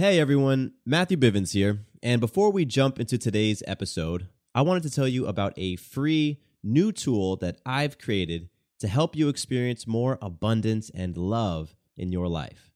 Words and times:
Hey 0.00 0.18
everyone, 0.18 0.72
Matthew 0.86 1.18
Bivens 1.18 1.52
here. 1.52 1.80
And 2.02 2.22
before 2.22 2.50
we 2.50 2.64
jump 2.64 2.98
into 2.98 3.18
today's 3.18 3.62
episode, 3.66 4.28
I 4.54 4.62
wanted 4.62 4.84
to 4.84 4.90
tell 4.90 5.06
you 5.06 5.26
about 5.26 5.52
a 5.58 5.76
free 5.76 6.40
new 6.62 6.90
tool 6.90 7.36
that 7.36 7.60
I've 7.66 7.98
created 7.98 8.48
to 8.78 8.88
help 8.88 9.14
you 9.14 9.28
experience 9.28 9.86
more 9.86 10.16
abundance 10.22 10.90
and 10.94 11.18
love 11.18 11.76
in 11.98 12.12
your 12.12 12.28
life. 12.28 12.72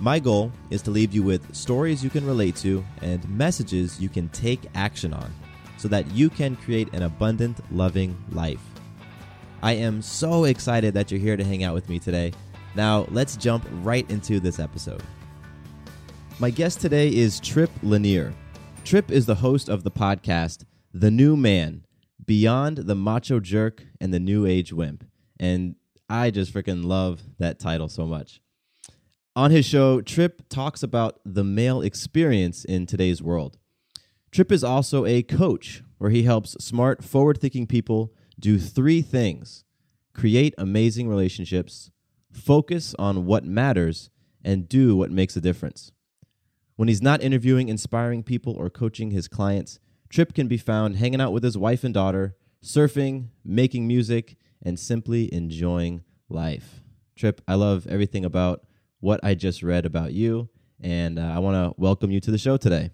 My 0.00 0.18
goal 0.18 0.52
is 0.70 0.82
to 0.82 0.90
leave 0.90 1.14
you 1.14 1.22
with 1.22 1.54
stories 1.54 2.04
you 2.04 2.10
can 2.10 2.26
relate 2.26 2.56
to 2.56 2.84
and 3.00 3.26
messages 3.30 3.98
you 3.98 4.10
can 4.10 4.28
take 4.28 4.60
action 4.74 5.14
on 5.14 5.32
so 5.78 5.88
that 5.88 6.10
you 6.10 6.28
can 6.28 6.56
create 6.56 6.92
an 6.92 7.04
abundant, 7.04 7.58
loving 7.72 8.16
life. 8.32 8.75
I 9.62 9.72
am 9.72 10.02
so 10.02 10.44
excited 10.44 10.92
that 10.94 11.10
you're 11.10 11.20
here 11.20 11.36
to 11.36 11.44
hang 11.44 11.64
out 11.64 11.74
with 11.74 11.88
me 11.88 11.98
today. 11.98 12.32
Now, 12.74 13.06
let's 13.10 13.36
jump 13.36 13.66
right 13.82 14.08
into 14.10 14.38
this 14.38 14.58
episode. 14.58 15.02
My 16.38 16.50
guest 16.50 16.80
today 16.80 17.08
is 17.08 17.40
Tripp 17.40 17.70
Lanier. 17.82 18.34
Tripp 18.84 19.10
is 19.10 19.24
the 19.24 19.36
host 19.36 19.70
of 19.70 19.82
the 19.82 19.90
podcast, 19.90 20.64
The 20.92 21.10
New 21.10 21.36
Man 21.36 21.86
Beyond 22.24 22.78
the 22.78 22.94
Macho 22.94 23.40
Jerk 23.40 23.84
and 24.00 24.12
the 24.12 24.20
New 24.20 24.46
Age 24.46 24.72
Wimp. 24.72 25.04
And 25.40 25.76
I 26.10 26.30
just 26.30 26.52
freaking 26.52 26.84
love 26.84 27.22
that 27.38 27.58
title 27.58 27.88
so 27.88 28.06
much. 28.06 28.40
On 29.34 29.50
his 29.50 29.64
show, 29.64 30.00
Tripp 30.00 30.48
talks 30.48 30.82
about 30.82 31.20
the 31.24 31.44
male 31.44 31.80
experience 31.80 32.64
in 32.64 32.86
today's 32.86 33.22
world. 33.22 33.58
Tripp 34.32 34.52
is 34.52 34.64
also 34.64 35.06
a 35.06 35.22
coach 35.22 35.82
where 35.98 36.10
he 36.10 36.24
helps 36.24 36.52
smart, 36.62 37.02
forward 37.02 37.40
thinking 37.40 37.66
people 37.66 38.12
do 38.38 38.58
three 38.58 39.02
things 39.02 39.64
create 40.14 40.54
amazing 40.56 41.08
relationships, 41.08 41.90
focus 42.32 42.94
on 42.98 43.26
what 43.26 43.44
matters, 43.44 44.08
and 44.42 44.68
do 44.68 44.96
what 44.96 45.10
makes 45.10 45.36
a 45.36 45.40
difference. 45.40 45.92
When 46.76 46.88
he's 46.88 47.02
not 47.02 47.22
interviewing 47.22 47.68
inspiring 47.68 48.22
people 48.22 48.54
or 48.54 48.70
coaching 48.70 49.10
his 49.10 49.28
clients, 49.28 49.78
Tripp 50.08 50.34
can 50.34 50.48
be 50.48 50.56
found 50.56 50.96
hanging 50.96 51.20
out 51.20 51.32
with 51.32 51.42
his 51.42 51.58
wife 51.58 51.84
and 51.84 51.92
daughter, 51.92 52.36
surfing, 52.64 53.28
making 53.44 53.86
music, 53.86 54.36
and 54.62 54.78
simply 54.78 55.32
enjoying 55.34 56.04
life. 56.28 56.82
Tripp, 57.16 57.40
I 57.46 57.54
love 57.54 57.86
everything 57.86 58.24
about 58.24 58.64
what 59.00 59.20
I 59.22 59.34
just 59.34 59.62
read 59.62 59.84
about 59.84 60.12
you, 60.12 60.48
and 60.80 61.18
uh, 61.18 61.22
I 61.34 61.38
want 61.40 61.54
to 61.54 61.80
welcome 61.80 62.10
you 62.10 62.20
to 62.20 62.30
the 62.30 62.38
show 62.38 62.56
today. 62.56 62.90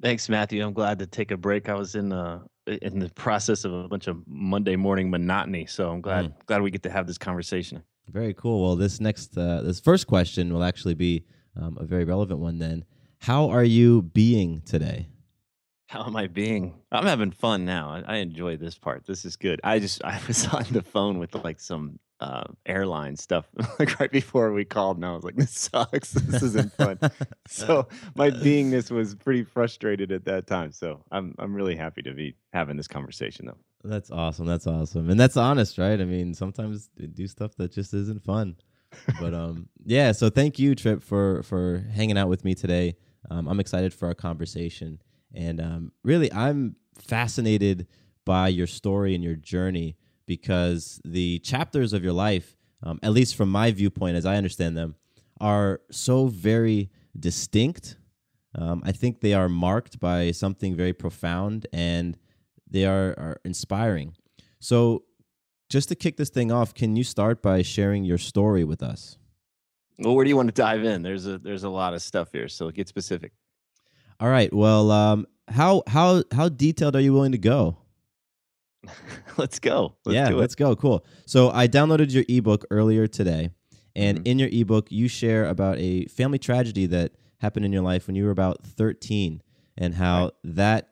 Thanks, 0.00 0.28
Matthew. 0.28 0.64
I'm 0.64 0.72
glad 0.72 1.00
to 1.00 1.06
take 1.06 1.30
a 1.30 1.36
break. 1.36 1.68
I 1.68 1.74
was 1.74 1.94
in 1.94 2.12
uh, 2.12 2.40
in 2.68 2.98
the 2.98 3.08
process 3.10 3.64
of 3.64 3.72
a 3.72 3.88
bunch 3.88 4.06
of 4.06 4.22
Monday 4.26 4.76
morning 4.76 5.10
monotony, 5.10 5.66
so 5.66 5.90
I'm 5.90 6.00
glad 6.00 6.26
mm. 6.26 6.46
glad 6.46 6.62
we 6.62 6.70
get 6.70 6.82
to 6.84 6.90
have 6.90 7.06
this 7.06 7.18
conversation. 7.18 7.82
Very 8.08 8.34
cool. 8.34 8.62
Well, 8.62 8.76
this 8.76 9.00
next 9.00 9.36
uh, 9.36 9.62
this 9.62 9.80
first 9.80 10.06
question 10.06 10.52
will 10.52 10.64
actually 10.64 10.94
be 10.94 11.24
um, 11.56 11.76
a 11.80 11.84
very 11.84 12.04
relevant 12.04 12.40
one. 12.40 12.58
Then, 12.58 12.84
how 13.18 13.50
are 13.50 13.64
you 13.64 14.02
being 14.02 14.62
today? 14.62 15.08
How 15.86 16.04
am 16.04 16.16
I 16.16 16.26
being? 16.26 16.74
I'm 16.92 17.06
having 17.06 17.30
fun 17.30 17.64
now. 17.64 17.88
I, 17.90 18.16
I 18.16 18.16
enjoy 18.18 18.58
this 18.58 18.76
part. 18.76 19.06
This 19.06 19.24
is 19.24 19.36
good. 19.36 19.60
I 19.64 19.78
just 19.78 20.04
I 20.04 20.20
was 20.26 20.46
on 20.48 20.64
the 20.70 20.82
phone 20.82 21.18
with 21.18 21.34
like 21.34 21.60
some 21.60 21.98
uh, 22.20 22.44
airline 22.66 23.16
stuff 23.16 23.46
like 23.78 23.98
right 24.00 24.10
before 24.10 24.52
we 24.52 24.64
called, 24.64 24.96
and 24.96 25.06
I 25.06 25.12
was 25.12 25.24
like, 25.24 25.36
"This 25.36 25.52
sucks. 25.52 26.12
This 26.28 26.42
isn't 26.42 26.72
fun." 26.72 26.98
so 27.46 27.88
my 28.16 28.30
beingness 28.30 28.90
was 28.90 29.14
pretty 29.14 29.44
frustrated 29.44 30.12
at 30.12 30.24
that 30.24 30.46
time. 30.46 30.72
So 30.72 31.04
I'm 31.10 31.34
I'm 31.38 31.54
really 31.54 31.76
happy 31.76 32.02
to 32.02 32.12
be 32.12 32.34
having 32.52 32.76
this 32.76 32.88
conversation, 32.88 33.46
though. 33.46 33.58
That's 33.84 34.10
awesome. 34.10 34.46
That's 34.46 34.66
awesome, 34.66 35.10
and 35.10 35.18
that's 35.18 35.36
honest, 35.36 35.78
right? 35.78 36.00
I 36.00 36.04
mean, 36.04 36.34
sometimes 36.34 36.90
they 36.96 37.06
do 37.06 37.26
stuff 37.26 37.54
that 37.56 37.72
just 37.72 37.94
isn't 37.94 38.24
fun. 38.24 38.56
but 39.20 39.34
um, 39.34 39.68
yeah. 39.84 40.12
So 40.12 40.30
thank 40.30 40.58
you, 40.58 40.74
Tripp, 40.74 41.02
for 41.02 41.42
for 41.44 41.84
hanging 41.92 42.18
out 42.18 42.28
with 42.28 42.44
me 42.44 42.54
today. 42.54 42.96
Um, 43.30 43.46
I'm 43.46 43.60
excited 43.60 43.94
for 43.94 44.08
our 44.08 44.14
conversation, 44.14 45.00
and 45.32 45.60
um, 45.60 45.92
really, 46.02 46.32
I'm 46.32 46.76
fascinated 46.98 47.86
by 48.24 48.48
your 48.48 48.66
story 48.66 49.14
and 49.14 49.22
your 49.22 49.36
journey 49.36 49.96
because 50.28 51.00
the 51.04 51.40
chapters 51.40 51.92
of 51.92 52.04
your 52.04 52.12
life, 52.12 52.56
um, 52.84 53.00
at 53.02 53.10
least 53.10 53.34
from 53.34 53.48
my 53.48 53.72
viewpoint 53.72 54.16
as 54.16 54.24
I 54.24 54.36
understand 54.36 54.76
them, 54.76 54.94
are 55.40 55.80
so 55.90 56.26
very 56.28 56.90
distinct. 57.18 57.96
Um, 58.54 58.82
I 58.84 58.92
think 58.92 59.20
they 59.20 59.34
are 59.34 59.48
marked 59.48 59.98
by 59.98 60.30
something 60.30 60.76
very 60.76 60.92
profound 60.92 61.66
and 61.72 62.16
they 62.70 62.84
are, 62.84 63.14
are 63.18 63.40
inspiring. 63.44 64.14
So, 64.60 65.04
just 65.70 65.88
to 65.90 65.94
kick 65.94 66.16
this 66.16 66.30
thing 66.30 66.50
off, 66.50 66.72
can 66.72 66.96
you 66.96 67.04
start 67.04 67.42
by 67.42 67.60
sharing 67.60 68.04
your 68.04 68.16
story 68.16 68.64
with 68.64 68.82
us? 68.82 69.18
Well, 69.98 70.14
where 70.14 70.24
do 70.24 70.30
you 70.30 70.36
want 70.36 70.48
to 70.48 70.54
dive 70.54 70.84
in? 70.84 71.02
There's 71.02 71.26
a 71.26 71.38
there's 71.38 71.64
a 71.64 71.68
lot 71.68 71.92
of 71.92 72.00
stuff 72.00 72.32
here, 72.32 72.48
so 72.48 72.70
get 72.70 72.88
specific. 72.88 73.32
All 74.18 74.28
right. 74.28 74.52
Well, 74.52 74.90
um, 74.90 75.26
how 75.48 75.82
how 75.86 76.22
how 76.32 76.48
detailed 76.48 76.96
are 76.96 77.00
you 77.00 77.12
willing 77.12 77.32
to 77.32 77.38
go? 77.38 77.76
let's 79.36 79.58
go. 79.58 79.94
Let's 80.04 80.14
yeah, 80.14 80.28
let's 80.30 80.54
go. 80.54 80.76
Cool. 80.76 81.04
So 81.26 81.50
I 81.50 81.68
downloaded 81.68 82.12
your 82.12 82.24
ebook 82.28 82.64
earlier 82.70 83.06
today, 83.06 83.50
and 83.94 84.18
mm-hmm. 84.18 84.26
in 84.26 84.38
your 84.38 84.48
ebook, 84.50 84.90
you 84.90 85.08
share 85.08 85.46
about 85.46 85.78
a 85.78 86.06
family 86.06 86.38
tragedy 86.38 86.86
that 86.86 87.12
happened 87.38 87.64
in 87.64 87.72
your 87.72 87.82
life 87.82 88.06
when 88.06 88.16
you 88.16 88.24
were 88.24 88.30
about 88.30 88.64
13, 88.64 89.42
and 89.76 89.94
how 89.94 90.24
right. 90.24 90.32
that 90.44 90.90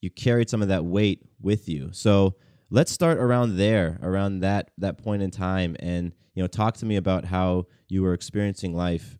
you 0.00 0.10
carried 0.10 0.50
some 0.50 0.62
of 0.62 0.68
that 0.68 0.84
weight 0.84 1.22
with 1.40 1.68
you. 1.68 1.90
So 1.92 2.34
let's 2.70 2.92
start 2.92 3.18
around 3.18 3.56
there, 3.56 3.98
around 4.02 4.40
that 4.40 4.70
that 4.78 4.98
point 4.98 5.22
in 5.22 5.30
time, 5.30 5.76
and 5.80 6.12
you 6.34 6.42
know, 6.42 6.48
talk 6.48 6.76
to 6.78 6.86
me 6.86 6.96
about 6.96 7.24
how 7.24 7.66
you 7.88 8.02
were 8.02 8.14
experiencing 8.14 8.74
life 8.74 9.18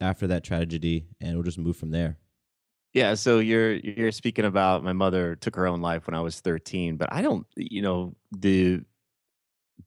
after 0.00 0.26
that 0.28 0.44
tragedy, 0.44 1.06
and 1.20 1.34
we'll 1.34 1.44
just 1.44 1.58
move 1.58 1.76
from 1.76 1.90
there. 1.90 2.18
Yeah, 2.94 3.14
so 3.14 3.38
you're 3.38 3.74
you're 3.74 4.12
speaking 4.12 4.44
about 4.44 4.82
my 4.82 4.92
mother 4.92 5.36
took 5.36 5.54
her 5.56 5.66
own 5.66 5.80
life 5.80 6.06
when 6.06 6.14
I 6.14 6.20
was 6.20 6.40
13, 6.40 6.96
but 6.96 7.12
I 7.12 7.22
don't, 7.22 7.46
you 7.54 7.82
know, 7.82 8.14
the 8.32 8.80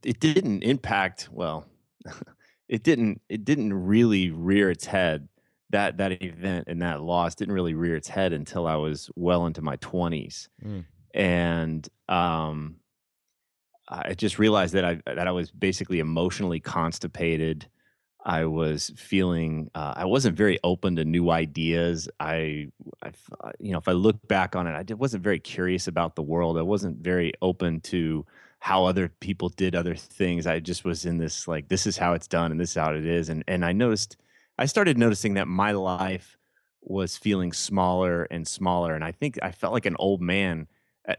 it 0.03 0.19
didn't 0.19 0.63
impact 0.63 1.29
well. 1.31 1.65
it 2.69 2.83
didn't 2.83 3.21
it 3.27 3.43
didn't 3.43 3.73
really 3.73 4.29
rear 4.29 4.69
its 4.69 4.85
head 4.85 5.27
that 5.71 5.97
that 5.97 6.21
event 6.21 6.65
and 6.67 6.81
that 6.81 7.01
loss 7.01 7.35
didn't 7.35 7.53
really 7.53 7.73
rear 7.73 7.95
its 7.95 8.07
head 8.07 8.33
until 8.33 8.67
I 8.67 8.75
was 8.75 9.09
well 9.15 9.45
into 9.45 9.61
my 9.61 9.77
20s. 9.77 10.47
Mm. 10.63 10.85
And 11.13 11.89
um 12.07 12.75
I 13.87 14.13
just 14.13 14.39
realized 14.39 14.73
that 14.73 14.85
I 14.85 15.01
that 15.05 15.27
I 15.27 15.31
was 15.31 15.51
basically 15.51 15.99
emotionally 15.99 16.59
constipated 16.59 17.67
I 18.23 18.45
was 18.45 18.91
feeling 18.95 19.71
uh, 19.73 19.93
I 19.95 20.05
wasn't 20.05 20.37
very 20.37 20.59
open 20.63 20.95
to 20.97 21.05
new 21.05 21.31
ideas. 21.31 22.07
I, 22.19 22.67
I, 23.01 23.11
uh, 23.39 23.51
you 23.59 23.71
know, 23.71 23.79
if 23.79 23.87
I 23.87 23.93
look 23.93 24.27
back 24.27 24.55
on 24.55 24.67
it, 24.67 24.91
I 24.91 24.93
wasn't 24.93 25.23
very 25.23 25.39
curious 25.39 25.87
about 25.87 26.15
the 26.15 26.21
world. 26.21 26.57
I 26.57 26.61
wasn't 26.61 26.97
very 26.97 27.33
open 27.41 27.81
to 27.81 28.25
how 28.59 28.85
other 28.85 29.09
people 29.09 29.49
did 29.49 29.75
other 29.75 29.95
things. 29.95 30.45
I 30.45 30.59
just 30.59 30.85
was 30.85 31.05
in 31.05 31.17
this 31.17 31.47
like 31.47 31.67
this 31.67 31.87
is 31.87 31.97
how 31.97 32.13
it's 32.13 32.27
done 32.27 32.51
and 32.51 32.59
this 32.59 32.71
is 32.71 32.75
how 32.75 32.93
it 32.93 33.05
is. 33.05 33.29
And 33.29 33.43
and 33.47 33.65
I 33.65 33.71
noticed 33.71 34.17
I 34.57 34.65
started 34.65 34.97
noticing 34.97 35.33
that 35.33 35.47
my 35.47 35.71
life 35.71 36.37
was 36.81 37.17
feeling 37.17 37.53
smaller 37.53 38.23
and 38.25 38.47
smaller. 38.47 38.93
And 38.93 39.03
I 39.03 39.11
think 39.11 39.39
I 39.41 39.51
felt 39.51 39.73
like 39.73 39.85
an 39.87 39.95
old 39.97 40.21
man 40.21 40.67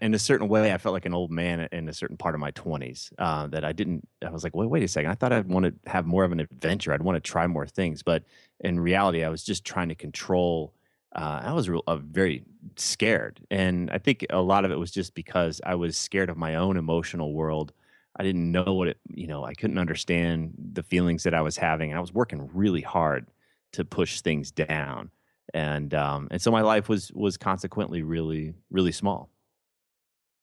in 0.01 0.15
a 0.15 0.19
certain 0.19 0.49
way. 0.49 0.73
I 0.73 0.79
felt 0.79 0.93
like 0.93 1.07
an 1.07 1.15
old 1.15 1.31
man 1.31 1.69
in 1.73 1.89
a 1.89 1.93
certain 1.93 2.17
part 2.17 2.35
of 2.35 2.41
my 2.41 2.53
20s 2.53 3.13
uh, 3.19 3.47
that 3.49 3.65
I 3.65 3.73
didn't, 3.73 4.07
I 4.25 4.31
was 4.31 4.45
like, 4.45 4.55
wait, 4.55 4.71
wait 4.71 4.83
a 4.83 4.89
second. 4.89 5.11
I 5.11 5.15
thought 5.15 5.33
I'd 5.33 5.49
want 5.49 5.67
to 5.67 5.91
have 5.91 6.07
more 6.07 6.25
of 6.25 6.33
an 6.33 6.41
adventure. 6.41 6.93
I'd 6.93 7.03
want 7.03 7.17
to 7.17 7.31
try 7.31 7.47
more 7.47 7.67
things. 7.67 8.03
But 8.03 8.25
in 8.61 8.79
reality, 8.81 9.25
I 9.25 9.29
was 9.29 9.43
just 9.43 9.65
trying 9.65 9.89
to 9.89 9.95
control. 9.95 10.73
Uh, 11.15 11.41
I 11.45 11.53
was 11.53 11.69
real, 11.69 11.83
uh, 11.87 11.97
very 11.97 12.45
scared. 12.77 13.41
And 13.51 13.91
I 13.91 13.99
think 13.99 14.25
a 14.31 14.41
lot 14.41 14.65
of 14.65 14.71
it 14.71 14.79
was 14.79 14.91
just 14.91 15.15
because 15.15 15.61
I 15.65 15.75
was 15.75 15.97
scared 15.97 16.31
of 16.31 16.37
my 16.37 16.55
own 16.55 16.77
emotional 16.77 17.33
world. 17.33 17.73
I 18.17 18.23
didn't 18.23 18.53
know 18.53 18.75
what 18.75 18.89
it, 18.89 18.99
you 19.09 19.27
know, 19.27 19.45
I 19.45 19.55
couldn't 19.55 19.79
understand 19.79 20.55
the 20.73 20.83
feelings 20.83 21.25
that 21.25 21.35
I 21.35 21.41
was 21.41 21.57
having. 21.57 21.91
And 21.91 21.99
I 21.99 22.01
was 22.01 22.13
working 22.13 22.49
really 22.53 22.83
hard 22.83 23.27
to 23.73 23.85
push 23.85 24.21
things 24.21 24.51
down 24.51 25.11
and 25.55 25.93
um, 25.95 26.29
and 26.31 26.41
so 26.41 26.51
my 26.51 26.63
life 26.63 26.89
was 26.89 27.13
was 27.13 27.37
consequently 27.37 28.03
really 28.03 28.55
really 28.71 28.93
small. 28.93 29.29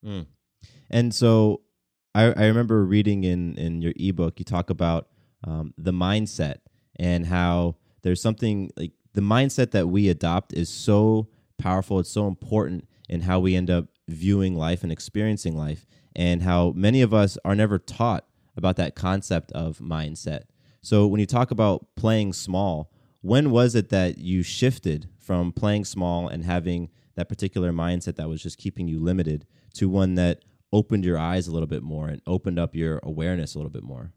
Mm. 0.06 0.25
And 0.90 1.13
so 1.13 1.62
I, 2.16 2.25
I 2.25 2.46
remember 2.46 2.84
reading 2.86 3.24
in 3.24 3.56
in 3.57 3.81
your 3.81 3.94
ebook 3.96 4.40
you 4.40 4.46
talk 4.46 4.69
about 4.69 5.07
um, 5.44 5.74
the 5.78 5.92
mindset 5.92 6.57
and 6.98 7.25
how 7.25 7.75
there's 8.01 8.22
something 8.22 8.72
like 8.78 8.92
the 9.13 9.22
mindset 9.22 9.72
that 9.72 9.88
we 9.88 10.10
adopt 10.10 10.54
is 10.54 10.69
so 10.69 11.28
powerful. 11.57 12.00
It's 12.00 12.10
so 12.10 12.28
important 12.28 12.88
in 13.07 13.22
how 13.22 13.40
we 13.40 13.56
end 13.56 13.69
up 13.69 13.86
viewing 14.07 14.56
life 14.56 14.84
and 14.84 14.92
experiencing 14.92 15.56
life, 15.56 15.86
and 16.16 16.44
how 16.44 16.72
many 16.72 17.02
of 17.02 17.13
us 17.13 17.38
are 17.45 17.56
never 17.56 17.78
taught 17.78 18.25
about 18.56 18.75
that 18.78 18.95
concept 18.95 19.52
of 19.54 19.80
mindset. 19.80 20.44
So 20.81 21.07
when 21.07 21.19
you 21.19 21.25
talk 21.25 21.52
about 21.52 21.88
playing 21.95 22.34
small, 22.34 22.92
when 23.22 23.52
was 23.52 23.75
it 23.75 23.90
that 23.90 24.18
you 24.18 24.44
shifted 24.44 25.10
from 25.19 25.52
playing 25.52 25.86
small 25.86 26.28
and 26.28 26.44
having 26.45 26.90
that 27.16 27.30
particular 27.30 27.72
mindset 27.72 28.16
that 28.16 28.30
was 28.30 28.42
just 28.42 28.57
keeping 28.57 28.88
you 28.88 29.00
limited 29.00 29.45
to 29.75 29.89
one 29.89 30.16
that 30.16 30.44
opened 30.71 31.06
your 31.06 31.18
eyes 31.18 31.48
a 31.48 31.51
little 31.51 31.68
bit 31.68 31.83
more 31.83 32.07
and 32.07 32.21
opened 32.27 32.60
up 32.60 32.75
your 32.75 33.00
awareness 33.04 33.56
a 33.56 33.57
little 33.57 33.71
bit 33.71 33.83
more? 33.83 34.13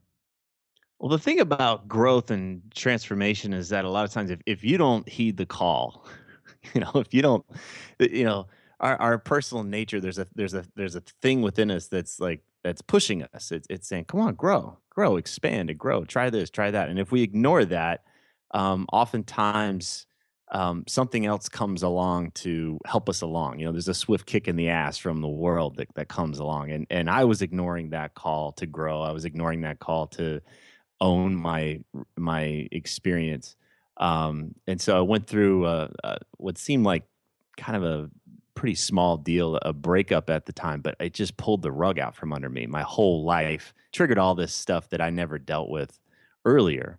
Well, 0.98 1.08
the 1.08 1.18
thing 1.18 1.40
about 1.40 1.88
growth 1.88 2.30
and 2.30 2.62
transformation 2.74 3.52
is 3.52 3.70
that 3.70 3.84
a 3.84 3.90
lot 3.90 4.04
of 4.04 4.12
times 4.12 4.30
if, 4.30 4.40
if 4.46 4.62
you 4.62 4.78
don't 4.78 5.08
heed 5.08 5.36
the 5.36 5.46
call, 5.46 6.06
you 6.74 6.80
know, 6.80 6.92
if 6.94 7.12
you 7.12 7.22
don't, 7.22 7.44
you 7.98 8.24
know, 8.24 8.46
our, 8.78 8.96
our 9.00 9.18
personal 9.18 9.64
nature, 9.64 10.00
there's 10.00 10.18
a 10.18 10.26
there's 10.34 10.54
a 10.54 10.64
there's 10.76 10.94
a 10.94 11.02
thing 11.20 11.42
within 11.42 11.70
us 11.70 11.88
that's 11.88 12.20
like 12.20 12.42
that's 12.62 12.82
pushing 12.82 13.24
us. 13.34 13.50
It's 13.50 13.66
it's 13.70 13.88
saying, 13.88 14.04
come 14.04 14.20
on, 14.20 14.34
grow, 14.34 14.78
grow, 14.90 15.16
expand 15.16 15.70
and 15.70 15.78
grow. 15.78 16.04
Try 16.04 16.30
this, 16.30 16.50
try 16.50 16.70
that. 16.70 16.88
And 16.88 16.98
if 16.98 17.10
we 17.10 17.22
ignore 17.22 17.64
that, 17.64 18.04
um, 18.52 18.86
oftentimes 18.92 20.06
um, 20.52 20.84
something 20.86 21.24
else 21.24 21.48
comes 21.48 21.82
along 21.82 22.30
to 22.32 22.78
help 22.84 23.08
us 23.08 23.22
along. 23.22 23.58
You 23.58 23.66
know, 23.66 23.72
there's 23.72 23.88
a 23.88 23.94
swift 23.94 24.26
kick 24.26 24.48
in 24.48 24.56
the 24.56 24.68
ass 24.68 24.98
from 24.98 25.22
the 25.22 25.28
world 25.28 25.76
that, 25.76 25.88
that 25.94 26.08
comes 26.08 26.38
along. 26.38 26.70
And, 26.70 26.86
and 26.90 27.08
I 27.08 27.24
was 27.24 27.40
ignoring 27.40 27.90
that 27.90 28.14
call 28.14 28.52
to 28.52 28.66
grow. 28.66 29.00
I 29.00 29.12
was 29.12 29.24
ignoring 29.24 29.62
that 29.62 29.78
call 29.78 30.08
to 30.08 30.42
own 31.00 31.34
my, 31.34 31.80
my 32.18 32.68
experience. 32.70 33.56
Um, 33.96 34.54
and 34.66 34.78
so 34.78 34.96
I 34.96 35.00
went 35.00 35.26
through 35.26 35.66
a, 35.66 35.90
what 36.36 36.58
seemed 36.58 36.84
like 36.84 37.04
kind 37.56 37.76
of 37.76 37.82
a 37.82 38.10
pretty 38.54 38.74
small 38.74 39.16
deal, 39.16 39.56
a 39.62 39.72
breakup 39.72 40.28
at 40.28 40.44
the 40.44 40.52
time, 40.52 40.82
but 40.82 40.96
it 41.00 41.14
just 41.14 41.38
pulled 41.38 41.62
the 41.62 41.72
rug 41.72 41.98
out 41.98 42.14
from 42.14 42.30
under 42.30 42.50
me. 42.50 42.66
My 42.66 42.82
whole 42.82 43.24
life 43.24 43.72
triggered 43.90 44.18
all 44.18 44.34
this 44.34 44.54
stuff 44.54 44.90
that 44.90 45.00
I 45.00 45.08
never 45.08 45.38
dealt 45.38 45.70
with 45.70 45.98
earlier. 46.44 46.98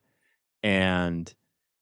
And 0.63 1.31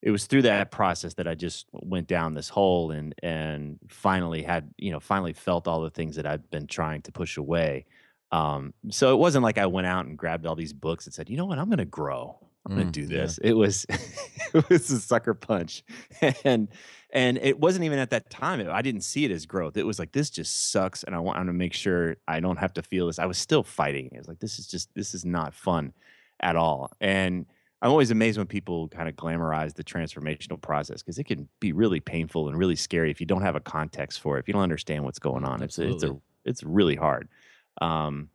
it 0.02 0.12
was 0.12 0.26
through 0.26 0.42
that 0.44 0.72
process 0.72 1.14
that 1.16 1.28
I 1.28 1.36
just 1.36 1.68
went 1.72 2.08
down 2.08 2.34
this 2.34 2.50
hole 2.50 2.92
and 2.92 3.14
and 3.22 3.80
finally 3.88 4.42
had 4.42 4.74
you 4.78 4.92
know 4.92 5.00
finally 5.00 5.34
felt 5.34 5.68
all 5.68 5.82
the 5.82 5.90
things 5.90 6.16
that 6.16 6.26
I've 6.26 6.50
been 6.50 6.68
trying 6.68 7.02
to 7.04 7.12
push 7.12 7.38
away. 7.38 7.86
Um, 8.32 8.74
so 8.90 9.14
it 9.14 9.18
wasn't 9.18 9.44
like 9.44 9.58
I 9.58 9.66
went 9.66 9.88
out 9.88 10.06
and 10.06 10.18
grabbed 10.18 10.46
all 10.46 10.56
these 10.56 10.72
books 10.72 11.06
and 11.06 11.14
said, 11.14 11.30
you 11.30 11.36
know 11.36 11.46
what, 11.46 11.60
I'm 11.60 11.68
going 11.68 11.80
to 11.80 11.86
grow. 11.86 12.38
I'm 12.66 12.76
going 12.76 12.92
to 12.92 13.02
mm, 13.02 13.04
do 13.04 13.08
this. 13.08 13.40
Yeah. 13.44 13.50
It 13.50 13.54
was 13.54 13.86
it 14.54 14.70
was 14.70 14.90
a 14.92 15.00
sucker 15.00 15.34
punch, 15.34 15.84
and 16.46 16.68
and 17.12 17.38
it 17.40 17.60
wasn't 17.60 17.86
even 17.86 18.00
at 18.00 18.12
that 18.12 18.30
time. 18.30 18.66
I 18.70 18.82
didn't 18.82 19.02
see 19.02 19.26
it 19.26 19.32
as 19.32 19.46
growth. 19.46 19.78
It 19.78 19.86
was 19.86 19.98
like 19.98 20.12
this 20.12 20.30
just 20.30 20.72
sucks, 20.72 21.04
and 21.04 21.16
I 21.16 21.20
want 21.20 21.46
to 21.46 21.54
make 21.54 21.74
sure 21.74 22.18
I 22.28 22.40
don't 22.40 22.58
have 22.58 22.74
to 22.74 22.84
feel 22.84 23.08
this. 23.08 23.18
I 23.18 23.26
was 23.26 23.40
still 23.40 23.64
fighting. 23.64 24.10
It 24.14 24.20
was 24.20 24.28
like 24.28 24.40
this 24.40 24.60
is 24.60 24.68
just 24.68 24.94
this 24.94 25.16
is 25.16 25.26
not 25.26 25.56
fun 25.56 25.94
at 26.40 26.56
all, 26.56 26.92
and 27.02 27.48
I'm 27.82 27.90
always 27.90 28.12
amazed 28.12 28.38
when 28.38 28.48
people 28.48 28.88
kind 28.90 29.10
of 29.10 29.16
glamorize 29.16 29.74
the 29.74 29.84
transformational 29.84 30.62
process 30.62 31.02
because 31.02 31.18
it 31.18 31.24
can 31.24 31.50
be 31.60 31.72
really 31.72 32.00
painful 32.00 32.48
and 32.48 32.58
really 32.58 32.76
scary 32.76 33.10
if 33.10 33.20
you 33.20 33.26
don't 33.26 33.42
have 33.42 33.56
a 33.56 33.60
context 33.60 34.22
for 34.22 34.38
it. 34.38 34.42
If 34.42 34.48
you 34.48 34.54
don't 34.54 34.62
understand 34.62 35.04
what's 35.04 35.20
going 35.20 35.44
on, 35.44 35.64
it's 35.64 35.80
it's 35.80 36.04
a 36.04 36.16
it's 36.46 36.64
really 36.64 36.96
hard. 36.96 37.28
Um, 37.82 38.30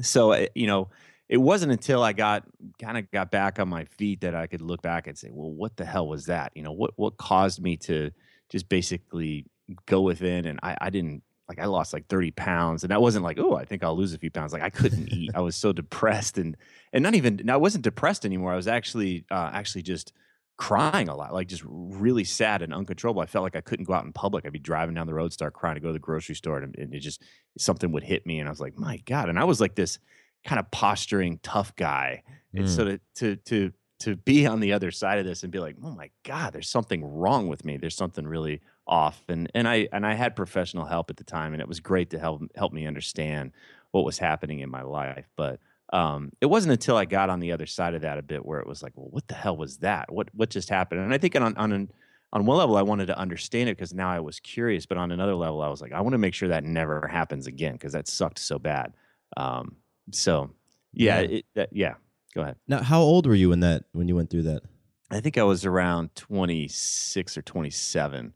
so 0.00 0.32
eh, 0.32 0.46
you 0.54 0.66
know, 0.66 0.88
it 1.28 1.36
wasn't 1.36 1.72
until 1.72 2.02
I 2.02 2.14
got 2.14 2.44
kind 2.80 2.96
of 2.96 3.10
got 3.10 3.30
back 3.30 3.58
on 3.58 3.68
my 3.68 3.84
feet 3.84 4.22
that 4.22 4.34
I 4.34 4.46
could 4.46 4.62
look 4.62 4.80
back 4.80 5.06
and 5.06 5.18
say, 5.18 5.28
well, 5.30 5.50
what 5.50 5.76
the 5.76 5.84
hell 5.84 6.08
was 6.08 6.26
that? 6.26 6.52
You 6.54 6.62
know, 6.62 6.72
what 6.72 6.92
what 6.96 7.18
caused 7.18 7.60
me 7.60 7.76
to 7.78 8.10
just 8.48 8.68
basically 8.70 9.46
go 9.86 10.00
within 10.00 10.46
and 10.46 10.58
I, 10.62 10.76
I 10.80 10.90
didn't 10.90 11.22
like 11.52 11.64
I 11.64 11.68
lost 11.68 11.92
like 11.92 12.06
30 12.06 12.30
pounds 12.32 12.82
and 12.82 12.90
that 12.90 13.02
wasn't 13.02 13.24
like, 13.24 13.38
oh, 13.38 13.54
I 13.54 13.64
think 13.64 13.84
I'll 13.84 13.96
lose 13.96 14.14
a 14.14 14.18
few 14.18 14.30
pounds. 14.30 14.52
Like 14.52 14.62
I 14.62 14.70
couldn't 14.70 15.12
eat. 15.12 15.30
I 15.34 15.40
was 15.40 15.54
so 15.54 15.72
depressed 15.72 16.38
and 16.38 16.56
and 16.92 17.02
not 17.02 17.14
even 17.14 17.48
I 17.50 17.56
wasn't 17.56 17.84
depressed 17.84 18.24
anymore. 18.24 18.52
I 18.52 18.56
was 18.56 18.68
actually 18.68 19.24
uh 19.30 19.50
actually 19.52 19.82
just 19.82 20.12
crying 20.56 21.08
a 21.08 21.16
lot, 21.16 21.32
like 21.32 21.48
just 21.48 21.62
really 21.66 22.24
sad 22.24 22.62
and 22.62 22.72
uncontrollable. 22.72 23.20
I 23.20 23.26
felt 23.26 23.42
like 23.42 23.56
I 23.56 23.60
couldn't 23.60 23.86
go 23.86 23.94
out 23.94 24.04
in 24.04 24.12
public. 24.12 24.46
I'd 24.46 24.52
be 24.52 24.58
driving 24.58 24.94
down 24.94 25.06
the 25.06 25.14
road, 25.14 25.32
start 25.32 25.54
crying 25.54 25.74
to 25.74 25.80
go 25.80 25.88
to 25.88 25.92
the 25.92 25.98
grocery 25.98 26.34
store, 26.34 26.58
and, 26.58 26.76
and 26.76 26.94
it 26.94 27.00
just 27.00 27.22
something 27.58 27.92
would 27.92 28.04
hit 28.04 28.26
me, 28.26 28.38
and 28.38 28.48
I 28.48 28.52
was 28.52 28.60
like, 28.60 28.78
"My 28.78 28.98
God!" 28.98 29.28
And 29.28 29.38
I 29.38 29.44
was 29.44 29.60
like 29.60 29.74
this 29.74 29.98
kind 30.44 30.58
of 30.58 30.70
posturing 30.70 31.38
tough 31.42 31.74
guy, 31.76 32.22
mm. 32.54 32.60
and 32.60 32.70
so 32.70 32.84
mm. 32.84 33.00
to 33.16 33.36
to 33.36 33.36
to 33.36 33.72
to 34.00 34.16
be 34.16 34.46
on 34.46 34.60
the 34.60 34.72
other 34.72 34.90
side 34.90 35.18
of 35.18 35.24
this 35.24 35.42
and 35.42 35.52
be 35.52 35.58
like, 35.58 35.76
"Oh 35.82 35.90
my 35.90 36.10
God, 36.24 36.52
there's 36.52 36.70
something 36.70 37.04
wrong 37.04 37.48
with 37.48 37.64
me. 37.64 37.76
There's 37.76 37.96
something 37.96 38.26
really 38.26 38.60
off 38.92 39.22
and 39.28 39.50
and 39.54 39.66
I 39.66 39.88
and 39.90 40.06
I 40.06 40.12
had 40.12 40.36
professional 40.36 40.84
help 40.84 41.08
at 41.08 41.16
the 41.16 41.24
time 41.24 41.54
and 41.54 41.62
it 41.62 41.66
was 41.66 41.80
great 41.80 42.10
to 42.10 42.18
help 42.18 42.42
help 42.54 42.74
me 42.74 42.86
understand 42.86 43.52
what 43.90 44.04
was 44.04 44.18
happening 44.18 44.60
in 44.60 44.70
my 44.70 44.82
life 44.82 45.30
but 45.34 45.60
um, 45.94 46.30
it 46.40 46.46
wasn't 46.46 46.72
until 46.72 46.96
I 46.96 47.06
got 47.06 47.30
on 47.30 47.40
the 47.40 47.52
other 47.52 47.66
side 47.66 47.94
of 47.94 48.02
that 48.02 48.18
a 48.18 48.22
bit 48.22 48.44
where 48.44 48.60
it 48.60 48.66
was 48.66 48.82
like 48.82 48.92
well 48.94 49.08
what 49.10 49.28
the 49.28 49.34
hell 49.34 49.56
was 49.56 49.78
that? 49.78 50.12
What 50.12 50.28
what 50.34 50.50
just 50.50 50.68
happened? 50.68 51.00
And 51.00 51.14
I 51.14 51.18
think 51.18 51.34
on 51.36 51.56
on 51.56 51.72
an, 51.72 51.90
on 52.34 52.44
one 52.44 52.58
level 52.58 52.76
I 52.76 52.82
wanted 52.82 53.06
to 53.06 53.18
understand 53.18 53.70
it 53.70 53.78
because 53.78 53.94
now 53.94 54.10
I 54.10 54.20
was 54.20 54.40
curious 54.40 54.84
but 54.84 54.98
on 54.98 55.10
another 55.10 55.34
level 55.34 55.62
I 55.62 55.68
was 55.68 55.80
like 55.80 55.92
I 55.92 56.02
want 56.02 56.12
to 56.12 56.18
make 56.18 56.34
sure 56.34 56.50
that 56.50 56.64
never 56.64 57.06
happens 57.06 57.46
again 57.46 57.72
because 57.72 57.94
that 57.94 58.08
sucked 58.08 58.38
so 58.38 58.58
bad. 58.58 58.92
Um, 59.38 59.76
so 60.10 60.50
yeah 60.92 61.20
yeah. 61.20 61.28
It, 61.28 61.46
that, 61.54 61.68
yeah 61.72 61.94
go 62.34 62.42
ahead. 62.42 62.56
Now 62.68 62.82
how 62.82 63.00
old 63.00 63.26
were 63.26 63.34
you 63.34 63.48
when 63.48 63.60
that 63.60 63.84
when 63.92 64.06
you 64.06 64.16
went 64.16 64.28
through 64.28 64.42
that? 64.42 64.62
I 65.10 65.20
think 65.20 65.38
I 65.38 65.42
was 65.42 65.64
around 65.64 66.14
26 66.14 67.36
or 67.38 67.42
27 67.42 68.32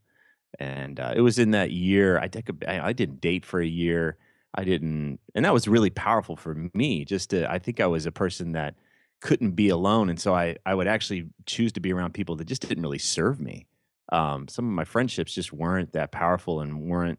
and 0.59 1.01
uh, 1.01 1.13
it 1.15 1.21
was 1.21 1.39
in 1.39 1.51
that 1.53 1.71
year 1.71 2.19
I, 2.19 2.29
took 2.29 2.49
I 2.67 2.93
didn't 2.93 3.21
date 3.21 3.45
for 3.45 3.61
a 3.61 3.67
year 3.67 4.17
i 4.55 4.65
didn't 4.65 5.19
and 5.35 5.45
that 5.45 5.53
was 5.53 5.69
really 5.69 5.91
powerful 5.91 6.37
for 6.37 6.55
me 6.75 7.05
just 7.05 7.31
to 7.31 7.51
i 7.51 7.59
think 7.59 7.81
i 7.81 7.87
was 7.87 8.07
a 8.07 8.13
person 8.13 8.53
that 8.53 8.75
couldn't 9.21 9.53
be 9.53 9.69
alone 9.69 10.11
and 10.11 10.21
so 10.21 10.35
i 10.35 10.57
i 10.65 10.75
would 10.75 10.87
actually 10.87 11.27
choose 11.47 11.73
to 11.73 11.81
be 11.81 11.93
around 11.93 12.15
people 12.15 12.37
that 12.37 12.47
just 12.47 12.67
didn't 12.67 12.83
really 12.83 12.99
serve 12.99 13.41
me 13.41 13.67
um, 14.13 14.47
some 14.47 14.65
of 14.65 14.71
my 14.71 14.85
friendships 14.85 15.35
just 15.35 15.53
weren't 15.53 15.93
that 15.93 16.13
powerful 16.13 16.61
and 16.61 16.81
weren't 16.81 17.19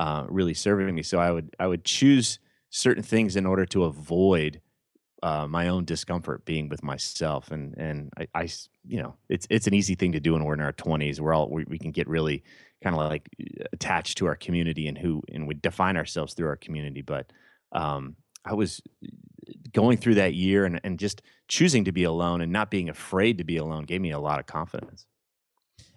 uh, 0.00 0.24
really 0.28 0.54
serving 0.54 0.94
me 0.94 1.02
so 1.02 1.18
i 1.18 1.30
would 1.30 1.54
i 1.58 1.66
would 1.66 1.84
choose 1.84 2.38
certain 2.70 3.02
things 3.02 3.36
in 3.36 3.44
order 3.44 3.66
to 3.66 3.84
avoid 3.84 4.60
uh, 5.22 5.46
my 5.46 5.68
own 5.68 5.84
discomfort 5.84 6.44
being 6.44 6.68
with 6.68 6.82
myself 6.82 7.50
and 7.50 7.76
and 7.76 8.12
I, 8.18 8.26
I, 8.34 8.48
you 8.86 9.00
know 9.00 9.14
it's 9.28 9.46
it's 9.50 9.66
an 9.66 9.74
easy 9.74 9.94
thing 9.94 10.12
to 10.12 10.20
do 10.20 10.32
when 10.32 10.44
we're 10.44 10.54
in 10.54 10.60
our 10.60 10.72
20s 10.72 11.20
we're 11.20 11.32
all 11.32 11.48
we, 11.48 11.64
we 11.64 11.78
can 11.78 11.92
get 11.92 12.08
really 12.08 12.42
kind 12.82 12.94
of 12.94 13.02
like 13.02 13.28
attached 13.72 14.18
to 14.18 14.26
our 14.26 14.34
community 14.34 14.86
and 14.86 14.98
who 14.98 15.22
and 15.32 15.46
we 15.46 15.54
define 15.54 15.96
ourselves 15.96 16.34
through 16.34 16.48
our 16.48 16.56
community 16.56 17.02
but 17.02 17.32
um, 17.72 18.16
i 18.44 18.54
was 18.54 18.80
going 19.72 19.96
through 19.96 20.14
that 20.14 20.34
year 20.34 20.64
and, 20.64 20.80
and 20.84 20.98
just 20.98 21.22
choosing 21.48 21.84
to 21.84 21.92
be 21.92 22.04
alone 22.04 22.40
and 22.40 22.52
not 22.52 22.70
being 22.70 22.88
afraid 22.88 23.38
to 23.38 23.44
be 23.44 23.56
alone 23.56 23.84
gave 23.84 24.00
me 24.00 24.10
a 24.10 24.18
lot 24.18 24.38
of 24.38 24.46
confidence 24.46 25.06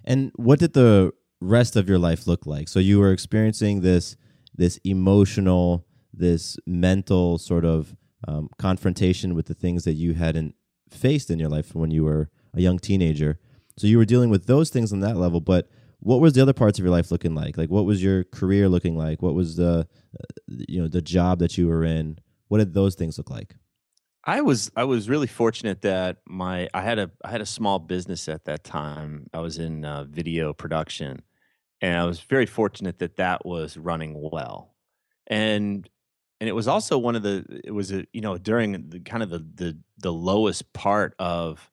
and 0.03 0.31
what 0.35 0.59
did 0.59 0.73
the 0.73 1.11
rest 1.41 1.75
of 1.75 1.89
your 1.89 1.99
life 1.99 2.27
look 2.27 2.45
like 2.45 2.67
so 2.67 2.79
you 2.79 2.99
were 2.99 3.11
experiencing 3.11 3.81
this 3.81 4.15
this 4.55 4.77
emotional 4.83 5.85
this 6.13 6.57
mental 6.65 7.37
sort 7.37 7.65
of 7.65 7.95
um, 8.27 8.49
confrontation 8.57 9.35
with 9.35 9.45
the 9.47 9.53
things 9.53 9.83
that 9.83 9.93
you 9.93 10.13
hadn't 10.13 10.55
faced 10.89 11.29
in 11.29 11.39
your 11.39 11.49
life 11.49 11.75
when 11.75 11.91
you 11.91 12.03
were 12.03 12.29
a 12.53 12.61
young 12.61 12.79
teenager. 12.79 13.39
So 13.77 13.87
you 13.87 13.97
were 13.97 14.05
dealing 14.05 14.29
with 14.29 14.47
those 14.47 14.69
things 14.69 14.93
on 14.93 15.01
that 15.01 15.17
level, 15.17 15.41
but 15.41 15.69
what 16.05 16.21
was 16.21 16.33
the 16.33 16.41
other 16.41 16.53
parts 16.53 16.77
of 16.77 16.85
your 16.85 16.91
life 16.91 17.09
looking 17.09 17.33
like? 17.33 17.57
Like 17.57 17.71
what 17.71 17.85
was 17.85 18.03
your 18.03 18.25
career 18.25 18.69
looking 18.69 18.95
like? 18.95 19.23
What 19.23 19.33
was 19.33 19.55
the 19.55 19.87
uh, 20.19 20.33
you 20.47 20.79
know 20.79 20.87
the 20.87 21.01
job 21.01 21.39
that 21.39 21.57
you 21.57 21.67
were 21.67 21.83
in? 21.83 22.19
What 22.47 22.59
did 22.59 22.75
those 22.75 22.93
things 22.93 23.17
look 23.17 23.31
like? 23.31 23.55
I 24.23 24.41
was 24.41 24.71
I 24.75 24.83
was 24.83 25.09
really 25.09 25.25
fortunate 25.25 25.81
that 25.81 26.17
my 26.27 26.69
I 26.75 26.81
had 26.81 26.99
a 26.99 27.09
I 27.23 27.31
had 27.31 27.41
a 27.41 27.45
small 27.45 27.79
business 27.79 28.29
at 28.29 28.45
that 28.45 28.63
time. 28.63 29.27
I 29.33 29.39
was 29.39 29.57
in 29.57 29.83
uh, 29.83 30.03
video 30.03 30.53
production, 30.53 31.23
and 31.81 31.97
I 31.97 32.05
was 32.05 32.19
very 32.19 32.45
fortunate 32.45 32.99
that 32.99 33.15
that 33.15 33.43
was 33.43 33.75
running 33.75 34.13
well. 34.31 34.75
And 35.25 35.89
and 36.39 36.47
it 36.47 36.53
was 36.53 36.67
also 36.67 36.99
one 36.99 37.15
of 37.15 37.23
the 37.23 37.61
it 37.63 37.71
was 37.71 37.91
a 37.91 38.05
you 38.13 38.21
know 38.21 38.37
during 38.37 38.89
the 38.89 38.99
kind 38.99 39.23
of 39.23 39.31
the 39.31 39.43
the, 39.55 39.77
the 39.97 40.13
lowest 40.13 40.71
part 40.71 41.15
of 41.17 41.71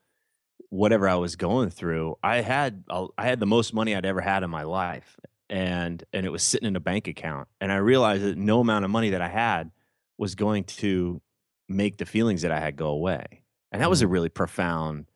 whatever 0.73 1.07
I 1.07 1.17
was 1.17 1.37
going 1.37 1.69
through. 1.69 2.17
I 2.23 2.41
had 2.41 2.85
I 2.91 3.27
had 3.27 3.41
the 3.41 3.47
most 3.47 3.75
money 3.75 3.95
I'd 3.95 4.07
ever 4.07 4.23
had 4.23 4.43
in 4.43 4.49
my 4.49 4.63
life, 4.63 5.19
and 5.51 6.03
and 6.15 6.25
it 6.25 6.31
was 6.31 6.43
sitting 6.43 6.67
in 6.67 6.77
a 6.77 6.81
bank 6.81 7.09
account. 7.09 7.49
And 7.61 7.71
I 7.71 7.77
realized 7.77 8.25
that 8.25 8.39
no 8.39 8.61
amount 8.61 8.87
of 8.87 8.91
money 8.91 9.11
that 9.11 9.21
I 9.21 9.29
had 9.29 9.71
was 10.17 10.35
going 10.35 10.65
to 10.65 11.21
make 11.69 11.99
the 11.99 12.07
feelings 12.07 12.43
that 12.43 12.53
I 12.53 12.59
had 12.59 12.77
go 12.77 12.89
away. 12.89 13.43
And 13.71 13.83
that 13.83 13.91
was 13.91 14.01
a 14.01 14.07
mm. 14.07 14.13
really 14.13 14.29
profound 14.31 15.07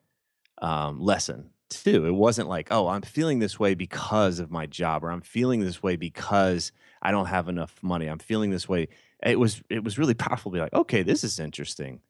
um, 0.61 0.99
lesson 0.99 1.49
too. 1.69 2.05
It 2.05 2.13
wasn't 2.13 2.49
like, 2.49 2.67
oh, 2.69 2.87
I'm 2.87 3.01
feeling 3.01 3.39
this 3.39 3.59
way 3.59 3.73
because 3.73 4.37
of 4.39 4.51
my 4.51 4.67
job, 4.67 5.03
or 5.03 5.09
I'm 5.09 5.21
feeling 5.21 5.61
this 5.61 5.81
way 5.81 5.95
because 5.95 6.71
I 7.01 7.09
don't 7.09 7.25
have 7.25 7.49
enough 7.49 7.75
money. 7.81 8.05
I'm 8.05 8.19
feeling 8.19 8.51
this 8.51 8.69
way. 8.69 8.89
It 9.23 9.39
was 9.39 9.63
it 9.71 9.83
was 9.83 9.97
really 9.97 10.13
powerful 10.13 10.51
to 10.51 10.55
be 10.55 10.61
like, 10.61 10.73
okay, 10.73 11.01
this 11.01 11.23
is 11.23 11.39
interesting. 11.39 12.01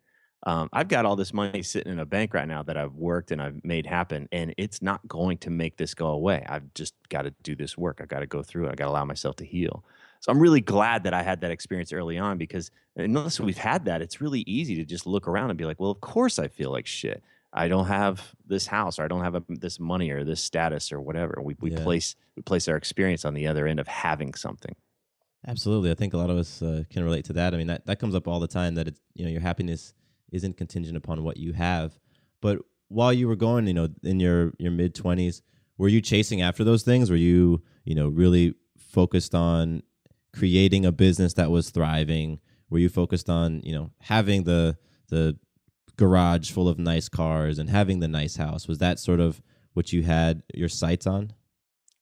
Um, 0.44 0.70
I've 0.72 0.88
got 0.88 1.06
all 1.06 1.16
this 1.16 1.34
money 1.34 1.64
sitting 1.64 1.92
in 1.92 2.00
a 2.00 2.06
bank 2.06 2.34
right 2.34 2.48
now 2.48 2.64
that 2.64 2.78
I've 2.78 2.94
worked 2.94 3.32
and 3.32 3.42
I've 3.42 3.64
made 3.64 3.86
happen, 3.86 4.30
and 4.32 4.54
it's 4.58 4.82
not 4.82 5.06
going 5.08 5.40
to 5.40 5.50
make 5.50 5.78
this 5.78 5.94
go 5.94 6.08
away. 6.08 6.46
I've 6.48 6.74
just 6.74 6.94
got 7.10 7.24
to 7.24 7.34
do 7.44 7.56
this 7.56 7.78
work. 7.78 8.00
I've 8.02 8.08
got 8.08 8.20
to 8.20 8.28
go 8.28 8.44
through 8.44 8.68
it. 8.68 8.70
I've 8.70 8.76
got 8.76 8.86
to 8.86 8.92
allow 8.92 9.06
myself 9.06 9.36
to 9.38 9.46
heal. 9.46 9.84
So 10.20 10.32
I'm 10.32 10.40
really 10.40 10.62
glad 10.62 11.04
that 11.04 11.14
I 11.14 11.24
had 11.24 11.42
that 11.42 11.52
experience 11.52 11.92
early 11.92 12.18
on 12.18 12.38
because 12.38 12.72
unless 12.96 13.40
we've 13.40 13.58
had 13.58 13.86
that, 13.86 14.02
it's 14.02 14.22
really 14.22 14.42
easy 14.42 14.76
to 14.76 14.86
just 14.86 15.06
look 15.06 15.28
around 15.28 15.50
and 15.50 15.58
be 15.58 15.66
like, 15.66 15.80
well, 15.80 15.92
of 15.92 16.02
course 16.02 16.40
I 16.40 16.48
feel 16.48 16.72
like 16.72 16.88
shit. 16.88 17.24
I 17.54 17.68
don't 17.68 17.88
have 17.88 18.36
this 18.46 18.68
house 18.68 19.00
or 19.00 19.04
I 19.04 19.08
don't 19.08 19.24
have 19.24 19.36
a, 19.36 19.44
this 19.48 19.80
money 19.80 20.12
or 20.12 20.24
this 20.24 20.42
status 20.42 20.92
or 20.92 21.02
whatever. 21.02 21.40
We, 21.42 21.56
we 21.60 21.72
yeah. 21.72 21.84
place 21.84 22.16
we 22.36 22.44
place 22.44 22.68
our 22.68 22.76
experience 22.76 23.26
on 23.26 23.34
the 23.34 23.48
other 23.48 23.68
end 23.68 23.80
of 23.80 23.88
having 23.88 24.34
something. 24.34 24.76
Absolutely, 25.48 25.92
I 25.92 25.94
think 25.94 26.14
a 26.14 26.18
lot 26.18 26.30
of 26.30 26.38
us 26.38 26.62
uh, 26.62 26.84
can 26.90 27.04
relate 27.04 27.26
to 27.26 27.34
that. 27.34 27.54
I 27.54 27.58
mean, 27.58 27.68
that, 27.68 27.86
that 27.86 28.00
comes 28.00 28.16
up 28.16 28.28
all 28.28 28.40
the 28.40 28.48
time. 28.48 28.76
That 28.76 28.88
it's 28.88 29.00
you 29.16 29.26
know 29.26 29.32
your 29.32 29.42
happiness 29.42 29.94
isn't 30.32 30.58
contingent 30.58 30.98
upon 30.98 31.24
what 31.24 31.38
you 31.38 31.54
have. 31.54 31.98
But 32.42 32.60
while 32.90 33.14
you 33.14 33.28
were 33.28 33.36
going, 33.36 33.68
you 33.68 33.74
know, 33.74 33.90
in 34.04 34.20
your 34.20 34.54
your 34.58 34.72
mid 34.72 34.96
twenties, 34.96 35.42
were 35.78 35.88
you 35.88 36.02
chasing 36.02 36.42
after 36.42 36.64
those 36.64 36.84
things? 36.84 37.10
Were 37.10 37.16
you 37.16 37.62
you 37.84 37.96
know 37.96 38.08
really 38.08 38.56
focused 38.78 39.36
on 39.36 39.84
creating 40.34 40.86
a 40.86 40.92
business 40.92 41.34
that 41.34 41.52
was 41.52 41.70
thriving? 41.70 42.40
Were 42.70 42.80
you 42.80 42.90
focused 42.90 43.30
on 43.30 43.62
you 43.64 43.74
know 43.74 43.92
having 44.02 44.44
the 44.44 44.78
the 45.10 45.38
garage 45.98 46.52
full 46.52 46.70
of 46.70 46.78
nice 46.78 47.10
cars 47.10 47.60
and 47.60 47.70
having 47.70 48.00
the 48.00 48.08
nice 48.08 48.36
house? 48.36 48.68
Was 48.68 48.78
that 48.80 49.00
sort 49.00 49.20
of 49.20 49.42
what 49.74 49.92
you 49.92 50.04
had 50.04 50.44
your 50.54 50.70
sights 50.70 51.08
on? 51.08 51.34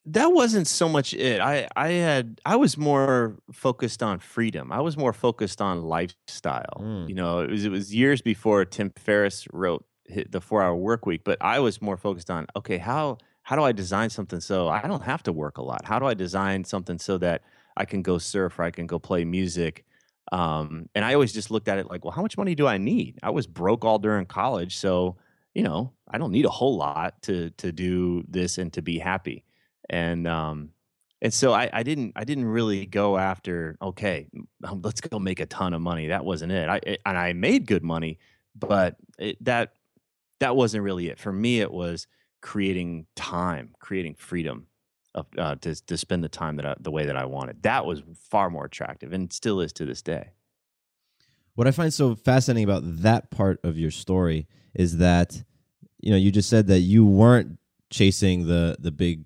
That 0.07 0.27
wasn't 0.27 0.67
so 0.67 0.87
much 0.87 1.13
it. 1.13 1.41
I 1.41 1.67
I 1.75 1.89
had 1.93 2.39
I 2.45 2.55
was 2.55 2.77
more 2.77 3.37
focused 3.51 4.03
on 4.03 4.19
freedom. 4.19 4.71
I 4.71 4.81
was 4.81 4.97
more 4.97 5.13
focused 5.13 5.61
on 5.61 5.81
lifestyle. 5.81 6.77
Mm. 6.79 7.09
You 7.09 7.15
know, 7.15 7.39
it 7.39 7.49
was 7.49 7.65
it 7.65 7.69
was 7.69 7.93
years 7.93 8.21
before 8.21 8.65
Tim 8.65 8.91
Ferriss 8.95 9.47
wrote 9.51 9.85
the 10.07 10.39
4-hour 10.39 10.75
work 10.75 11.07
week, 11.07 11.21
but 11.23 11.39
I 11.41 11.59
was 11.59 11.81
more 11.81 11.97
focused 11.97 12.29
on 12.29 12.45
okay, 12.55 12.77
how 12.77 13.17
how 13.43 13.55
do 13.55 13.63
I 13.63 13.71
design 13.71 14.09
something 14.09 14.39
so 14.39 14.67
I 14.67 14.81
don't 14.81 15.03
have 15.03 15.23
to 15.23 15.33
work 15.33 15.57
a 15.57 15.63
lot? 15.63 15.85
How 15.85 15.99
do 15.99 16.05
I 16.05 16.13
design 16.13 16.63
something 16.63 16.99
so 16.99 17.17
that 17.19 17.41
I 17.77 17.85
can 17.85 18.01
go 18.01 18.17
surf 18.17 18.59
or 18.59 18.63
I 18.63 18.71
can 18.71 18.87
go 18.87 18.99
play 18.99 19.25
music. 19.25 19.85
Um, 20.31 20.89
and 20.95 21.05
I 21.05 21.13
always 21.13 21.33
just 21.33 21.51
looked 21.51 21.67
at 21.67 21.77
it 21.77 21.89
like, 21.89 22.03
well, 22.03 22.11
how 22.11 22.21
much 22.21 22.37
money 22.37 22.55
do 22.55 22.67
I 22.67 22.77
need? 22.77 23.19
I 23.21 23.29
was 23.29 23.47
broke 23.47 23.85
all 23.85 23.99
during 23.99 24.25
college, 24.25 24.77
so 24.77 25.17
you 25.53 25.63
know, 25.63 25.93
I 26.09 26.17
don't 26.17 26.31
need 26.31 26.45
a 26.45 26.49
whole 26.49 26.75
lot 26.75 27.21
to 27.23 27.49
to 27.51 27.71
do 27.71 28.23
this 28.27 28.57
and 28.57 28.73
to 28.73 28.81
be 28.81 28.99
happy. 28.99 29.45
And 29.89 30.27
um, 30.27 30.71
and 31.21 31.33
so 31.33 31.53
I, 31.53 31.69
I 31.71 31.83
didn't 31.83 32.13
I 32.15 32.23
didn't 32.23 32.45
really 32.45 32.85
go 32.85 33.17
after 33.17 33.77
okay, 33.81 34.27
um, 34.63 34.81
let's 34.83 35.01
go 35.01 35.19
make 35.19 35.39
a 35.39 35.45
ton 35.45 35.73
of 35.73 35.81
money. 35.81 36.07
That 36.07 36.25
wasn't 36.25 36.51
it. 36.51 36.69
I 36.69 36.79
it, 36.83 37.01
and 37.05 37.17
I 37.17 37.33
made 37.33 37.65
good 37.65 37.83
money, 37.83 38.19
but 38.55 38.95
it, 39.17 39.43
that 39.43 39.73
that 40.39 40.55
wasn't 40.55 40.83
really 40.83 41.07
it 41.07 41.19
for 41.19 41.31
me. 41.31 41.61
It 41.61 41.71
was 41.71 42.07
creating 42.41 43.07
time, 43.15 43.73
creating 43.79 44.15
freedom, 44.15 44.67
uh, 45.15 45.55
to 45.55 45.75
to 45.85 45.97
spend 45.97 46.23
the 46.23 46.29
time 46.29 46.57
that 46.57 46.65
I, 46.65 46.75
the 46.79 46.91
way 46.91 47.05
that 47.05 47.15
I 47.15 47.25
wanted. 47.25 47.63
That 47.63 47.85
was 47.85 48.03
far 48.29 48.49
more 48.49 48.65
attractive, 48.65 49.13
and 49.13 49.31
still 49.31 49.61
is 49.61 49.73
to 49.73 49.85
this 49.85 50.01
day. 50.01 50.31
What 51.55 51.67
I 51.67 51.71
find 51.71 51.93
so 51.93 52.15
fascinating 52.15 52.65
about 52.65 52.83
that 53.01 53.31
part 53.31 53.59
of 53.63 53.77
your 53.77 53.91
story 53.91 54.47
is 54.73 54.97
that 54.97 55.43
you 56.01 56.11
know 56.11 56.17
you 56.17 56.31
just 56.31 56.49
said 56.49 56.67
that 56.67 56.81
you 56.81 57.05
weren't 57.05 57.57
chasing 57.89 58.47
the 58.47 58.75
the 58.79 58.91
big 58.91 59.23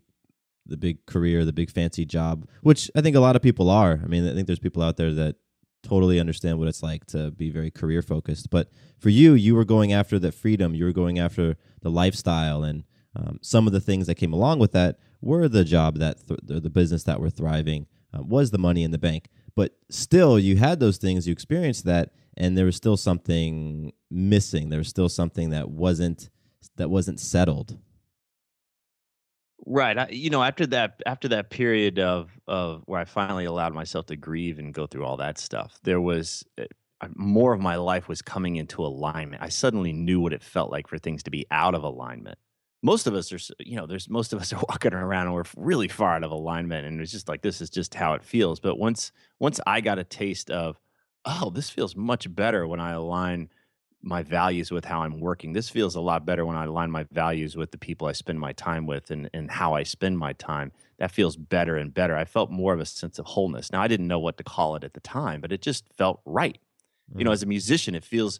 the 0.69 0.77
big 0.77 1.05
career, 1.05 1.45
the 1.45 1.53
big 1.53 1.69
fancy 1.69 2.05
job, 2.05 2.47
which 2.61 2.89
I 2.95 3.01
think 3.01 3.15
a 3.15 3.19
lot 3.19 3.35
of 3.35 3.41
people 3.41 3.69
are. 3.69 3.99
I 4.03 4.07
mean, 4.07 4.27
I 4.27 4.33
think 4.33 4.47
there's 4.47 4.59
people 4.59 4.83
out 4.83 4.97
there 4.97 5.13
that 5.13 5.35
totally 5.83 6.19
understand 6.19 6.59
what 6.59 6.67
it's 6.67 6.83
like 6.83 7.05
to 7.07 7.31
be 7.31 7.49
very 7.49 7.71
career 7.71 8.01
focused. 8.01 8.49
But 8.49 8.69
for 8.99 9.09
you, 9.09 9.33
you 9.33 9.55
were 9.55 9.65
going 9.65 9.93
after 9.93 10.19
that 10.19 10.33
freedom. 10.33 10.75
You 10.75 10.85
were 10.85 10.91
going 10.91 11.19
after 11.19 11.55
the 11.81 11.89
lifestyle 11.89 12.63
and 12.63 12.83
um, 13.15 13.39
some 13.41 13.67
of 13.67 13.73
the 13.73 13.81
things 13.81 14.07
that 14.07 14.15
came 14.15 14.33
along 14.33 14.59
with 14.59 14.71
that 14.73 14.99
were 15.21 15.47
the 15.47 15.63
job 15.63 15.97
that 15.97 16.27
th- 16.27 16.39
the 16.43 16.69
business 16.69 17.03
that 17.03 17.19
were 17.19 17.29
thriving 17.29 17.88
uh, 18.15 18.21
was 18.21 18.51
the 18.51 18.57
money 18.57 18.83
in 18.83 18.91
the 18.91 18.97
bank 18.97 19.29
but 19.55 19.75
still 19.89 20.39
you 20.39 20.57
had 20.57 20.79
those 20.79 20.97
things 20.97 21.27
you 21.27 21.31
experienced 21.31 21.85
that 21.85 22.11
and 22.38 22.57
there 22.57 22.65
was 22.65 22.75
still 22.75 22.97
something 22.97 23.91
missing 24.09 24.69
there 24.69 24.79
was 24.79 24.88
still 24.88 25.09
something 25.09 25.49
that 25.49 25.69
wasn't 25.69 26.29
that 26.77 26.89
wasn't 26.89 27.19
settled 27.19 27.77
right 29.69 29.97
I, 29.97 30.09
you 30.09 30.29
know 30.29 30.43
after 30.43 30.65
that 30.67 31.01
after 31.05 31.29
that 31.29 31.49
period 31.49 31.99
of 31.99 32.31
of 32.47 32.83
where 32.85 32.99
i 32.99 33.05
finally 33.05 33.45
allowed 33.45 33.73
myself 33.73 34.07
to 34.07 34.17
grieve 34.17 34.59
and 34.59 34.73
go 34.73 34.88
through 34.88 35.05
all 35.05 35.17
that 35.17 35.38
stuff 35.38 35.79
there 35.83 36.01
was 36.01 36.43
uh, 36.57 37.07
more 37.15 37.53
of 37.53 37.61
my 37.61 37.75
life 37.75 38.07
was 38.07 38.21
coming 38.21 38.57
into 38.57 38.85
alignment. 38.85 39.41
I 39.41 39.49
suddenly 39.49 39.93
knew 39.93 40.19
what 40.19 40.33
it 40.33 40.43
felt 40.43 40.71
like 40.71 40.88
for 40.88 40.97
things 40.97 41.23
to 41.23 41.31
be 41.31 41.45
out 41.49 41.75
of 41.75 41.83
alignment. 41.83 42.38
Most 42.81 43.07
of 43.07 43.13
us 43.13 43.31
are 43.31 43.39
you 43.59 43.75
know 43.75 43.85
there's 43.85 44.09
most 44.09 44.33
of 44.33 44.39
us 44.39 44.51
are 44.53 44.61
walking 44.67 44.93
around 44.93 45.27
and 45.27 45.35
we're 45.35 45.43
really 45.55 45.88
far 45.88 46.15
out 46.15 46.23
of 46.23 46.31
alignment 46.31 46.85
and 46.85 46.99
it's 47.01 47.11
just 47.11 47.29
like 47.29 47.41
this 47.41 47.61
is 47.61 47.69
just 47.69 47.93
how 47.93 48.13
it 48.13 48.23
feels. 48.23 48.59
But 48.59 48.77
once 48.77 49.11
once 49.39 49.59
i 49.65 49.81
got 49.81 49.99
a 49.99 50.03
taste 50.03 50.49
of 50.51 50.79
oh 51.25 51.49
this 51.49 51.69
feels 51.69 51.95
much 51.95 52.33
better 52.33 52.67
when 52.67 52.79
i 52.79 52.91
align 52.91 53.49
my 54.01 54.24
values 54.24 54.72
with 54.72 54.86
how 54.86 55.01
i'm 55.01 55.20
working 55.20 55.53
this 55.53 55.70
feels 55.70 55.96
a 55.96 56.01
lot 56.01 56.25
better 56.25 56.46
when 56.46 56.56
i 56.56 56.65
align 56.65 56.89
my 56.89 57.03
values 57.12 57.56
with 57.56 57.72
the 57.72 57.77
people 57.77 58.08
i 58.08 58.12
spend 58.12 58.39
my 58.39 58.53
time 58.53 58.86
with 58.86 59.12
and, 59.12 59.29
and 59.34 59.51
how 59.51 59.74
i 59.74 59.84
spend 59.84 60.18
my 60.18 60.34
time 60.34 60.72
that 61.00 61.12
feels 61.12 61.36
better 61.36 61.75
and 61.75 61.94
better 61.94 62.15
i 62.15 62.24
felt 62.24 62.50
more 62.50 62.74
of 62.74 62.79
a 62.79 62.86
sense 62.86 63.20
of 63.20 63.25
wholeness 63.25 63.72
now 63.72 63.82
i 63.82 63.88
didn't 63.88 64.08
know 64.08 64.20
what 64.20 64.38
to 64.38 64.44
call 64.44 64.75
it 64.75 64.84
at 64.84 64.94
the 64.94 65.00
time 65.01 65.41
but 65.41 65.51
it 65.51 65.62
just 65.62 65.86
felt 65.98 66.22
right 66.25 66.60
mm-hmm. 67.10 67.20
you 67.20 67.25
know 67.25 67.32
mm. 67.32 67.34
as 67.34 67.44
a 67.44 67.48
musician 67.48 67.94
it 67.94 68.03
feels 68.03 68.39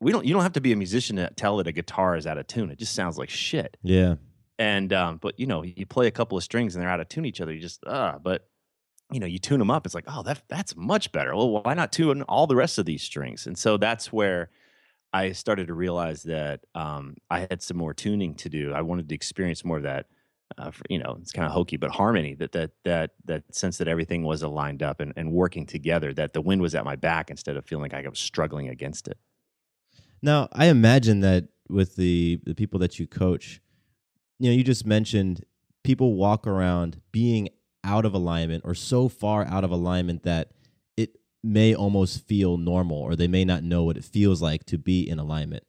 we 0.00 0.12
don't 0.12 0.24
you 0.24 0.32
don't 0.32 0.42
have 0.42 0.52
to 0.52 0.60
be 0.60 0.72
a 0.72 0.76
musician 0.76 1.16
to 1.16 1.30
tell 1.36 1.56
that 1.58 1.66
a 1.66 1.72
guitar 1.72 2.16
is 2.16 2.26
out 2.26 2.38
of 2.38 2.46
tune. 2.46 2.70
It 2.70 2.78
just 2.78 2.94
sounds 2.94 3.16
like 3.16 3.30
shit. 3.30 3.76
Yeah. 3.82 4.16
And 4.58 4.92
um, 4.92 5.18
but 5.18 5.38
you 5.38 5.46
know, 5.46 5.62
you 5.62 5.86
play 5.86 6.06
a 6.06 6.10
couple 6.10 6.36
of 6.36 6.44
strings 6.44 6.74
and 6.74 6.82
they're 6.82 6.90
out 6.90 7.00
of 7.00 7.08
tune 7.08 7.24
each 7.24 7.40
other. 7.40 7.52
You 7.52 7.60
just 7.60 7.82
ah, 7.86 8.18
but 8.22 8.48
you 9.12 9.20
know, 9.20 9.26
you 9.26 9.38
tune 9.38 9.58
them 9.58 9.70
up. 9.70 9.86
It's 9.86 9.94
like, 9.94 10.04
oh, 10.08 10.22
that 10.24 10.42
that's 10.48 10.74
much 10.76 11.12
better. 11.12 11.34
Well, 11.34 11.62
why 11.62 11.74
not 11.74 11.92
tune 11.92 12.22
all 12.22 12.46
the 12.46 12.56
rest 12.56 12.78
of 12.78 12.86
these 12.86 13.02
strings? 13.02 13.46
And 13.46 13.56
so 13.56 13.76
that's 13.76 14.12
where 14.12 14.50
I 15.12 15.32
started 15.32 15.68
to 15.68 15.74
realize 15.74 16.24
that 16.24 16.60
um, 16.74 17.16
I 17.30 17.40
had 17.48 17.62
some 17.62 17.76
more 17.76 17.94
tuning 17.94 18.34
to 18.36 18.48
do. 18.48 18.72
I 18.72 18.82
wanted 18.82 19.08
to 19.08 19.14
experience 19.14 19.64
more 19.64 19.78
of 19.78 19.84
that. 19.84 20.06
Uh, 20.58 20.70
for, 20.70 20.84
you 20.88 20.98
know, 20.98 21.18
it's 21.20 21.32
kind 21.32 21.44
of 21.44 21.52
hokey, 21.52 21.76
but 21.76 21.90
harmony. 21.90 22.34
That 22.34 22.52
that 22.52 22.70
that 22.84 23.10
that 23.24 23.54
sense 23.54 23.78
that 23.78 23.88
everything 23.88 24.24
was 24.24 24.42
aligned 24.42 24.82
up 24.82 25.00
and, 25.00 25.12
and 25.16 25.32
working 25.32 25.66
together. 25.66 26.12
That 26.12 26.32
the 26.34 26.40
wind 26.40 26.62
was 26.62 26.74
at 26.74 26.84
my 26.84 26.96
back 26.96 27.30
instead 27.30 27.56
of 27.56 27.66
feeling 27.66 27.90
like 27.90 28.06
I 28.06 28.08
was 28.08 28.18
struggling 28.18 28.68
against 28.68 29.08
it. 29.08 29.18
Now, 30.22 30.48
I 30.52 30.66
imagine 30.66 31.20
that 31.20 31.48
with 31.68 31.96
the 31.96 32.40
the 32.44 32.54
people 32.54 32.78
that 32.80 32.98
you 32.98 33.06
coach, 33.06 33.60
you 34.38 34.50
know, 34.50 34.56
you 34.56 34.62
just 34.62 34.86
mentioned 34.86 35.44
people 35.82 36.14
walk 36.14 36.46
around 36.46 37.00
being 37.12 37.48
out 37.86 38.04
of 38.04 38.12
alignment 38.12 38.64
or 38.66 38.74
so 38.74 39.08
far 39.08 39.46
out 39.46 39.64
of 39.64 39.70
alignment 39.70 40.24
that 40.24 40.50
it 40.96 41.16
may 41.42 41.74
almost 41.74 42.26
feel 42.26 42.58
normal 42.58 42.98
or 42.98 43.16
they 43.16 43.28
may 43.28 43.44
not 43.44 43.62
know 43.62 43.84
what 43.84 43.96
it 43.96 44.04
feels 44.04 44.42
like 44.42 44.64
to 44.66 44.76
be 44.76 45.08
in 45.08 45.18
alignment. 45.18 45.64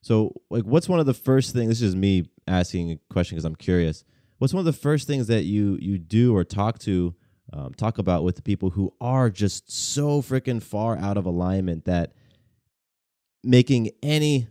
So, 0.00 0.40
like 0.48 0.64
what's 0.64 0.88
one 0.88 1.00
of 1.00 1.06
the 1.06 1.14
first 1.14 1.52
things 1.52 1.68
this 1.68 1.82
is 1.82 1.96
me 1.96 2.30
asking 2.46 2.92
a 2.92 3.12
question 3.12 3.36
because 3.36 3.44
I'm 3.44 3.56
curious. 3.56 4.04
What's 4.38 4.54
one 4.54 4.60
of 4.60 4.64
the 4.64 4.72
first 4.72 5.06
things 5.06 5.26
that 5.26 5.42
you 5.42 5.76
you 5.80 5.98
do 5.98 6.34
or 6.34 6.44
talk 6.44 6.78
to 6.80 7.14
um, 7.52 7.74
talk 7.74 7.98
about 7.98 8.24
with 8.24 8.36
the 8.36 8.42
people 8.42 8.70
who 8.70 8.94
are 9.00 9.30
just 9.30 9.70
so 9.70 10.22
freaking 10.22 10.62
far 10.62 10.96
out 10.96 11.16
of 11.16 11.26
alignment 11.26 11.86
that 11.86 12.12
making 13.42 13.90
any 14.02 14.48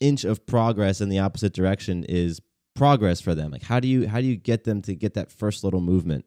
inch 0.00 0.24
of 0.24 0.46
progress 0.46 1.00
in 1.00 1.08
the 1.08 1.18
opposite 1.18 1.52
direction 1.52 2.04
is 2.04 2.40
progress 2.76 3.20
for 3.20 3.34
them? 3.34 3.50
Like 3.50 3.62
how 3.62 3.80
do 3.80 3.88
you 3.88 4.06
how 4.06 4.20
do 4.20 4.26
you 4.26 4.36
get 4.36 4.64
them 4.64 4.82
to 4.82 4.94
get 4.94 5.14
that 5.14 5.32
first 5.32 5.64
little 5.64 5.80
movement? 5.80 6.24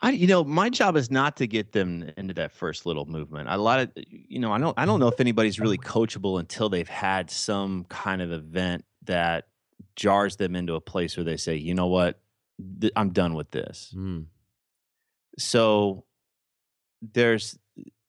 I, 0.00 0.10
you 0.10 0.26
know, 0.26 0.42
my 0.42 0.70
job 0.70 0.96
is 0.96 1.10
not 1.10 1.36
to 1.36 1.46
get 1.46 1.72
them 1.72 2.10
into 2.16 2.34
that 2.34 2.52
first 2.52 2.84
little 2.84 3.06
movement. 3.06 3.48
A 3.48 3.56
lot 3.56 3.78
of, 3.78 3.92
you 4.08 4.40
know, 4.40 4.52
I 4.52 4.58
don't, 4.58 4.76
I 4.76 4.86
don't 4.86 4.98
know 4.98 5.06
if 5.06 5.20
anybody's 5.20 5.60
really 5.60 5.78
coachable 5.78 6.40
until 6.40 6.68
they've 6.68 6.88
had 6.88 7.30
some 7.30 7.84
kind 7.84 8.20
of 8.20 8.32
event 8.32 8.84
that 9.04 9.46
jars 9.94 10.36
them 10.36 10.56
into 10.56 10.74
a 10.74 10.80
place 10.80 11.16
where 11.16 11.24
they 11.24 11.36
say, 11.36 11.56
you 11.56 11.74
know 11.74 11.86
what, 11.86 12.20
Th- 12.80 12.92
I'm 12.96 13.10
done 13.10 13.34
with 13.34 13.50
this. 13.52 13.94
Mm. 13.96 14.26
So 15.38 16.04
there's, 17.00 17.56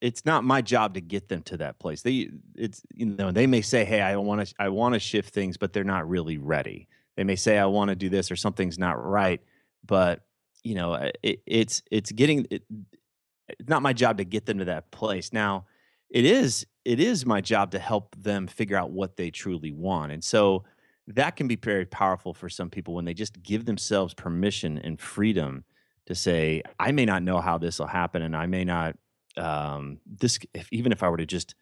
it's 0.02 0.26
not 0.26 0.44
my 0.44 0.62
job 0.62 0.96
to 0.96 1.02
get 1.02 1.30
them 1.30 1.44
to 1.44 1.58
that 1.58 1.80
place. 1.80 2.02
They, 2.02 2.30
it's, 2.56 2.82
you 2.94 3.06
know, 3.06 3.32
they 3.32 3.48
may 3.48 3.62
say, 3.62 3.86
hey, 3.86 4.02
I 4.02 4.16
want 4.18 4.48
to, 4.48 4.56
I 4.60 4.70
want 4.70 4.94
to 4.94 5.00
shift 5.00 5.34
things, 5.34 5.58
but 5.58 5.72
they're 5.72 5.84
not 5.84 6.10
really 6.10 6.40
ready. 6.40 6.88
They 7.16 7.24
may 7.24 7.36
say, 7.36 7.58
I 7.58 7.66
want 7.66 7.90
to 7.90 7.96
do 7.96 8.10
this 8.10 8.32
or 8.32 8.36
something's 8.36 8.78
not 8.78 9.04
right, 9.04 9.42
but 9.86 10.22
you 10.64 10.76
know, 10.76 10.94
it, 11.24 11.42
it's 11.46 11.84
it's 11.92 12.12
getting 12.12 12.48
it, 12.50 12.64
it's 13.48 13.70
not 13.70 13.82
my 13.82 13.94
job 13.94 14.18
to 14.18 14.26
get 14.26 14.46
them 14.46 14.60
to 14.60 14.66
that 14.66 14.92
place. 14.92 15.32
Now, 15.32 15.66
it 16.10 16.26
is 16.26 16.66
it 16.84 17.00
is 17.00 17.26
my 17.26 17.42
job 17.42 17.72
to 17.72 17.80
help 17.80 18.16
them 18.18 18.48
figure 18.48 18.78
out 18.78 18.92
what 18.92 19.16
they 19.16 19.30
truly 19.30 19.72
want, 19.72 20.12
and 20.12 20.24
so 20.24 20.64
that 21.08 21.36
can 21.36 21.48
be 21.48 21.56
very 21.56 21.86
powerful 21.86 22.34
for 22.34 22.50
some 22.50 22.70
people 22.70 22.96
when 22.96 23.06
they 23.06 23.14
just 23.14 23.42
give 23.44 23.66
themselves 23.66 24.14
permission 24.16 24.80
and 24.80 25.00
freedom 25.00 25.64
to 26.08 26.16
say, 26.16 26.64
I 26.80 26.92
may 26.92 27.06
not 27.06 27.22
know 27.22 27.40
how 27.40 27.60
this 27.60 27.78
will 27.80 27.88
happen, 27.88 28.24
and 28.24 28.36
I 28.36 28.48
may 28.48 28.66
not 28.66 28.98
um, 29.38 30.00
this 30.06 30.40
if, 30.54 30.68
even 30.72 30.92
if 30.92 31.04
I 31.04 31.10
were 31.10 31.18
to 31.18 31.26
just 31.26 31.56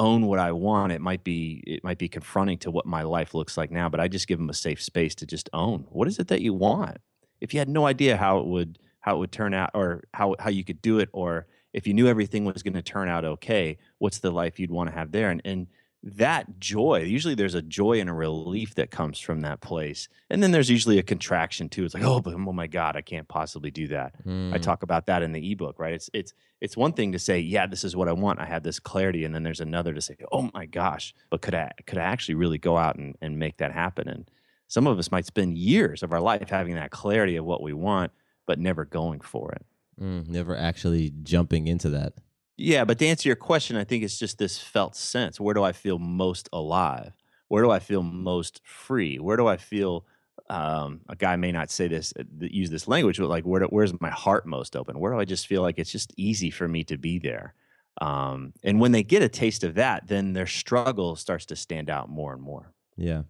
own 0.00 0.26
what 0.26 0.40
I 0.40 0.52
want, 0.52 0.92
it 0.92 1.00
might 1.00 1.22
be 1.22 1.62
it 1.66 1.84
might 1.84 1.98
be 1.98 2.08
confronting 2.08 2.58
to 2.58 2.70
what 2.72 2.86
my 2.86 3.02
life 3.02 3.34
looks 3.34 3.56
like 3.56 3.70
now. 3.70 3.88
But 3.88 4.00
I 4.00 4.08
just 4.08 4.26
give 4.26 4.38
them 4.38 4.50
a 4.50 4.54
safe 4.54 4.82
space 4.82 5.14
to 5.16 5.26
just 5.26 5.48
own 5.52 5.86
what 5.90 6.08
is 6.08 6.18
it 6.18 6.28
that 6.28 6.42
you 6.42 6.54
want 6.54 6.98
if 7.40 7.54
you 7.54 7.60
had 7.60 7.68
no 7.68 7.86
idea 7.86 8.16
how 8.16 8.38
it 8.38 8.46
would 8.46 8.78
how 9.00 9.16
it 9.16 9.18
would 9.18 9.32
turn 9.32 9.54
out 9.54 9.70
or 9.74 10.04
how 10.14 10.34
how 10.38 10.50
you 10.50 10.64
could 10.64 10.82
do 10.82 10.98
it 10.98 11.08
or 11.12 11.46
if 11.72 11.86
you 11.86 11.94
knew 11.94 12.06
everything 12.06 12.44
was 12.44 12.62
going 12.62 12.74
to 12.74 12.82
turn 12.82 13.08
out 13.08 13.24
okay 13.24 13.78
what's 13.98 14.18
the 14.18 14.30
life 14.30 14.58
you'd 14.58 14.70
want 14.70 14.88
to 14.88 14.94
have 14.94 15.12
there 15.12 15.30
and 15.30 15.40
and 15.44 15.66
that 16.02 16.58
joy 16.58 17.00
usually 17.00 17.34
there's 17.34 17.54
a 17.54 17.60
joy 17.60 18.00
and 18.00 18.08
a 18.08 18.12
relief 18.12 18.74
that 18.74 18.90
comes 18.90 19.18
from 19.18 19.42
that 19.42 19.60
place. 19.60 20.08
And 20.30 20.42
then 20.42 20.50
there's 20.50 20.70
usually 20.70 20.98
a 20.98 21.02
contraction 21.02 21.68
too. 21.68 21.84
It's 21.84 21.92
like 21.92 22.04
oh 22.04 22.20
but 22.20 22.34
oh 22.34 22.52
my 22.52 22.66
god 22.66 22.96
i 22.96 23.02
can't 23.02 23.28
possibly 23.28 23.70
do 23.70 23.88
that. 23.88 24.24
Mm. 24.24 24.54
i 24.54 24.58
talk 24.58 24.82
about 24.82 25.06
that 25.06 25.22
in 25.22 25.32
the 25.32 25.52
ebook 25.52 25.78
right? 25.78 25.92
It's 25.92 26.08
it's 26.14 26.32
it's 26.60 26.76
one 26.76 26.92
thing 26.92 27.12
to 27.12 27.18
say 27.18 27.38
yeah 27.38 27.66
this 27.66 27.84
is 27.84 27.94
what 27.94 28.08
i 28.08 28.12
want. 28.12 28.40
I 28.40 28.46
have 28.46 28.62
this 28.62 28.80
clarity. 28.80 29.24
And 29.24 29.34
then 29.34 29.42
there's 29.42 29.60
another 29.60 29.92
to 29.92 30.00
say 30.00 30.16
oh 30.32 30.50
my 30.54 30.66
gosh 30.66 31.14
but 31.28 31.42
could 31.42 31.54
i 31.54 31.70
could 31.86 31.98
i 31.98 32.04
actually 32.04 32.36
really 32.36 32.58
go 32.58 32.78
out 32.78 32.96
and, 32.96 33.16
and 33.20 33.38
make 33.38 33.58
that 33.58 33.72
happen? 33.72 34.08
And 34.08 34.30
some 34.68 34.86
of 34.86 34.98
us 34.98 35.10
might 35.10 35.26
spend 35.26 35.58
years 35.58 36.02
of 36.02 36.12
our 36.12 36.20
life 36.20 36.48
having 36.48 36.76
that 36.76 36.92
clarity 36.92 37.36
of 37.36 37.44
what 37.44 37.62
we 37.62 37.72
want, 37.72 38.12
but 38.46 38.58
never 38.58 38.84
going 38.84 39.20
for 39.20 39.52
it. 39.52 39.66
Mm, 40.00 40.28
never 40.28 40.56
actually 40.56 41.12
jumping 41.22 41.66
into 41.66 41.90
that. 41.90 42.14
Yeah, 42.60 42.84
but 42.84 42.98
to 42.98 43.06
answer 43.06 43.26
your 43.26 43.36
question, 43.36 43.76
I 43.76 43.84
think 43.84 44.04
it's 44.04 44.18
just 44.18 44.36
this 44.36 44.58
felt 44.58 44.94
sense. 44.94 45.40
Where 45.40 45.54
do 45.54 45.62
I 45.62 45.72
feel 45.72 45.98
most 45.98 46.48
alive? 46.52 47.12
Where 47.48 47.62
do 47.62 47.70
I 47.70 47.78
feel 47.78 48.02
most 48.02 48.60
free? 48.64 49.18
Where 49.18 49.38
do 49.38 49.46
I 49.46 49.56
feel? 49.56 50.04
Um, 50.50 51.00
a 51.08 51.16
guy 51.16 51.36
may 51.36 51.52
not 51.52 51.70
say 51.70 51.88
this, 51.88 52.12
uh, 52.18 52.24
use 52.40 52.70
this 52.70 52.86
language, 52.86 53.18
but 53.18 53.28
like, 53.28 53.44
where 53.44 53.62
where's 53.64 53.98
my 54.00 54.10
heart 54.10 54.46
most 54.46 54.76
open? 54.76 54.98
Where 54.98 55.12
do 55.12 55.18
I 55.18 55.24
just 55.24 55.46
feel 55.46 55.62
like 55.62 55.78
it's 55.78 55.92
just 55.92 56.12
easy 56.16 56.50
for 56.50 56.68
me 56.68 56.84
to 56.84 56.98
be 56.98 57.18
there? 57.18 57.54
Um, 58.00 58.52
and 58.62 58.78
when 58.78 58.92
they 58.92 59.02
get 59.02 59.22
a 59.22 59.28
taste 59.28 59.64
of 59.64 59.74
that, 59.76 60.08
then 60.08 60.32
their 60.34 60.46
struggle 60.46 61.16
starts 61.16 61.46
to 61.46 61.56
stand 61.56 61.88
out 61.88 62.10
more 62.10 62.32
and 62.34 62.42
more. 62.42 62.72
Yeah. 62.96 63.22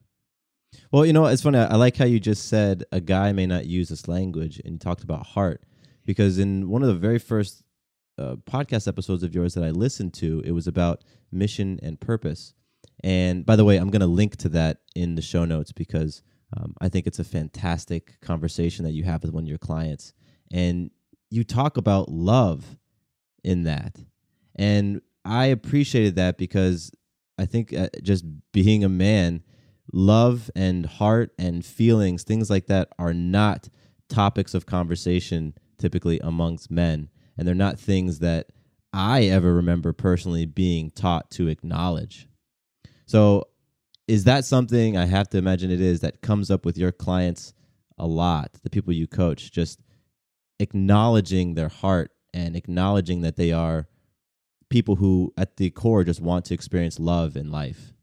Well, 0.91 1.07
you 1.07 1.13
know, 1.13 1.27
it's 1.27 1.43
funny. 1.43 1.59
I 1.59 1.77
like 1.77 1.97
how 1.97 2.05
you 2.05 2.21
just 2.21 2.49
said 2.49 2.85
a 2.91 3.01
guy 3.01 3.33
may 3.33 3.47
not 3.47 3.67
use 3.67 3.89
this 3.91 4.09
language, 4.09 4.61
and 4.65 4.73
you 4.75 4.79
talked 4.79 5.05
about 5.05 5.27
heart, 5.27 5.63
because 6.05 6.39
in 6.39 6.69
one 6.69 6.83
of 6.83 6.89
the 6.89 6.95
very 6.95 7.19
first 7.19 7.63
uh, 8.21 8.37
podcast 8.37 8.87
episodes 8.87 9.23
of 9.23 9.35
yours 9.35 9.55
that 9.55 9.65
I 9.65 9.71
listened 9.71 10.15
to, 10.15 10.43
it 10.45 10.53
was 10.53 10.67
about 10.67 11.03
mission 11.33 11.81
and 11.83 11.99
purpose. 11.99 12.55
And 13.03 13.47
by 13.47 13.57
the 13.57 13.65
way, 13.65 13.77
I'm 13.77 13.91
going 13.91 14.01
to 14.01 14.07
link 14.07 14.37
to 14.37 14.49
that 14.51 14.83
in 14.95 15.15
the 15.15 15.23
show 15.23 15.45
notes 15.45 15.73
because 15.73 16.23
um, 16.57 16.75
I 16.81 16.89
think 16.89 17.07
it's 17.07 17.19
a 17.19 17.25
fantastic 17.25 18.21
conversation 18.21 18.85
that 18.85 18.93
you 18.93 19.05
have 19.05 19.23
with 19.23 19.33
one 19.33 19.45
of 19.45 19.49
your 19.49 19.59
clients. 19.59 20.13
And 20.53 20.91
you 21.31 21.45
talk 21.45 21.77
about 21.77 22.11
love 22.11 22.77
in 23.43 23.63
that. 23.65 23.97
And 24.57 25.01
I 25.25 25.47
appreciated 25.47 26.17
that 26.17 26.37
because 26.37 26.91
I 27.39 27.47
think 27.47 27.73
uh, 27.73 27.89
just 28.03 28.25
being 28.53 28.85
a 28.85 28.89
man, 28.89 29.43
love 29.93 30.51
and 30.55 30.85
heart 30.85 31.33
and 31.39 31.65
feelings, 31.65 32.25
things 32.25 32.51
like 32.51 32.67
that, 32.67 32.89
are 32.99 33.15
not 33.15 33.69
topics 34.09 34.55
of 34.55 34.67
conversation 34.67 35.55
typically 35.79 36.19
amongst 36.21 36.71
men. 36.71 37.09
And 37.41 37.49
they're 37.49 37.55
not 37.55 37.81
things 37.81 38.19
that 38.19 38.49
I 38.93 39.23
ever 39.25 39.55
remember 39.55 39.95
personally 39.95 40.45
being 40.45 40.91
taught 40.91 41.31
to 41.31 41.49
acknowledge. 41.49 42.29
So, 43.07 43.45
is 44.07 44.25
that 44.25 44.45
something 44.45 44.99
I 44.99 45.07
have 45.07 45.31
to 45.31 45.39
imagine 45.39 45.71
it 45.71 45.81
is 45.81 46.01
that 46.01 46.21
comes 46.21 46.51
up 46.51 46.67
with 46.67 46.77
your 46.77 46.93
clients 46.93 47.55
a 47.97 48.07
lot, 48.07 48.51
the 48.63 48.69
people 48.69 48.93
you 48.93 49.07
coach, 49.07 49.53
just 49.53 49.81
acknowledging 50.59 51.55
their 51.55 51.71
heart 51.71 52.11
and 52.35 52.55
acknowledging 52.55 53.23
that 53.23 53.37
they 53.37 53.53
are 53.53 53.89
people 54.69 54.97
who, 54.97 55.33
at 55.39 55.57
the 55.57 55.71
core, 55.71 56.05
just 56.05 56.21
want 56.21 56.45
to 56.45 56.55
experience 56.55 57.01
love 57.01 57.39
in 57.39 57.51
life? 57.51 57.95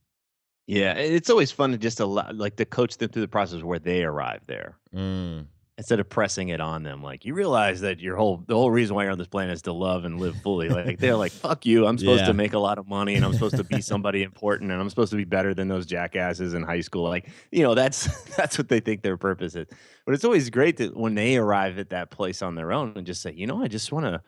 Yeah, 0.65 0.93
it's 0.93 1.29
always 1.29 1.51
fun 1.51 1.73
to 1.73 1.77
just 1.77 1.99
allow, 1.99 2.31
like 2.31 2.55
to 2.55 2.65
coach 2.65 2.97
them 2.97 3.09
through 3.09 3.21
the 3.21 3.27
process 3.27 3.61
where 3.61 3.77
they 3.77 4.03
arrive 4.03 4.41
there 4.47 4.77
Mm. 4.95 5.45
Instead 5.77 5.99
of 5.99 6.09
pressing 6.09 6.49
it 6.49 6.59
on 6.59 6.81
them. 6.83 7.03
Like 7.03 7.23
you 7.23 7.33
realize 7.35 7.81
that 7.81 7.99
your 7.99 8.15
whole 8.15 8.43
the 8.47 8.55
whole 8.55 8.71
reason 8.71 8.95
why 8.95 9.03
you're 9.03 9.11
on 9.11 9.17
this 9.17 9.27
planet 9.27 9.53
is 9.53 9.61
to 9.63 9.73
love 9.73 10.05
and 10.05 10.19
live 10.19 10.35
fully. 10.41 10.69
Like 10.69 10.99
they're 10.99 11.15
like, 11.15 11.31
"Fuck 11.31 11.65
you! 11.65 11.85
I'm 11.85 11.97
supposed 11.97 12.21
Yeah. 12.21 12.27
to 12.27 12.33
make 12.33 12.53
a 12.53 12.59
lot 12.59 12.77
of 12.79 12.87
money 12.87 13.15
and 13.15 13.23
I'm 13.23 13.33
supposed 13.33 13.57
to 13.57 13.63
be 13.63 13.81
somebody 13.91 14.23
important 14.23 14.71
and 14.71 14.81
I'm 14.81 14.89
supposed 14.89 15.11
to 15.11 15.17
be 15.17 15.23
better 15.25 15.53
than 15.53 15.67
those 15.67 15.85
jackasses 15.85 16.53
in 16.53 16.63
high 16.63 16.81
school." 16.81 17.03
Like 17.03 17.29
you 17.51 17.63
know, 17.63 17.75
that's 17.75 18.07
that's 18.35 18.57
what 18.57 18.69
they 18.69 18.79
think 18.79 19.03
their 19.03 19.17
purpose 19.17 19.55
is. 19.55 19.67
But 20.05 20.15
it's 20.15 20.25
always 20.25 20.49
great 20.49 20.77
that 20.77 20.95
when 20.95 21.15
they 21.15 21.37
arrive 21.37 21.77
at 21.79 21.89
that 21.91 22.09
place 22.11 22.41
on 22.41 22.55
their 22.55 22.71
own 22.71 22.93
and 22.95 23.05
just 23.05 23.21
say, 23.21 23.33
"You 23.33 23.47
know, 23.47 23.61
I 23.61 23.67
just 23.67 23.91
want 23.91 24.05
to." 24.05 24.21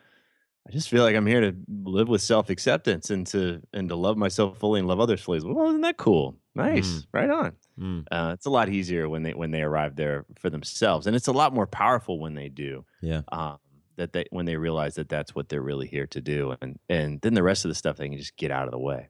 I 0.68 0.72
just 0.72 0.90
feel 0.90 1.04
like 1.04 1.16
I'm 1.16 1.26
here 1.26 1.42
to 1.42 1.56
live 1.84 2.10
with 2.10 2.22
self 2.22 2.50
acceptance 2.52 3.10
and 3.10 3.26
to 3.28 3.62
and 3.74 3.90
to 3.90 3.96
love 3.96 4.18
myself 4.18 4.60
fully 4.60 4.80
and 4.80 4.88
love 4.88 5.00
others 5.00 5.22
fully. 5.22 5.40
Well, 5.42 5.70
isn't 5.70 5.82
that 5.82 5.98
cool? 5.98 6.39
Nice, 6.60 6.88
Mm. 6.88 7.06
right 7.14 7.30
on. 7.30 7.52
Mm. 7.80 8.06
Uh, 8.12 8.32
it's 8.34 8.46
a 8.46 8.50
lot 8.50 8.70
easier 8.70 9.08
when 9.10 9.24
they 9.24 9.34
when 9.34 9.52
they 9.52 9.62
arrive 9.62 9.96
there 9.96 10.26
for 10.38 10.50
themselves, 10.50 11.08
and 11.08 11.16
it's 11.16 11.28
a 11.28 11.32
lot 11.32 11.54
more 11.54 11.68
powerful 11.68 12.20
when 12.20 12.34
they 12.36 12.50
do. 12.50 12.86
Yeah. 13.02 13.22
Um, 13.32 13.58
that 13.98 14.14
they 14.14 14.26
when 14.32 14.46
they 14.46 14.56
realize 14.56 14.96
that 14.96 15.10
that's 15.10 15.36
what 15.36 15.50
they're 15.50 15.62
really 15.62 15.88
here 15.88 16.08
to 16.08 16.22
do, 16.22 16.56
and 16.62 16.80
and 16.90 17.20
then 17.22 17.34
the 17.34 17.44
rest 17.44 17.66
of 17.66 17.70
the 17.70 17.76
stuff 17.76 17.98
they 17.98 18.08
can 18.10 18.18
just 18.18 18.38
get 18.38 18.52
out 18.52 18.66
of 18.66 18.72
the 18.72 18.80
way. 18.80 19.10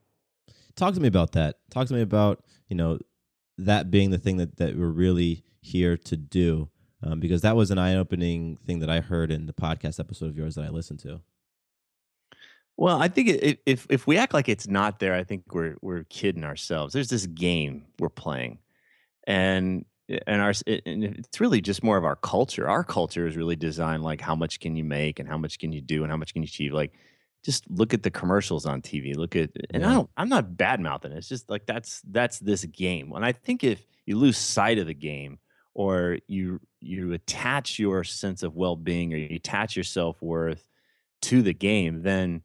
Talk 0.76 0.94
to 0.94 1.00
me 1.00 1.08
about 1.08 1.32
that. 1.32 1.58
Talk 1.70 1.86
to 1.88 1.94
me 1.94 2.00
about 2.00 2.42
you 2.68 2.76
know 2.76 2.98
that 3.58 3.90
being 3.90 4.10
the 4.10 4.18
thing 4.18 4.38
that 4.38 4.56
that 4.56 4.76
we're 4.76 4.86
really 4.88 5.44
here 5.60 5.96
to 5.96 6.16
do, 6.16 6.70
um, 7.02 7.20
because 7.20 7.42
that 7.42 7.54
was 7.56 7.70
an 7.70 7.78
eye 7.78 7.94
opening 7.96 8.56
thing 8.66 8.78
that 8.80 8.90
I 8.90 9.00
heard 9.00 9.30
in 9.30 9.46
the 9.46 9.52
podcast 9.52 10.00
episode 10.00 10.26
of 10.30 10.36
yours 10.36 10.54
that 10.56 10.64
I 10.64 10.70
listened 10.70 11.00
to. 11.00 11.20
Well, 12.80 13.02
I 13.02 13.08
think 13.08 13.28
it, 13.28 13.60
if 13.66 13.86
if 13.90 14.06
we 14.06 14.16
act 14.16 14.32
like 14.32 14.48
it's 14.48 14.66
not 14.66 15.00
there, 15.00 15.14
I 15.14 15.22
think 15.22 15.52
we're 15.52 15.76
we're 15.82 16.04
kidding 16.04 16.44
ourselves. 16.44 16.94
There's 16.94 17.10
this 17.10 17.26
game 17.26 17.84
we're 17.98 18.08
playing, 18.08 18.58
and 19.26 19.84
eh, 20.08 20.18
and 20.26 20.40
our 20.40 20.52
it, 20.64 20.66
eh, 20.66 20.80
and 20.86 21.04
it's 21.04 21.42
really 21.42 21.60
just 21.60 21.84
more 21.84 21.98
of 21.98 22.06
our 22.06 22.16
culture. 22.16 22.66
Our 22.66 22.82
culture 22.82 23.26
is 23.26 23.36
really 23.36 23.54
designed 23.54 24.02
like 24.02 24.22
how 24.22 24.34
much 24.34 24.60
can 24.60 24.76
you 24.76 24.84
make 24.84 25.18
and 25.18 25.28
how 25.28 25.36
much 25.36 25.58
can 25.58 25.72
you 25.72 25.82
do 25.82 26.04
and 26.04 26.10
how 26.10 26.16
much 26.16 26.32
can 26.32 26.42
you 26.42 26.46
achieve. 26.46 26.72
Like, 26.72 26.94
just 27.44 27.70
look 27.70 27.92
at 27.92 28.02
the 28.02 28.10
commercials 28.10 28.64
on 28.64 28.80
TV. 28.80 29.14
Look 29.14 29.36
at 29.36 29.50
eh, 29.54 29.64
and 29.74 29.84
I 29.84 29.92
don't 29.92 30.08
I'm 30.16 30.30
not 30.30 30.56
bad 30.56 30.80
mouthing. 30.80 31.12
It's 31.12 31.28
just 31.28 31.50
like 31.50 31.66
that's 31.66 32.00
that's 32.10 32.38
this 32.38 32.64
game. 32.64 33.12
And 33.12 33.26
I 33.26 33.32
think 33.32 33.62
if 33.62 33.84
you 34.06 34.16
lose 34.16 34.38
sight 34.38 34.78
of 34.78 34.86
the 34.86 34.94
game 34.94 35.38
or 35.74 36.16
you 36.28 36.60
you 36.80 37.12
attach 37.12 37.78
your 37.78 38.04
sense 38.04 38.42
of 38.42 38.56
well 38.56 38.74
being 38.74 39.12
or 39.12 39.18
you 39.18 39.36
attach 39.36 39.76
your 39.76 39.84
self 39.84 40.22
worth 40.22 40.66
to 41.20 41.42
the 41.42 41.52
game, 41.52 42.00
then 42.00 42.40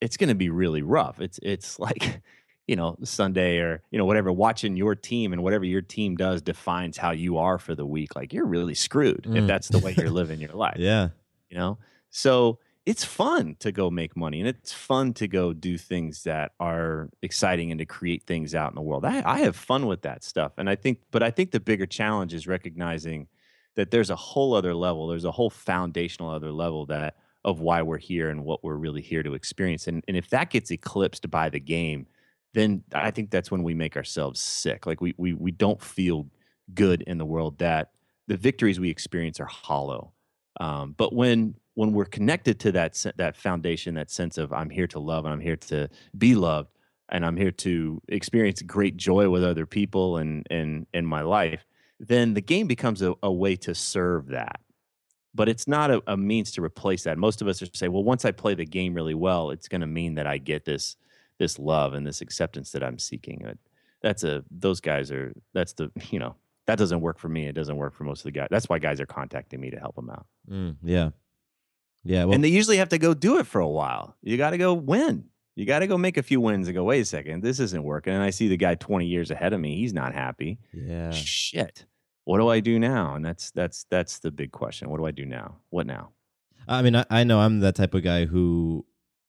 it's 0.00 0.16
going 0.16 0.28
to 0.28 0.34
be 0.34 0.50
really 0.50 0.82
rough. 0.82 1.20
It's 1.20 1.38
it's 1.42 1.78
like 1.86 2.22
you 2.66 2.76
know 2.76 2.96
Sunday 3.04 3.58
or 3.58 3.82
you 3.90 3.98
know 3.98 4.04
whatever 4.04 4.30
watching 4.32 4.76
your 4.76 4.94
team 4.94 5.32
and 5.32 5.42
whatever 5.42 5.64
your 5.64 5.82
team 5.82 6.16
does 6.16 6.42
defines 6.42 6.96
how 6.96 7.10
you 7.10 7.38
are 7.38 7.58
for 7.58 7.74
the 7.74 7.86
week. 7.86 8.14
Like 8.16 8.32
you're 8.32 8.46
really 8.46 8.74
screwed 8.74 9.26
if 9.26 9.44
Mm. 9.44 9.46
that's 9.46 9.68
the 9.68 9.78
way 9.78 9.94
you're 9.96 10.10
living 10.20 10.40
your 10.40 10.52
life. 10.54 10.76
Yeah. 10.78 11.08
You 11.50 11.58
know, 11.58 11.78
so 12.10 12.58
it's 12.86 13.04
fun 13.04 13.56
to 13.60 13.70
go 13.72 13.90
make 13.90 14.16
money 14.16 14.40
and 14.40 14.48
it's 14.48 14.72
fun 14.72 15.12
to 15.14 15.28
go 15.28 15.52
do 15.52 15.76
things 15.76 16.22
that 16.22 16.52
are 16.58 17.10
exciting 17.22 17.70
and 17.70 17.78
to 17.78 17.84
create 17.84 18.22
things 18.24 18.54
out 18.54 18.70
in 18.70 18.74
the 18.74 18.80
world. 18.82 19.04
I, 19.04 19.22
I 19.26 19.40
have 19.40 19.54
fun 19.54 19.86
with 19.86 20.02
that 20.02 20.24
stuff, 20.24 20.52
and 20.56 20.68
I 20.70 20.76
think, 20.76 21.00
but 21.10 21.22
I 21.22 21.30
think 21.30 21.50
the 21.50 21.60
bigger 21.60 21.86
challenge 21.86 22.32
is 22.32 22.46
recognizing 22.46 23.28
that 23.76 23.90
there's 23.90 24.10
a 24.10 24.16
whole 24.16 24.54
other 24.54 24.74
level. 24.74 25.08
There's 25.08 25.26
a 25.26 25.30
whole 25.30 25.50
foundational 25.50 26.30
other 26.30 26.50
level 26.52 26.86
that 26.86 27.16
of 27.44 27.60
why 27.60 27.82
we're 27.82 27.98
here 27.98 28.28
and 28.30 28.44
what 28.44 28.62
we're 28.62 28.74
really 28.74 29.02
here 29.02 29.22
to 29.22 29.34
experience. 29.34 29.86
And 29.86 30.04
and 30.08 30.16
if 30.16 30.30
that 30.30 30.50
gets 30.50 30.70
eclipsed 30.70 31.30
by 31.30 31.48
the 31.48 31.60
game, 31.60 32.06
then 32.54 32.82
I 32.92 33.10
think 33.10 33.30
that's 33.30 33.50
when 33.50 33.62
we 33.62 33.74
make 33.74 33.96
ourselves 33.96 34.40
sick. 34.40 34.86
Like 34.86 35.00
we 35.00 35.14
we 35.16 35.34
we 35.34 35.50
don't 35.50 35.80
feel 35.80 36.26
good 36.74 37.02
in 37.02 37.18
the 37.18 37.26
world. 37.26 37.58
That 37.58 37.92
the 38.26 38.36
victories 38.36 38.78
we 38.78 38.90
experience 38.90 39.40
are 39.40 39.46
hollow. 39.46 40.12
Um, 40.60 40.94
but 40.96 41.14
when 41.14 41.54
when 41.74 41.92
we're 41.92 42.04
connected 42.04 42.60
to 42.60 42.72
that 42.72 43.04
that 43.16 43.36
foundation, 43.36 43.94
that 43.94 44.10
sense 44.10 44.36
of 44.38 44.52
I'm 44.52 44.70
here 44.70 44.86
to 44.88 44.98
love 44.98 45.24
and 45.24 45.32
I'm 45.32 45.40
here 45.40 45.56
to 45.56 45.88
be 46.18 46.34
loved 46.34 46.68
and 47.08 47.24
I'm 47.24 47.36
here 47.36 47.50
to 47.50 48.00
experience 48.08 48.62
great 48.62 48.96
joy 48.96 49.30
with 49.30 49.44
other 49.44 49.66
people 49.66 50.18
and 50.18 50.46
and 50.50 50.86
in 50.92 51.06
my 51.06 51.22
life, 51.22 51.64
then 51.98 52.34
the 52.34 52.40
game 52.40 52.66
becomes 52.66 53.02
a, 53.02 53.14
a 53.22 53.32
way 53.32 53.56
to 53.56 53.74
serve 53.74 54.28
that. 54.28 54.60
But 55.34 55.48
it's 55.48 55.68
not 55.68 55.90
a, 55.90 56.02
a 56.06 56.16
means 56.16 56.50
to 56.52 56.62
replace 56.62 57.04
that. 57.04 57.16
Most 57.18 57.40
of 57.40 57.48
us 57.48 57.62
are 57.62 57.66
say, 57.72 57.88
well, 57.88 58.02
once 58.02 58.24
I 58.24 58.32
play 58.32 58.54
the 58.54 58.64
game 58.64 58.94
really 58.94 59.14
well, 59.14 59.50
it's 59.50 59.68
going 59.68 59.80
to 59.80 59.86
mean 59.86 60.14
that 60.16 60.26
I 60.26 60.38
get 60.38 60.64
this 60.64 60.96
this 61.38 61.58
love 61.58 61.94
and 61.94 62.06
this 62.06 62.20
acceptance 62.20 62.72
that 62.72 62.82
I'm 62.82 62.98
seeking. 62.98 63.56
That's 64.02 64.24
a 64.24 64.44
those 64.50 64.80
guys 64.80 65.10
are 65.10 65.32
that's 65.52 65.72
the 65.74 65.90
you 66.10 66.18
know 66.18 66.36
that 66.66 66.78
doesn't 66.78 67.00
work 67.00 67.18
for 67.18 67.28
me. 67.28 67.46
It 67.46 67.54
doesn't 67.54 67.76
work 67.76 67.94
for 67.94 68.04
most 68.04 68.20
of 68.20 68.24
the 68.24 68.32
guys. 68.32 68.48
That's 68.50 68.68
why 68.68 68.78
guys 68.78 69.00
are 69.00 69.06
contacting 69.06 69.60
me 69.60 69.70
to 69.70 69.78
help 69.78 69.96
them 69.96 70.10
out. 70.10 70.26
Mm, 70.48 70.76
yeah, 70.82 71.10
yeah. 72.04 72.24
Well, 72.24 72.34
and 72.34 72.44
they 72.44 72.48
usually 72.48 72.76
have 72.78 72.90
to 72.90 72.98
go 72.98 73.14
do 73.14 73.38
it 73.38 73.46
for 73.46 73.60
a 73.60 73.68
while. 73.68 74.16
You 74.22 74.36
got 74.36 74.50
to 74.50 74.58
go 74.58 74.74
win. 74.74 75.24
You 75.56 75.66
got 75.66 75.80
to 75.80 75.86
go 75.86 75.98
make 75.98 76.16
a 76.16 76.22
few 76.22 76.40
wins 76.40 76.68
and 76.68 76.74
go. 76.74 76.84
Wait 76.84 77.00
a 77.00 77.04
second, 77.04 77.42
this 77.42 77.60
isn't 77.60 77.82
working. 77.82 78.14
And 78.14 78.22
I 78.22 78.30
see 78.30 78.48
the 78.48 78.56
guy 78.56 78.76
20 78.76 79.06
years 79.06 79.30
ahead 79.30 79.52
of 79.52 79.60
me. 79.60 79.76
He's 79.76 79.92
not 79.92 80.14
happy. 80.14 80.58
Yeah. 80.72 81.10
Shit. 81.10 81.84
What 82.24 82.38
do 82.38 82.48
I 82.48 82.60
do 82.60 82.78
now? 82.78 83.14
And 83.14 83.24
that's 83.24 83.50
that's 83.50 83.86
that's 83.90 84.18
the 84.18 84.30
big 84.30 84.52
question. 84.52 84.90
What 84.90 84.98
do 84.98 85.06
I 85.06 85.10
do 85.10 85.24
now? 85.24 85.56
What 85.70 85.86
now? 85.86 86.10
I 86.68 86.82
mean, 86.82 86.94
I, 86.94 87.04
I 87.10 87.24
know 87.24 87.40
I'm 87.40 87.60
that 87.60 87.74
type 87.74 87.94
of 87.94 88.02
guy 88.02 88.26
who 88.26 88.84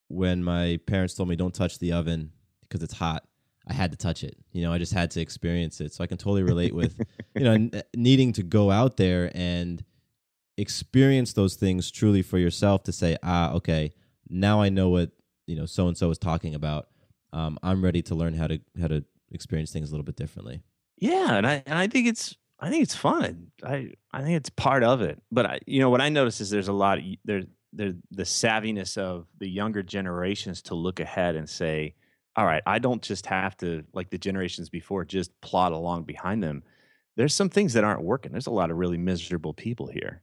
when 0.07 0.43
my 0.43 0.79
parents 0.85 1.13
told 1.13 1.29
me 1.29 1.35
don't 1.35 1.53
touch 1.53 1.79
the 1.79 1.93
oven 1.93 2.31
because 2.61 2.83
it's 2.83 2.93
hot, 2.93 3.23
I 3.67 3.73
had 3.73 3.91
to 3.91 3.97
touch 3.97 4.23
it. 4.23 4.37
You 4.51 4.63
know, 4.63 4.73
I 4.73 4.77
just 4.77 4.93
had 4.93 5.11
to 5.11 5.21
experience 5.21 5.79
it. 5.81 5.93
So 5.93 6.03
I 6.03 6.07
can 6.07 6.17
totally 6.17 6.43
relate 6.43 6.73
with, 6.73 6.99
you 7.35 7.43
know, 7.43 7.53
n- 7.53 7.83
needing 7.95 8.33
to 8.33 8.43
go 8.43 8.71
out 8.71 8.97
there 8.97 9.31
and 9.33 9.83
experience 10.57 11.33
those 11.33 11.55
things 11.55 11.91
truly 11.91 12.21
for 12.21 12.37
yourself 12.37 12.83
to 12.83 12.91
say, 12.91 13.17
ah, 13.23 13.51
okay, 13.53 13.93
now 14.29 14.61
I 14.61 14.69
know 14.69 14.89
what, 14.89 15.11
you 15.47 15.55
know, 15.55 15.65
so 15.65 15.87
and 15.87 15.97
so 15.97 16.09
is 16.09 16.17
talking 16.17 16.55
about. 16.55 16.87
Um, 17.33 17.57
I'm 17.63 17.83
ready 17.83 18.01
to 18.03 18.15
learn 18.15 18.33
how 18.33 18.47
to 18.47 18.59
how 18.79 18.87
to 18.87 19.05
experience 19.31 19.71
things 19.71 19.89
a 19.89 19.93
little 19.93 20.03
bit 20.03 20.17
differently. 20.17 20.61
Yeah, 20.97 21.35
and 21.35 21.47
I 21.47 21.63
and 21.65 21.79
I 21.79 21.87
think 21.87 22.07
it's 22.07 22.35
I 22.61 22.69
think 22.69 22.83
it's 22.83 22.95
fun. 22.95 23.47
I 23.63 23.93
I 24.13 24.21
think 24.21 24.37
it's 24.37 24.51
part 24.51 24.83
of 24.83 25.01
it. 25.01 25.21
But 25.31 25.45
I, 25.47 25.59
you 25.65 25.79
know, 25.79 25.89
what 25.89 25.99
I 26.01 26.09
notice 26.09 26.39
is 26.39 26.49
there's 26.51 26.67
a 26.67 26.73
lot 26.73 26.99
of 26.99 27.03
there 27.25 27.43
the 27.73 27.97
the 28.11 28.23
savviness 28.23 28.97
of 28.97 29.25
the 29.39 29.49
younger 29.49 29.81
generations 29.81 30.61
to 30.63 30.75
look 30.75 30.99
ahead 30.99 31.35
and 31.35 31.49
say, 31.49 31.95
all 32.35 32.45
right, 32.45 32.61
I 32.67 32.77
don't 32.79 33.01
just 33.01 33.25
have 33.25 33.57
to 33.57 33.83
like 33.93 34.11
the 34.11 34.17
generations 34.19 34.69
before 34.69 35.03
just 35.05 35.31
plod 35.41 35.73
along 35.73 36.03
behind 36.03 36.43
them. 36.43 36.63
There's 37.17 37.33
some 37.33 37.49
things 37.49 37.73
that 37.73 37.83
aren't 37.83 38.03
working. 38.03 38.31
There's 38.31 38.47
a 38.47 38.51
lot 38.51 38.71
of 38.71 38.77
really 38.77 38.97
miserable 38.97 39.53
people 39.53 39.87
here, 39.87 40.21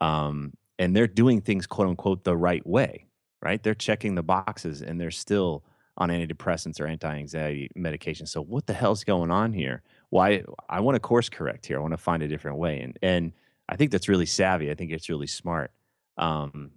um, 0.00 0.52
and 0.78 0.94
they're 0.94 1.08
doing 1.08 1.40
things 1.40 1.66
quote 1.66 1.88
unquote 1.88 2.24
the 2.24 2.36
right 2.36 2.64
way. 2.66 3.06
Right? 3.42 3.62
They're 3.62 3.74
checking 3.74 4.14
the 4.14 4.22
boxes, 4.22 4.82
and 4.82 5.00
they're 5.00 5.10
still 5.10 5.64
on 5.96 6.08
antidepressants 6.10 6.80
or 6.80 6.86
anti-anxiety 6.86 7.70
medication. 7.74 8.26
So 8.26 8.42
what 8.42 8.66
the 8.66 8.72
hell's 8.72 9.04
going 9.04 9.30
on 9.30 9.52
here? 9.52 9.82
Why 10.10 10.42
I 10.68 10.80
want 10.80 10.96
to 10.96 11.00
course 11.00 11.28
correct 11.28 11.66
here. 11.66 11.78
I 11.78 11.80
want 11.80 11.92
to 11.92 11.98
find 11.98 12.22
a 12.22 12.28
different 12.28 12.58
way, 12.58 12.80
and 12.80 12.98
and 13.02 13.32
I 13.68 13.76
think 13.76 13.90
that's 13.90 14.08
really 14.08 14.26
savvy. 14.26 14.70
I 14.70 14.74
think 14.74 14.90
it's 14.90 15.08
really 15.08 15.26
smart. 15.26 15.70
Um, 16.18 16.72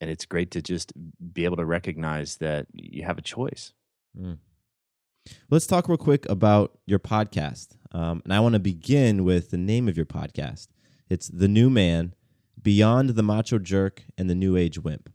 and 0.00 0.10
it's 0.10 0.26
great 0.26 0.50
to 0.52 0.62
just 0.62 0.92
be 1.32 1.44
able 1.44 1.56
to 1.56 1.64
recognize 1.64 2.36
that 2.36 2.66
you 2.72 3.04
have 3.04 3.18
a 3.18 3.22
choice. 3.22 3.72
Mm. 4.18 4.38
Let's 5.50 5.66
talk 5.66 5.88
real 5.88 5.98
quick 5.98 6.28
about 6.28 6.78
your 6.86 6.98
podcast. 6.98 7.76
Um, 7.92 8.22
and 8.24 8.32
I 8.32 8.40
want 8.40 8.54
to 8.54 8.60
begin 8.60 9.24
with 9.24 9.50
the 9.50 9.58
name 9.58 9.88
of 9.88 9.96
your 9.96 10.06
podcast. 10.06 10.68
It's 11.08 11.28
The 11.28 11.48
New 11.48 11.70
Man 11.70 12.14
Beyond 12.60 13.10
the 13.10 13.22
Macho 13.22 13.58
Jerk 13.58 14.04
and 14.16 14.28
the 14.28 14.34
New 14.34 14.56
Age 14.56 14.78
Wimp. 14.78 15.10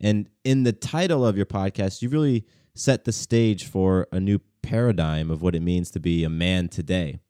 And 0.00 0.28
in 0.44 0.64
the 0.64 0.72
title 0.72 1.26
of 1.26 1.36
your 1.36 1.46
podcast, 1.46 2.02
you 2.02 2.08
really 2.08 2.46
set 2.74 3.04
the 3.04 3.12
stage 3.12 3.66
for 3.66 4.08
a 4.12 4.18
new 4.18 4.40
paradigm 4.64 5.30
of 5.30 5.42
what 5.42 5.54
it 5.54 5.62
means 5.62 5.90
to 5.92 6.00
be 6.00 6.24
a 6.24 6.30
man 6.30 6.68
today. 6.68 7.20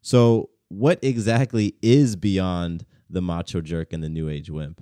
So, 0.00 0.50
what 0.68 0.98
exactly 1.02 1.74
is 1.82 2.16
beyond 2.16 2.86
the 3.10 3.20
macho 3.20 3.60
jerk 3.60 3.92
and 3.92 4.02
the 4.02 4.08
new 4.08 4.28
age 4.28 4.50
wimp? 4.50 4.80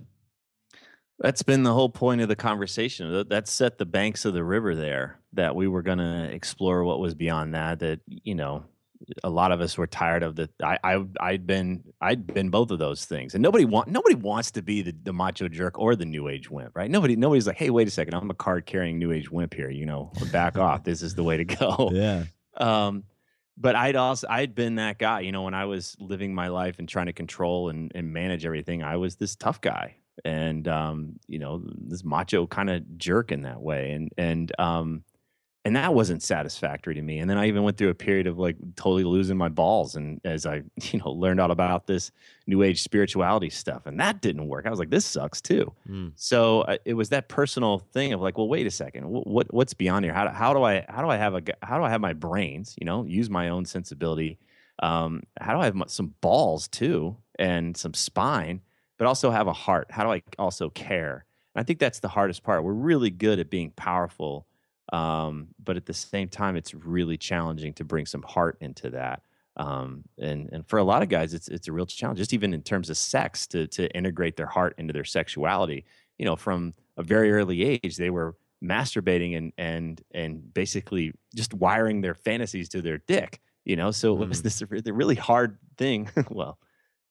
That's 1.19 1.43
been 1.43 1.63
the 1.63 1.73
whole 1.73 1.89
point 1.89 2.21
of 2.21 2.29
the 2.29 2.37
conversation. 2.37 3.25
That 3.29 3.49
set 3.49 3.79
the 3.79 3.87
banks 3.87 4.25
of 4.25 4.35
the 4.35 4.45
river 4.45 4.75
there. 4.75 5.19
That 5.33 5.55
we 5.55 5.69
were 5.69 5.83
going 5.83 5.99
to 5.99 6.29
explore 6.33 6.85
what 6.85 7.01
was 7.01 7.15
beyond 7.15 7.55
that. 7.55 7.79
That 7.81 8.01
you 8.07 8.35
know, 8.35 8.65
a 9.23 9.31
lot 9.31 9.53
of 9.53 9.61
us 9.61 9.77
were 9.77 9.87
tired 9.87 10.23
of 10.23 10.37
the. 10.37 10.49
I, 10.63 10.79
I 10.83 11.05
I'd 11.21 11.47
been 11.47 11.85
I'd 12.01 12.27
been 12.27 12.51
both 12.51 12.71
of 12.71 12.79
those 12.79 13.05
things, 13.05 13.35
and 13.35 13.43
nobody 13.43 13.65
want 13.65 13.89
nobody 13.89 14.15
wants 14.15 14.51
to 14.53 14.63
be 14.63 14.83
the, 14.83 14.95
the 15.03 15.13
macho 15.13 15.49
jerk 15.49 15.79
or 15.79 15.97
the 15.97 16.05
new 16.05 16.29
age 16.29 16.51
wimp, 16.51 16.75
right? 16.75 16.91
Nobody 16.91 17.17
nobody's 17.17 17.47
like, 17.47 17.57
hey, 17.57 17.71
wait 17.71 17.89
a 17.89 17.91
second, 17.91 18.15
I'm 18.15 18.31
a 18.31 18.35
card 18.35 18.67
carrying 18.67 18.99
new 18.99 19.13
age 19.13 19.31
wimp 19.31 19.55
here. 19.55 19.71
You 19.71 19.87
know, 19.87 20.13
back 20.33 20.59
off. 20.59 20.85
This 20.85 21.03
is 21.03 21.15
the 21.15 21.25
way 21.25 21.37
to 21.37 21.45
go. 21.45 21.91
Yeah. 21.93 22.25
Um, 22.57 23.03
but 23.59 23.75
I'd 23.75 23.97
also 23.97 24.29
I'd 24.31 24.55
been 24.55 24.77
that 24.77 24.97
guy. 24.97 25.23
You 25.23 25.33
know, 25.33 25.43
when 25.43 25.55
I 25.55 25.65
was 25.65 25.97
living 25.99 26.33
my 26.33 26.47
life 26.47 26.79
and 26.79 26.89
trying 26.89 27.07
to 27.07 27.13
control 27.13 27.69
and, 27.69 27.91
and 27.97 28.13
manage 28.13 28.47
everything, 28.47 28.85
I 28.85 28.97
was 28.97 29.17
this 29.17 29.35
tough 29.35 29.61
guy 29.61 29.97
and 30.25 30.69
um, 30.69 31.19
you 31.27 31.39
know 31.39 31.63
this 31.65 32.05
macho 32.05 32.47
kind 32.47 32.71
of 32.71 32.99
jerk 32.99 33.33
in 33.33 33.43
that 33.43 33.61
way, 33.61 33.93
and 33.93 34.13
and 34.17 34.53
um, 34.59 35.03
and 35.65 35.77
that 35.77 35.95
wasn't 35.95 36.23
satisfactory 36.23 36.95
to 36.95 37.03
me. 37.03 37.19
And 37.19 37.31
then 37.31 37.39
I 37.39 37.47
even 37.47 37.63
went 37.63 37.79
through 37.79 37.89
a 37.89 37.95
period 37.95 38.27
of 38.27 38.39
like 38.39 38.57
totally 38.77 39.05
losing 39.05 39.37
my 39.37 39.49
balls, 39.49 39.97
and 39.97 40.21
as 40.25 40.47
I 40.47 40.63
you 40.83 40.99
know 40.99 41.11
learned 41.11 41.41
all 41.41 41.51
about 41.51 41.87
this 41.87 42.11
new 42.47 42.63
age 42.63 42.83
spirituality 42.83 43.51
stuff, 43.51 43.87
and 43.87 43.99
that 44.01 44.21
didn't 44.21 44.47
work. 44.49 44.67
I 44.67 44.71
was 44.71 44.79
like, 44.79 44.91
this 44.91 45.07
sucks 45.07 45.41
too. 45.41 45.73
Mm. 45.89 46.13
So 46.17 46.63
uh, 46.63 46.77
it 46.85 46.95
was 46.95 47.09
that 47.11 47.29
personal 47.29 47.79
thing 47.79 48.13
of 48.13 48.21
like, 48.21 48.37
well, 48.37 48.49
wait 48.49 48.67
a 48.67 48.71
second, 48.71 49.09
what, 49.09 49.27
what 49.27 49.55
what's 49.55 49.75
beyond 49.75 50.05
here? 50.05 50.15
How 50.15 50.25
do, 50.25 50.31
how 50.31 50.53
do 50.53 50.63
I 50.63 50.85
how 50.89 51.03
do 51.03 51.09
I 51.09 51.17
have 51.17 51.35
a 51.35 51.43
how 51.63 51.79
do 51.79 51.85
I 51.85 51.91
have 51.91 52.01
my 52.01 52.13
brains? 52.13 52.75
You 52.79 52.87
know, 52.87 53.05
use 53.05 53.31
my 53.31 53.49
own 53.49 53.65
sensibility. 53.65 54.39
Um, 54.81 55.23
how 55.41 55.55
do 55.55 55.61
I 55.61 55.67
have 55.67 55.81
some 55.87 56.15
balls 56.21 56.69
too, 56.69 57.17
and 57.39 57.77
some 57.77 57.95
spine? 57.95 58.61
but 58.99 59.07
also 59.07 59.31
have 59.31 59.47
a 59.47 59.53
heart. 59.53 59.89
How 59.91 60.05
do 60.05 60.11
I 60.11 60.23
also 60.39 60.71
care? 60.71 61.25
And 61.55 61.61
I 61.61 61.65
think 61.65 61.79
that's 61.79 62.01
the 62.01 62.09
hardest 62.09 62.43
part. 62.43 62.65
We're 62.65 62.73
really 62.73 63.11
good 63.11 63.39
at 63.39 63.51
being 63.51 63.71
powerful, 63.71 64.47
um, 64.93 65.49
but 65.63 65.77
at 65.77 65.87
the 65.87 65.95
same 65.95 66.29
time, 66.29 66.57
it's 66.57 66.75
really 66.75 67.17
challenging 67.17 67.73
to 67.75 67.85
bring 67.85 68.07
some 68.07 68.23
heart 68.23 68.59
into 68.61 68.91
that. 68.91 69.23
Um, 69.57 70.05
and 70.19 70.49
and 70.53 70.67
for 70.67 70.79
a 70.79 70.85
lot 70.85 71.03
of 71.03 71.09
guys, 71.09 71.33
it's 71.33 71.49
it's 71.49 71.69
a 71.69 71.73
real 71.73 71.87
challenge, 71.87 72.19
just 72.19 72.33
even 72.33 72.53
in 72.53 72.63
terms 72.63 72.91
of 72.91 72.97
sex, 72.97 73.47
to 73.49 73.67
to 73.69 73.89
integrate 73.97 74.37
their 74.37 74.47
heart 74.47 74.75
into 74.79 74.93
their 74.93 75.05
sexuality. 75.05 75.85
You 76.19 76.25
know, 76.25 76.37
from 76.37 76.75
a 76.97 77.03
very 77.03 77.33
early 77.33 77.63
age, 77.63 77.97
they 77.97 78.11
were 78.11 78.37
masturbating 78.63 79.37
and 79.37 79.53
and 79.57 80.03
and 80.13 80.53
basically 80.53 81.13
just 81.35 81.55
wiring 81.55 82.01
their 82.01 82.15
fantasies 82.15 82.69
to 82.71 82.83
their 82.83 82.99
dick. 82.99 83.41
You 83.65 83.77
know, 83.77 83.93
so 83.93 84.21
it 84.23 84.29
was 84.29 84.41
mm. 84.41 84.45
this 84.45 84.63
really 84.93 85.15
hard 85.15 85.59
thing. 85.79 86.11
well, 86.31 86.59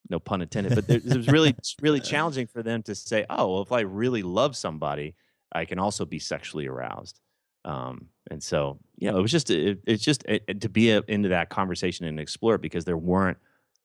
no 0.10 0.20
pun 0.20 0.42
intended, 0.42 0.76
but 0.76 0.90
it 0.90 1.04
was 1.06 1.28
really 1.28 1.56
really 1.82 2.02
challenging 2.02 2.48
for 2.48 2.62
them 2.62 2.84
to 2.84 2.94
say, 2.94 3.26
"Oh, 3.30 3.54
well, 3.54 3.62
if 3.62 3.72
I 3.72 3.82
really 3.82 4.22
love 4.22 4.56
somebody, 4.58 5.16
I 5.52 5.66
can 5.66 5.80
also 5.80 6.06
be 6.06 6.20
sexually 6.20 6.68
aroused." 6.68 7.22
Um, 7.66 8.10
and 8.30 8.42
so, 8.42 8.80
you 8.98 9.12
know, 9.12 9.18
it 9.18 9.22
was 9.22 9.32
just 9.32 9.50
it, 9.50 9.80
it's 9.86 10.04
just 10.04 10.24
it, 10.28 10.62
to 10.62 10.70
be 10.70 10.92
a, 10.92 11.04
into 11.08 11.30
that 11.30 11.50
conversation 11.50 12.06
and 12.06 12.20
explore 12.20 12.56
it 12.56 12.62
because 12.62 12.86
there 12.86 12.98
weren't 12.98 13.38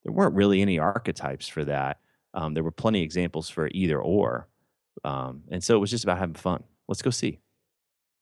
there 0.05 0.13
weren't 0.13 0.35
really 0.35 0.63
any 0.63 0.79
archetypes 0.79 1.49
for 1.49 1.65
that. 1.65 2.01
Um, 2.35 2.55
there 2.55 2.63
were 2.63 2.71
plenty 2.71 3.01
of 3.01 3.05
examples 3.05 3.49
for 3.49 3.69
either 3.73 4.01
or, 4.01 4.49
um, 5.05 5.43
and 5.51 5.63
so 5.63 5.77
it 5.77 5.79
was 5.79 5.91
just 5.91 6.05
about 6.05 6.19
having 6.19 6.35
fun. 6.35 6.63
Let's 6.87 7.03
go 7.03 7.11
see. 7.11 7.41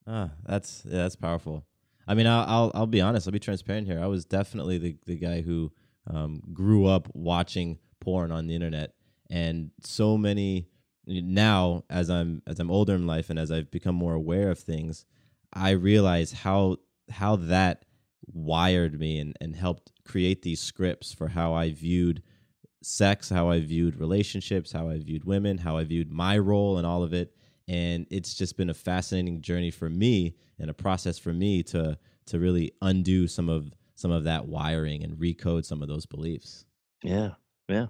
Ah, 0.07 0.31
that's 0.45 0.83
yeah, 0.87 0.99
that's 0.99 1.17
powerful. 1.17 1.67
I 2.07 2.15
mean, 2.15 2.27
I'll, 2.27 2.45
I'll 2.47 2.73
I'll 2.75 2.87
be 2.87 3.01
honest. 3.01 3.27
I'll 3.27 3.33
be 3.33 3.39
transparent 3.39 3.87
here. 3.87 4.01
I 4.01 4.07
was 4.07 4.25
definitely 4.25 4.79
the 4.79 4.97
the 5.07 5.17
guy 5.17 5.41
who 5.41 5.73
um, 6.09 6.43
grew 6.53 6.87
up 6.87 7.09
watching 7.15 7.79
porn 8.01 8.31
on 8.31 8.47
the 8.47 8.55
internet, 8.55 8.95
and 9.29 9.71
so 9.83 10.17
many 10.17 10.69
now 11.07 11.85
as 11.91 12.11
I'm 12.11 12.43
as 12.47 12.61
I'm 12.61 12.71
older 12.71 12.95
in 12.95 13.07
life 13.07 13.31
and 13.31 13.39
as 13.39 13.51
I've 13.51 13.71
become 13.71 13.95
more 13.95 14.15
aware 14.15 14.51
of 14.51 14.59
things, 14.59 15.05
I 15.57 15.71
realize 15.71 16.33
how 16.33 16.77
how 17.11 17.37
that 17.37 17.85
wired 18.27 18.99
me 18.99 19.19
and, 19.21 19.37
and 19.41 19.57
helped 19.57 19.93
create 20.05 20.43
these 20.43 20.61
scripts 20.61 21.13
for 21.13 21.29
how 21.29 21.55
I 21.55 21.71
viewed 21.71 22.23
sex, 22.83 23.31
how 23.31 23.49
I 23.49 23.61
viewed 23.61 23.99
relationships, 23.99 24.73
how 24.73 24.91
I 24.91 24.99
viewed 24.99 25.25
women, 25.25 25.59
how 25.59 25.77
I 25.77 25.85
viewed 25.85 26.13
my 26.13 26.37
role 26.39 26.79
and 26.79 26.87
all 26.87 27.03
of 27.03 27.15
it. 27.15 27.35
And 27.69 28.07
it's 28.11 28.35
just 28.35 28.57
been 28.57 28.71
a 28.71 28.75
fascinating 28.75 29.41
journey 29.41 29.71
for 29.71 29.89
me 29.89 30.35
and 30.59 30.71
a 30.71 30.75
process 30.75 31.19
for 31.19 31.33
me 31.33 31.63
to 31.65 31.99
to 32.27 32.39
really 32.39 32.73
undo 32.83 33.27
some 33.27 33.49
of 33.49 33.73
some 33.95 34.11
of 34.11 34.25
that 34.25 34.47
wiring 34.47 35.05
and 35.05 35.17
recode 35.17 35.65
some 35.65 35.81
of 35.81 35.89
those 35.89 36.07
beliefs. 36.07 36.67
Yeah. 37.03 37.31
Yeah. 37.69 37.87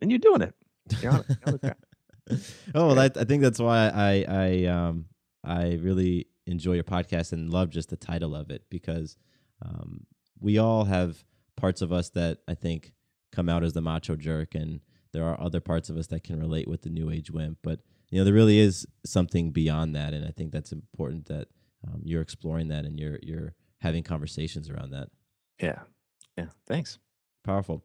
And 0.00 0.10
you're 0.10 0.18
doing 0.18 0.42
it. 0.42 0.54
You're 1.00 1.12
on 1.12 1.24
it. 1.62 1.76
oh, 2.74 2.88
well, 2.88 2.98
I 2.98 3.08
think 3.08 3.42
that's 3.42 3.58
why 3.58 3.90
I 3.94 4.24
I 4.28 4.64
um 4.64 5.04
I 5.44 5.78
really 5.82 6.29
enjoy 6.50 6.74
your 6.74 6.84
podcast 6.84 7.32
and 7.32 7.50
love 7.50 7.70
just 7.70 7.90
the 7.90 7.96
title 7.96 8.34
of 8.34 8.50
it 8.50 8.64
because 8.70 9.16
um, 9.62 10.06
we 10.38 10.58
all 10.58 10.84
have 10.84 11.24
parts 11.56 11.82
of 11.82 11.92
us 11.92 12.10
that 12.10 12.38
I 12.48 12.54
think 12.54 12.92
come 13.32 13.48
out 13.48 13.62
as 13.62 13.72
the 13.72 13.80
macho 13.80 14.16
jerk, 14.16 14.54
and 14.54 14.80
there 15.12 15.24
are 15.24 15.40
other 15.40 15.60
parts 15.60 15.88
of 15.88 15.96
us 15.96 16.08
that 16.08 16.24
can 16.24 16.38
relate 16.38 16.68
with 16.68 16.82
the 16.82 16.90
new 16.90 17.10
age 17.10 17.30
wimp. 17.30 17.58
But 17.62 17.80
you 18.10 18.18
know, 18.18 18.24
there 18.24 18.34
really 18.34 18.58
is 18.58 18.86
something 19.04 19.52
beyond 19.52 19.94
that, 19.94 20.14
and 20.14 20.26
I 20.26 20.30
think 20.30 20.52
that's 20.52 20.72
important 20.72 21.26
that 21.26 21.48
um, 21.86 22.00
you're 22.04 22.22
exploring 22.22 22.68
that 22.68 22.84
and 22.84 22.98
you're 22.98 23.18
you're 23.22 23.54
having 23.78 24.02
conversations 24.02 24.68
around 24.68 24.90
that. 24.90 25.08
Yeah, 25.60 25.80
yeah. 26.36 26.46
Thanks. 26.66 26.98
Powerful. 27.44 27.84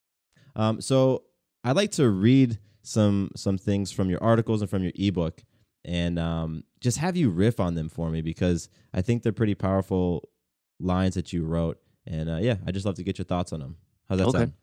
Um, 0.55 0.81
so 0.81 1.23
I'd 1.63 1.75
like 1.75 1.91
to 1.91 2.09
read 2.09 2.59
some 2.83 3.31
some 3.35 3.57
things 3.57 3.91
from 3.91 4.09
your 4.09 4.21
articles 4.23 4.61
and 4.61 4.69
from 4.69 4.83
your 4.83 4.91
ebook, 4.95 5.43
and 5.85 6.17
um, 6.19 6.63
just 6.79 6.97
have 6.97 7.15
you 7.15 7.29
riff 7.29 7.59
on 7.59 7.75
them 7.75 7.89
for 7.89 8.09
me 8.09 8.21
because 8.21 8.69
I 8.93 9.01
think 9.01 9.23
they're 9.23 9.31
pretty 9.31 9.55
powerful 9.55 10.29
lines 10.79 11.15
that 11.15 11.31
you 11.33 11.45
wrote. 11.45 11.79
And 12.07 12.29
uh, 12.29 12.37
yeah, 12.41 12.55
I 12.65 12.71
just 12.71 12.85
love 12.85 12.95
to 12.95 13.03
get 13.03 13.17
your 13.19 13.25
thoughts 13.25 13.53
on 13.53 13.59
them. 13.59 13.77
How's 14.09 14.17
that 14.19 14.27
Okay. 14.27 14.37
sound? 14.39 14.53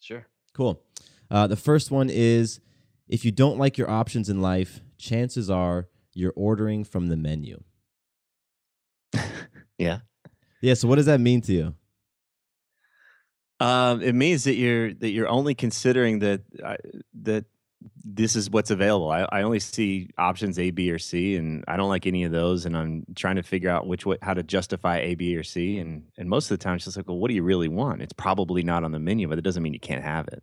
Sure. 0.00 0.26
Cool. 0.52 0.82
Uh, 1.30 1.46
the 1.46 1.56
first 1.56 1.90
one 1.90 2.10
is 2.10 2.60
if 3.08 3.24
you 3.24 3.32
don't 3.32 3.58
like 3.58 3.78
your 3.78 3.88
options 3.90 4.28
in 4.28 4.42
life, 4.42 4.80
chances 4.98 5.48
are 5.50 5.88
you're 6.12 6.34
ordering 6.36 6.84
from 6.84 7.06
the 7.08 7.16
menu. 7.16 7.62
Yeah. 9.78 10.00
Yeah. 10.62 10.74
So 10.74 10.86
what 10.86 10.96
does 10.96 11.06
that 11.06 11.20
mean 11.20 11.40
to 11.42 11.52
you? 11.52 11.74
Um, 13.60 14.02
it 14.02 14.14
means 14.14 14.44
that 14.44 14.54
you're 14.54 14.92
that 14.94 15.10
you're 15.10 15.28
only 15.28 15.54
considering 15.54 16.18
that 16.20 16.42
I, 16.64 16.76
that 17.22 17.44
this 18.04 18.36
is 18.36 18.50
what's 18.50 18.70
available. 18.70 19.10
I, 19.10 19.26
I 19.30 19.42
only 19.42 19.60
see 19.60 20.10
options 20.18 20.58
A, 20.58 20.70
B, 20.70 20.90
or 20.90 20.98
C, 20.98 21.36
and 21.36 21.64
I 21.68 21.76
don't 21.76 21.88
like 21.88 22.06
any 22.06 22.24
of 22.24 22.32
those. 22.32 22.66
And 22.66 22.76
I'm 22.76 23.04
trying 23.14 23.36
to 23.36 23.42
figure 23.42 23.70
out 23.70 23.86
which 23.86 24.06
way, 24.06 24.16
how 24.22 24.34
to 24.34 24.42
justify 24.42 24.98
A, 24.98 25.14
B, 25.14 25.36
or 25.36 25.42
C. 25.42 25.78
And 25.78 26.04
and 26.18 26.28
most 26.28 26.50
of 26.50 26.58
the 26.58 26.62
time, 26.62 26.76
it's 26.76 26.84
just 26.84 26.96
like, 26.96 27.06
well, 27.08 27.18
what 27.18 27.28
do 27.28 27.34
you 27.34 27.42
really 27.42 27.68
want? 27.68 28.02
It's 28.02 28.12
probably 28.12 28.62
not 28.62 28.84
on 28.84 28.92
the 28.92 28.98
menu, 28.98 29.28
but 29.28 29.38
it 29.38 29.42
doesn't 29.42 29.62
mean 29.62 29.74
you 29.74 29.80
can't 29.80 30.04
have 30.04 30.28
it. 30.28 30.42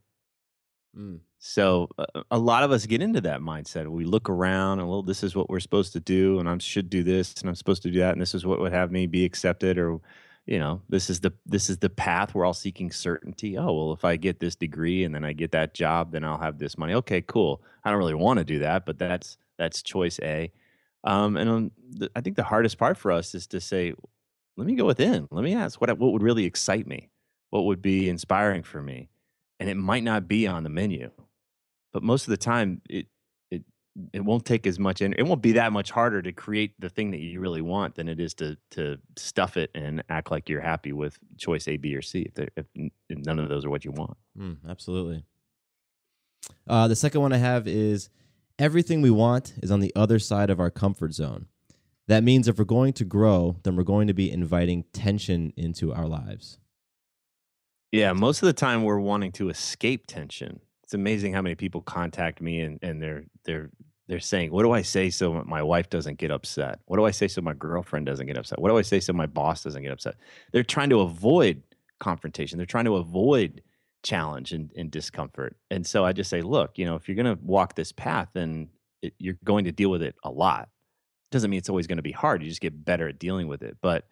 Mm. 0.98 1.20
So 1.40 1.90
uh, 1.98 2.24
a 2.30 2.38
lot 2.38 2.64
of 2.64 2.72
us 2.72 2.86
get 2.86 3.02
into 3.02 3.22
that 3.22 3.40
mindset. 3.40 3.88
We 3.88 4.06
look 4.06 4.30
around 4.30 4.80
and 4.80 4.88
well, 4.88 5.02
this 5.02 5.24
is 5.24 5.36
what 5.36 5.50
we're 5.50 5.60
supposed 5.60 5.94
to 5.94 6.00
do, 6.00 6.40
and 6.40 6.48
I 6.48 6.58
should 6.60 6.90
do 6.90 7.04
this, 7.04 7.34
and 7.40 7.50
I'm 7.50 7.56
supposed 7.56 7.84
to 7.84 7.92
do 7.92 8.00
that, 8.00 8.14
and 8.14 8.22
this 8.22 8.36
is 8.36 8.46
what 8.46 8.60
would 8.60 8.74
have 8.74 8.92
me 8.92 9.08
be 9.08 9.26
accepted, 9.26 9.78
or 9.78 10.00
you 10.46 10.60
know, 10.60 10.82
this 10.90 11.10
is 11.10 11.20
the 11.20 11.34
this 11.46 11.70
is 11.70 11.78
the 11.78 11.90
path. 11.90 12.34
We're 12.34 12.46
all 12.46 12.54
seeking 12.54 12.92
certainty. 12.92 13.58
Oh 13.58 13.74
well, 13.74 13.94
if 13.94 14.04
I 14.04 14.16
get 14.18 14.40
this 14.40 14.56
degree 14.56 15.04
and 15.04 15.14
then 15.14 15.24
I 15.24 15.34
get 15.34 15.52
that 15.52 15.74
job, 15.74 16.12
then 16.12 16.24
I'll 16.24 16.40
have 16.40 16.58
this 16.58 16.78
money. 16.78 16.94
Okay, 16.96 17.22
cool. 17.22 17.62
I 17.84 17.90
don't 17.90 18.00
really 18.00 18.14
want 18.16 18.40
to 18.40 18.46
do 18.46 18.60
that, 18.60 18.86
but 18.86 18.98
that's 19.00 19.38
that's 19.58 19.82
choice 19.82 20.20
A. 20.22 20.52
Um, 21.04 21.38
and 21.38 21.50
um, 21.50 21.72
the, 21.90 22.12
I 22.16 22.22
think 22.22 22.36
the 22.36 22.44
hardest 22.44 22.78
part 22.78 22.98
for 22.98 23.12
us 23.12 23.34
is 23.34 23.48
to 23.48 23.60
say, 23.60 23.94
let 24.58 24.68
me 24.68 24.76
go 24.76 24.86
within. 24.86 25.28
Let 25.32 25.44
me 25.44 25.56
ask 25.56 25.80
what 25.80 25.98
what 25.98 26.12
would 26.14 26.24
really 26.24 26.46
excite 26.46 26.88
me, 26.88 27.10
what 27.50 27.66
would 27.66 27.82
be 27.82 28.10
inspiring 28.10 28.64
for 28.64 28.82
me, 28.82 29.10
and 29.60 29.70
it 29.70 29.78
might 29.78 30.04
not 30.04 30.28
be 30.28 30.48
on 30.48 30.64
the 30.64 30.70
menu 30.70 31.12
but 31.94 32.04
most 32.04 32.24
of 32.24 32.32
the 32.32 32.38
time 32.38 32.82
it 32.90 33.08
it 34.14 34.22
won't 34.24 34.46
take 34.46 34.66
as 34.66 34.80
much 34.80 35.02
and 35.02 35.14
it 35.18 35.24
won't 35.24 35.42
be 35.42 35.52
that 35.54 35.74
much 35.74 35.92
harder 35.92 36.22
to 36.22 36.32
create 36.32 36.74
the 36.80 36.90
thing 36.90 37.12
that 37.12 37.20
you 37.20 37.40
really 37.42 37.62
want 37.62 37.96
than 37.96 38.08
it 38.08 38.20
is 38.22 38.34
to 38.36 38.58
to 38.72 38.98
stuff 39.18 39.58
it 39.58 39.70
and 39.76 40.02
act 40.10 40.32
like 40.32 40.48
you're 40.48 40.62
happy 40.62 40.94
with 40.94 41.20
choice 41.38 41.68
A, 41.68 41.76
B, 41.78 41.94
or 41.96 42.02
C 42.02 42.22
if, 42.22 42.34
they're- 42.34 42.52
if 42.56 42.66
n- 42.78 42.92
if 43.10 43.18
none 43.26 43.38
of 43.40 43.50
those 43.50 43.66
are 43.66 43.70
what 43.70 43.84
you 43.84 43.92
want. 43.92 44.16
Mm, 44.40 44.58
absolutely. 44.70 45.26
Uh, 46.68 46.88
the 46.88 46.96
second 46.96 47.22
one 47.22 47.34
I 47.34 47.38
have 47.38 47.68
is 47.68 48.10
everything 48.58 49.02
we 49.02 49.12
want 49.12 49.54
is 49.62 49.72
on 49.72 49.80
the 49.82 49.92
other 49.96 50.20
side 50.20 50.50
of 50.50 50.60
our 50.60 50.72
comfort 50.72 51.14
zone. 51.14 51.48
That 52.08 52.24
means 52.24 52.48
if 52.48 52.58
we're 52.58 52.66
going 52.66 52.94
to 52.94 53.06
grow, 53.06 53.58
then 53.64 53.76
we're 53.76 53.84
going 53.84 54.08
to 54.08 54.14
be 54.14 54.32
inviting 54.32 54.86
tension 54.94 55.54
into 55.56 55.94
our 55.94 56.08
lives. 56.08 56.58
Yeah, 57.92 58.14
most 58.14 58.42
of 58.42 58.48
the 58.48 58.54
time 58.54 58.84
we're 58.84 59.00
wanting 59.00 59.32
to 59.34 59.50
escape 59.50 60.08
tension. 60.08 60.62
It's 60.92 60.96
amazing 60.96 61.32
how 61.32 61.42
many 61.42 61.56
people 61.56 61.80
contact 61.80 62.42
me 62.42 62.60
and, 62.60 62.78
and 62.82 63.02
they're 63.02 63.24
they're 63.46 63.70
they're 64.10 64.20
saying, 64.20 64.52
"What 64.52 64.64
do 64.64 64.74
I 64.74 64.82
say 64.82 65.10
so 65.10 65.42
my 65.46 65.64
wife 65.64 65.90
doesn't 65.90 66.18
get 66.18 66.32
upset? 66.32 66.80
What 66.84 66.98
do 66.98 67.06
I 67.06 67.12
say 67.12 67.30
so 67.30 67.40
my 67.40 67.54
girlfriend 67.54 68.08
doesn't 68.08 68.28
get 68.28 68.38
upset? 68.38 68.60
What 68.60 68.68
do 68.68 68.78
I 68.78 68.82
say 68.82 69.00
so 69.00 69.14
my 69.14 69.26
boss 69.26 69.64
doesn't 69.64 69.84
get 69.84 69.94
upset?" 69.94 70.16
They're 70.52 70.64
trying 70.66 70.90
to 70.90 71.00
avoid 71.00 71.64
confrontation. 72.02 72.58
They're 72.58 72.66
trying 72.66 72.84
to 72.86 72.98
avoid 72.98 73.62
challenge 74.04 74.52
and, 74.52 74.70
and 74.76 74.92
discomfort. 74.92 75.56
And 75.70 75.88
so 75.88 76.04
I 76.04 76.12
just 76.12 76.30
say, 76.30 76.42
"Look, 76.42 76.78
you 76.78 76.84
know, 76.84 76.96
if 76.96 77.08
you're 77.08 77.16
going 77.16 77.38
to 77.38 77.42
walk 77.42 77.76
this 77.76 77.94
path, 77.94 78.28
then 78.34 78.68
it, 79.02 79.14
you're 79.18 79.38
going 79.46 79.64
to 79.64 79.72
deal 79.72 79.92
with 79.92 80.02
it 80.02 80.16
a 80.26 80.30
lot. 80.30 80.68
Doesn't 81.32 81.50
mean 81.50 81.60
it's 81.60 81.70
always 81.70 81.88
going 81.88 82.00
to 82.00 82.04
be 82.04 82.12
hard. 82.12 82.44
You 82.44 82.50
just 82.50 82.60
get 82.60 82.84
better 82.84 83.08
at 83.08 83.18
dealing 83.18 83.48
with 83.48 83.64
it, 83.64 83.78
but." 83.82 84.08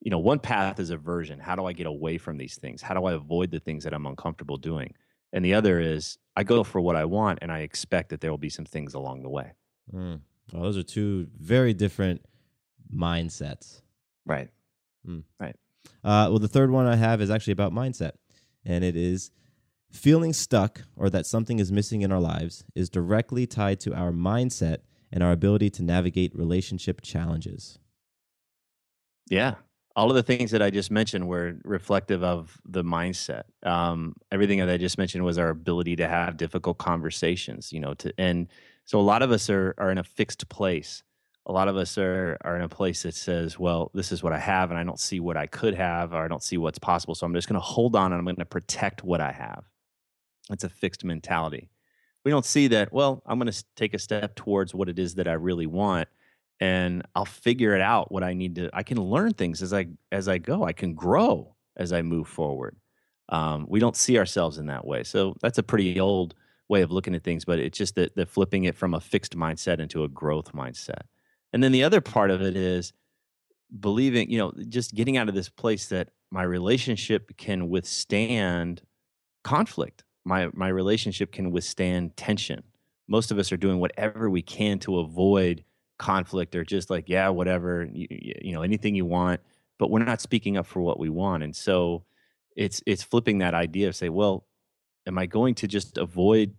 you 0.00 0.10
know, 0.10 0.18
one 0.18 0.38
path 0.38 0.78
is 0.80 0.90
aversion. 0.90 1.38
How 1.38 1.56
do 1.56 1.64
I 1.64 1.72
get 1.72 1.86
away 1.86 2.18
from 2.18 2.36
these 2.36 2.56
things? 2.56 2.82
How 2.82 2.92
do 2.92 3.06
I 3.06 3.14
avoid 3.14 3.50
the 3.50 3.58
things 3.58 3.84
that 3.84 3.94
I'm 3.94 4.04
uncomfortable 4.04 4.58
doing? 4.58 4.92
And 5.34 5.44
the 5.44 5.52
other 5.52 5.80
is 5.80 6.16
I 6.36 6.44
go 6.44 6.64
for 6.64 6.80
what 6.80 6.96
I 6.96 7.04
want 7.04 7.40
and 7.42 7.52
I 7.52 7.58
expect 7.58 8.08
that 8.10 8.22
there 8.22 8.30
will 8.30 8.38
be 8.38 8.48
some 8.48 8.64
things 8.64 8.94
along 8.94 9.22
the 9.22 9.28
way. 9.28 9.52
Mm. 9.92 10.20
Well, 10.52 10.62
those 10.62 10.78
are 10.78 10.82
two 10.82 11.26
very 11.38 11.74
different 11.74 12.24
mindsets. 12.94 13.82
Right. 14.24 14.48
Right. 15.38 15.56
Uh, 16.02 16.28
well, 16.30 16.38
the 16.38 16.48
third 16.48 16.70
one 16.70 16.86
I 16.86 16.96
have 16.96 17.20
is 17.20 17.30
actually 17.30 17.52
about 17.52 17.72
mindset, 17.72 18.12
and 18.64 18.84
it 18.84 18.96
is 18.96 19.30
feeling 19.90 20.32
stuck 20.32 20.82
or 20.96 21.10
that 21.10 21.26
something 21.26 21.58
is 21.58 21.70
missing 21.70 22.02
in 22.02 22.10
our 22.10 22.20
lives 22.20 22.64
is 22.74 22.88
directly 22.88 23.46
tied 23.46 23.80
to 23.80 23.94
our 23.94 24.12
mindset 24.12 24.78
and 25.12 25.22
our 25.22 25.32
ability 25.32 25.70
to 25.70 25.82
navigate 25.82 26.34
relationship 26.34 27.00
challenges. 27.02 27.78
Yeah. 29.28 29.54
All 29.96 30.10
of 30.10 30.16
the 30.16 30.22
things 30.22 30.50
that 30.50 30.60
I 30.60 30.70
just 30.70 30.90
mentioned 30.90 31.28
were 31.28 31.56
reflective 31.64 32.24
of 32.24 32.60
the 32.64 32.82
mindset. 32.82 33.44
Um, 33.62 34.16
everything 34.32 34.58
that 34.58 34.68
I 34.68 34.76
just 34.76 34.98
mentioned 34.98 35.24
was 35.24 35.38
our 35.38 35.50
ability 35.50 35.96
to 35.96 36.08
have 36.08 36.36
difficult 36.36 36.78
conversations, 36.78 37.72
you 37.72 37.80
know, 37.80 37.94
to 37.94 38.12
and 38.18 38.48
so 38.84 38.98
a 38.98 39.02
lot 39.02 39.22
of 39.22 39.30
us 39.30 39.48
are 39.50 39.74
are 39.78 39.90
in 39.90 39.98
a 39.98 40.04
fixed 40.04 40.48
place. 40.48 41.02
A 41.46 41.52
lot 41.52 41.68
of 41.68 41.76
us 41.76 41.96
are 41.96 42.36
are 42.42 42.56
in 42.56 42.62
a 42.62 42.68
place 42.68 43.04
that 43.04 43.14
says, 43.14 43.58
well, 43.58 43.90
this 43.94 44.10
is 44.10 44.22
what 44.22 44.32
I 44.32 44.38
have 44.38 44.70
and 44.70 44.78
I 44.78 44.82
don't 44.82 44.98
see 44.98 45.20
what 45.20 45.36
I 45.36 45.46
could 45.46 45.74
have 45.74 46.12
or 46.12 46.24
I 46.24 46.28
don't 46.28 46.42
see 46.42 46.56
what's 46.56 46.78
possible. 46.78 47.14
So 47.14 47.24
I'm 47.24 47.34
just 47.34 47.48
going 47.48 47.60
to 47.60 47.64
hold 47.64 47.94
on 47.94 48.12
and 48.12 48.18
I'm 48.18 48.24
going 48.24 48.36
to 48.36 48.44
protect 48.44 49.04
what 49.04 49.20
I 49.20 49.30
have. 49.30 49.64
It's 50.50 50.64
a 50.64 50.68
fixed 50.68 51.04
mentality. 51.04 51.70
We 52.24 52.30
don't 52.30 52.44
see 52.44 52.68
that, 52.68 52.92
well, 52.92 53.22
I'm 53.26 53.38
going 53.38 53.52
to 53.52 53.64
take 53.76 53.94
a 53.94 53.98
step 53.98 54.34
towards 54.34 54.74
what 54.74 54.88
it 54.88 54.98
is 54.98 55.14
that 55.16 55.28
I 55.28 55.34
really 55.34 55.66
want 55.66 56.08
and 56.64 57.02
I'll 57.14 57.26
figure 57.26 57.74
it 57.74 57.82
out 57.82 58.10
what 58.10 58.24
I 58.24 58.32
need 58.32 58.54
to. 58.54 58.70
I 58.72 58.82
can 58.82 58.98
learn 58.98 59.34
things 59.34 59.60
as 59.60 59.74
I 59.74 59.86
as 60.10 60.28
I 60.28 60.38
go. 60.38 60.64
I 60.64 60.72
can 60.72 60.94
grow 60.94 61.54
as 61.76 61.92
I 61.92 62.00
move 62.00 62.26
forward. 62.26 62.76
Um, 63.28 63.66
we 63.68 63.80
don't 63.80 63.96
see 63.96 64.16
ourselves 64.18 64.56
in 64.56 64.66
that 64.66 64.86
way, 64.86 65.04
so 65.04 65.36
that's 65.42 65.58
a 65.58 65.62
pretty 65.62 66.00
old 66.00 66.34
way 66.70 66.80
of 66.80 66.90
looking 66.90 67.14
at 67.14 67.22
things. 67.22 67.44
But 67.44 67.58
it's 67.58 67.76
just 67.76 67.96
that 67.96 68.16
the 68.16 68.24
flipping 68.24 68.64
it 68.64 68.74
from 68.74 68.94
a 68.94 69.00
fixed 69.00 69.36
mindset 69.36 69.78
into 69.78 70.04
a 70.04 70.08
growth 70.08 70.52
mindset. 70.52 71.02
And 71.52 71.62
then 71.62 71.70
the 71.70 71.84
other 71.84 72.00
part 72.00 72.30
of 72.30 72.40
it 72.40 72.56
is 72.56 72.94
believing, 73.78 74.30
you 74.30 74.38
know, 74.38 74.52
just 74.68 74.94
getting 74.94 75.18
out 75.18 75.28
of 75.28 75.34
this 75.34 75.50
place 75.50 75.88
that 75.88 76.12
my 76.30 76.44
relationship 76.44 77.36
can 77.36 77.68
withstand 77.68 78.80
conflict. 79.42 80.02
My 80.24 80.48
my 80.54 80.68
relationship 80.68 81.30
can 81.30 81.50
withstand 81.50 82.16
tension. 82.16 82.62
Most 83.06 83.30
of 83.30 83.38
us 83.38 83.52
are 83.52 83.58
doing 83.58 83.80
whatever 83.80 84.30
we 84.30 84.40
can 84.40 84.78
to 84.78 85.00
avoid 85.00 85.62
conflict 85.98 86.54
or 86.54 86.64
just 86.64 86.90
like 86.90 87.08
yeah 87.08 87.28
whatever 87.28 87.88
you, 87.92 88.06
you 88.10 88.52
know 88.52 88.62
anything 88.62 88.94
you 88.94 89.04
want 89.04 89.40
but 89.78 89.90
we're 89.90 90.04
not 90.04 90.20
speaking 90.20 90.56
up 90.56 90.66
for 90.66 90.80
what 90.80 90.98
we 90.98 91.08
want 91.08 91.42
and 91.42 91.54
so 91.54 92.04
it's 92.56 92.82
it's 92.86 93.02
flipping 93.02 93.38
that 93.38 93.54
idea 93.54 93.88
of 93.88 93.94
say 93.94 94.08
well 94.08 94.44
am 95.06 95.18
i 95.18 95.26
going 95.26 95.54
to 95.54 95.68
just 95.68 95.96
avoid 95.98 96.54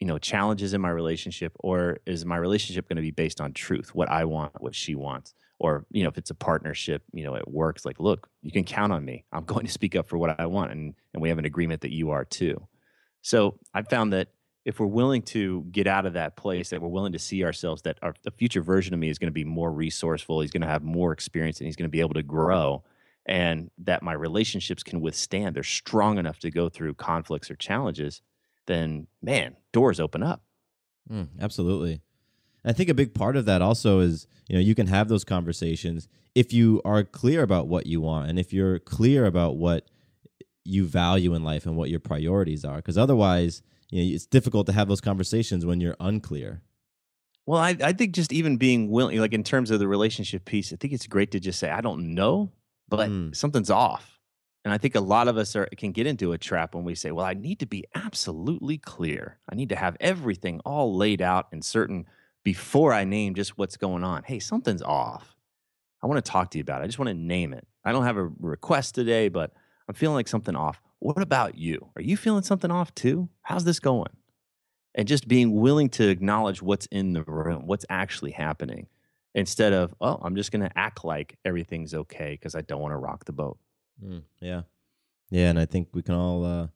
you 0.00 0.06
know 0.06 0.18
challenges 0.18 0.74
in 0.74 0.80
my 0.80 0.90
relationship 0.90 1.52
or 1.60 1.98
is 2.06 2.24
my 2.24 2.36
relationship 2.36 2.88
going 2.88 2.96
to 2.96 3.02
be 3.02 3.10
based 3.10 3.40
on 3.40 3.52
truth 3.52 3.94
what 3.94 4.08
i 4.10 4.24
want 4.24 4.52
what 4.60 4.74
she 4.74 4.94
wants? 4.94 5.34
Or 5.60 5.86
you 5.90 6.04
know 6.04 6.08
if 6.08 6.18
it's 6.18 6.30
a 6.30 6.36
partnership 6.36 7.02
you 7.12 7.24
know 7.24 7.34
it 7.34 7.48
works 7.48 7.84
like 7.84 7.98
look 7.98 8.28
you 8.42 8.52
can 8.52 8.62
count 8.64 8.92
on 8.92 9.04
me. 9.04 9.24
I'm 9.32 9.44
going 9.52 9.66
to 9.66 9.72
speak 9.72 9.96
up 9.96 10.08
for 10.08 10.16
what 10.16 10.38
i 10.38 10.46
want 10.46 10.70
and 10.70 10.94
and 11.14 11.22
we 11.22 11.28
have 11.30 11.38
an 11.38 11.44
agreement 11.44 11.80
that 11.80 11.92
you 11.92 12.10
are 12.10 12.24
too. 12.24 12.68
So 13.22 13.58
i 13.74 13.82
found 13.82 14.12
that 14.12 14.28
if 14.64 14.80
we're 14.80 14.86
willing 14.86 15.22
to 15.22 15.64
get 15.70 15.86
out 15.86 16.06
of 16.06 16.12
that 16.14 16.36
place, 16.36 16.70
that 16.70 16.82
we're 16.82 16.88
willing 16.88 17.12
to 17.12 17.18
see 17.18 17.44
ourselves, 17.44 17.82
that 17.82 17.98
our 18.02 18.14
the 18.22 18.30
future 18.30 18.60
version 18.60 18.92
of 18.92 19.00
me 19.00 19.08
is 19.08 19.18
going 19.18 19.28
to 19.28 19.32
be 19.32 19.44
more 19.44 19.72
resourceful, 19.72 20.40
he's 20.40 20.50
going 20.50 20.62
to 20.62 20.68
have 20.68 20.82
more 20.82 21.12
experience, 21.12 21.58
and 21.58 21.66
he's 21.66 21.76
going 21.76 21.88
to 21.88 21.92
be 21.92 22.00
able 22.00 22.14
to 22.14 22.22
grow, 22.22 22.82
and 23.26 23.70
that 23.78 24.02
my 24.02 24.12
relationships 24.12 24.82
can 24.82 25.00
withstand, 25.00 25.54
they're 25.56 25.62
strong 25.62 26.18
enough 26.18 26.38
to 26.40 26.50
go 26.50 26.68
through 26.68 26.94
conflicts 26.94 27.50
or 27.50 27.56
challenges, 27.56 28.20
then 28.66 29.06
man, 29.22 29.56
doors 29.72 30.00
open 30.00 30.22
up. 30.22 30.42
Mm, 31.10 31.28
absolutely. 31.40 32.02
I 32.64 32.72
think 32.72 32.88
a 32.88 32.94
big 32.94 33.14
part 33.14 33.36
of 33.36 33.46
that 33.46 33.62
also 33.62 34.00
is, 34.00 34.26
you 34.48 34.54
know, 34.54 34.60
you 34.60 34.74
can 34.74 34.88
have 34.88 35.08
those 35.08 35.24
conversations 35.24 36.08
if 36.34 36.52
you 36.52 36.82
are 36.84 37.02
clear 37.04 37.42
about 37.42 37.68
what 37.68 37.86
you 37.86 38.00
want 38.00 38.28
and 38.28 38.38
if 38.38 38.52
you're 38.52 38.78
clear 38.78 39.24
about 39.24 39.56
what 39.56 39.88
you 40.64 40.84
value 40.84 41.34
in 41.34 41.42
life 41.42 41.64
and 41.64 41.76
what 41.76 41.88
your 41.88 42.00
priorities 42.00 42.64
are. 42.64 42.76
Because 42.76 42.98
otherwise, 42.98 43.62
you 43.90 44.04
know, 44.04 44.14
it's 44.14 44.26
difficult 44.26 44.66
to 44.66 44.72
have 44.72 44.88
those 44.88 45.00
conversations 45.00 45.64
when 45.64 45.80
you're 45.80 45.96
unclear. 46.00 46.62
Well, 47.46 47.60
I, 47.60 47.76
I 47.82 47.92
think 47.92 48.14
just 48.14 48.32
even 48.32 48.58
being 48.58 48.90
willing, 48.90 49.18
like 49.18 49.32
in 49.32 49.42
terms 49.42 49.70
of 49.70 49.78
the 49.80 49.88
relationship 49.88 50.44
piece, 50.44 50.72
I 50.72 50.76
think 50.76 50.92
it's 50.92 51.06
great 51.06 51.30
to 51.30 51.40
just 51.40 51.58
say, 51.58 51.70
I 51.70 51.80
don't 51.80 52.14
know, 52.14 52.52
but 52.88 53.08
Mm. 53.08 53.34
something's 53.34 53.70
off. 53.70 54.20
And 54.64 54.74
I 54.74 54.76
think 54.78 54.94
a 54.96 55.00
lot 55.00 55.28
of 55.28 55.38
us 55.38 55.56
are, 55.56 55.66
can 55.78 55.92
get 55.92 56.06
into 56.06 56.32
a 56.32 56.38
trap 56.38 56.74
when 56.74 56.84
we 56.84 56.94
say, 56.94 57.10
well, 57.10 57.24
I 57.24 57.32
need 57.32 57.60
to 57.60 57.66
be 57.66 57.84
absolutely 57.94 58.76
clear. 58.76 59.38
I 59.50 59.54
need 59.54 59.70
to 59.70 59.76
have 59.76 59.96
everything 60.00 60.60
all 60.66 60.94
laid 60.94 61.22
out 61.22 61.46
and 61.52 61.64
certain 61.64 62.04
before 62.44 62.92
I 62.92 63.04
name 63.04 63.34
just 63.34 63.56
what's 63.56 63.78
going 63.78 64.04
on. 64.04 64.24
Hey, 64.24 64.40
something's 64.40 64.82
off. 64.82 65.34
I 66.02 66.06
want 66.06 66.22
to 66.22 66.30
talk 66.30 66.50
to 66.50 66.58
you 66.58 66.62
about 66.62 66.82
it. 66.82 66.84
I 66.84 66.86
just 66.86 66.98
want 66.98 67.08
to 67.08 67.14
name 67.14 67.54
it. 67.54 67.66
I 67.84 67.92
don't 67.92 68.04
have 68.04 68.18
a 68.18 68.30
request 68.40 68.94
today, 68.94 69.28
but 69.28 69.52
I'm 69.88 69.94
feeling 69.94 70.16
like 70.16 70.28
something 70.28 70.54
off. 70.54 70.82
What 71.00 71.20
about 71.22 71.56
you? 71.56 71.90
Are 71.96 72.02
you 72.02 72.16
feeling 72.16 72.42
something 72.42 72.70
off 72.70 72.94
too? 72.94 73.28
How's 73.42 73.64
this 73.64 73.80
going? 73.80 74.10
And 74.94 75.06
just 75.06 75.28
being 75.28 75.60
willing 75.60 75.90
to 75.90 76.08
acknowledge 76.08 76.60
what's 76.60 76.86
in 76.86 77.12
the 77.12 77.22
room, 77.22 77.66
what's 77.66 77.84
actually 77.88 78.32
happening, 78.32 78.88
instead 79.34 79.72
of, 79.72 79.94
oh, 80.00 80.18
I'm 80.22 80.34
just 80.34 80.50
going 80.50 80.62
to 80.62 80.78
act 80.78 81.04
like 81.04 81.36
everything's 81.44 81.94
okay 81.94 82.32
because 82.32 82.54
I 82.54 82.62
don't 82.62 82.80
want 82.80 82.92
to 82.92 82.96
rock 82.96 83.24
the 83.24 83.32
boat. 83.32 83.58
Mm, 84.04 84.22
yeah, 84.40 84.62
yeah, 85.30 85.50
and 85.50 85.58
I 85.58 85.66
think 85.66 85.88
we 85.92 86.02
can 86.02 86.14
all 86.14 86.44
uh, 86.44 86.68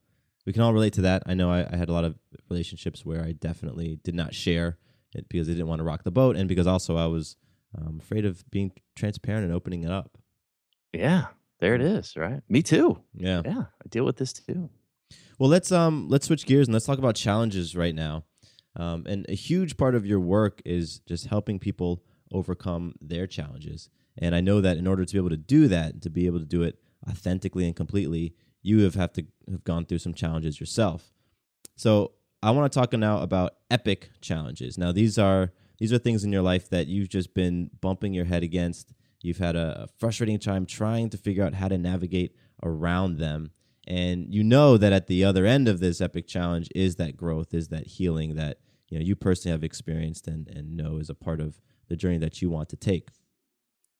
we 0.45 0.53
can 0.53 0.61
all 0.61 0.73
relate 0.73 0.93
to 0.93 1.01
that. 1.01 1.23
I 1.25 1.33
know 1.33 1.51
I, 1.51 1.67
I 1.69 1.75
had 1.75 1.89
a 1.89 1.93
lot 1.93 2.05
of 2.05 2.15
relationships 2.49 3.05
where 3.05 3.23
I 3.23 3.33
definitely 3.33 3.99
did 4.03 4.15
not 4.15 4.33
share 4.33 4.77
it 5.13 5.27
because 5.29 5.49
I 5.49 5.53
didn't 5.53 5.67
want 5.67 5.79
to 5.79 5.85
rock 5.85 6.03
the 6.03 6.11
boat, 6.11 6.35
and 6.35 6.47
because 6.47 6.67
also 6.67 6.95
I 6.95 7.07
was 7.07 7.35
um, 7.77 7.99
afraid 8.01 8.25
of 8.25 8.49
being 8.51 8.71
transparent 8.95 9.45
and 9.45 9.53
opening 9.53 9.83
it 9.83 9.91
up. 9.91 10.17
Yeah, 10.93 11.27
there 11.63 11.75
it 11.75 11.81
is, 11.81 12.17
right? 12.17 12.41
Me 12.49 12.61
too. 12.61 13.01
Yeah. 13.15 13.41
Yeah, 13.45 13.61
I 13.61 13.87
deal 13.89 14.03
with 14.03 14.17
this 14.17 14.33
too. 14.33 14.69
Well, 15.39 15.49
let's 15.49 15.71
um 15.71 16.09
let's 16.09 16.27
switch 16.27 16.45
gears 16.45 16.67
and 16.67 16.73
let's 16.73 16.85
talk 16.85 16.97
about 16.97 17.15
challenges 17.15 17.73
right 17.73 17.95
now. 17.95 18.25
Um, 18.75 19.05
and 19.07 19.25
a 19.29 19.33
huge 19.33 19.77
part 19.77 19.95
of 19.95 20.05
your 20.05 20.19
work 20.19 20.61
is 20.65 20.99
just 21.07 21.27
helping 21.27 21.59
people 21.59 22.03
overcome 22.33 22.95
their 22.99 23.27
challenges. 23.27 23.89
And 24.17 24.35
I 24.35 24.41
know 24.41 24.59
that 24.59 24.77
in 24.77 24.87
order 24.87 25.05
to 25.05 25.13
be 25.13 25.17
able 25.17 25.29
to 25.29 25.37
do 25.37 25.69
that, 25.69 26.01
to 26.01 26.09
be 26.09 26.25
able 26.25 26.39
to 26.39 26.45
do 26.45 26.63
it 26.63 26.79
authentically 27.09 27.65
and 27.65 27.75
completely, 27.75 28.35
you 28.61 28.79
have 28.79 28.95
have 28.95 29.13
to 29.13 29.25
have 29.49 29.63
gone 29.63 29.85
through 29.85 29.99
some 29.99 30.13
challenges 30.13 30.59
yourself. 30.59 31.13
So 31.77 32.11
I 32.41 32.51
want 32.51 32.69
to 32.71 32.77
talk 32.77 32.91
now 32.91 33.19
about 33.19 33.53
epic 33.71 34.09
challenges. 34.19 34.77
Now 34.77 34.91
these 34.91 35.17
are 35.17 35.53
these 35.77 35.93
are 35.93 35.97
things 35.97 36.25
in 36.25 36.33
your 36.33 36.41
life 36.41 36.69
that 36.71 36.87
you've 36.87 37.09
just 37.09 37.33
been 37.33 37.69
bumping 37.79 38.13
your 38.13 38.25
head 38.25 38.43
against. 38.43 38.93
You've 39.23 39.37
had 39.37 39.55
a, 39.55 39.87
frustrating 39.97 40.37
time 40.37 40.65
trying 40.65 41.09
to 41.09 41.17
figure 41.17 41.43
out 41.43 41.55
how 41.55 41.69
to 41.69 41.77
navigate 41.77 42.35
around 42.61 43.17
them. 43.17 43.51
And 43.87 44.33
you 44.33 44.43
know 44.43 44.77
that 44.77 44.93
at 44.93 45.07
the 45.07 45.23
other 45.23 45.45
end 45.45 45.67
of 45.67 45.79
this 45.79 46.01
epic 46.01 46.27
challenge 46.27 46.69
is 46.75 46.97
that 46.97 47.17
growth, 47.17 47.53
is 47.53 47.69
that 47.69 47.87
healing 47.87 48.35
that 48.35 48.59
you 48.89 48.99
know 48.99 49.03
you 49.03 49.15
personally 49.15 49.53
have 49.53 49.63
experienced 49.63 50.27
and, 50.27 50.47
and 50.47 50.77
know 50.77 50.97
is 50.97 51.09
a 51.09 51.15
part 51.15 51.41
of 51.41 51.59
the 51.89 51.95
journey 51.95 52.17
that 52.19 52.41
you 52.41 52.49
want 52.49 52.69
to 52.69 52.75
take. 52.75 53.09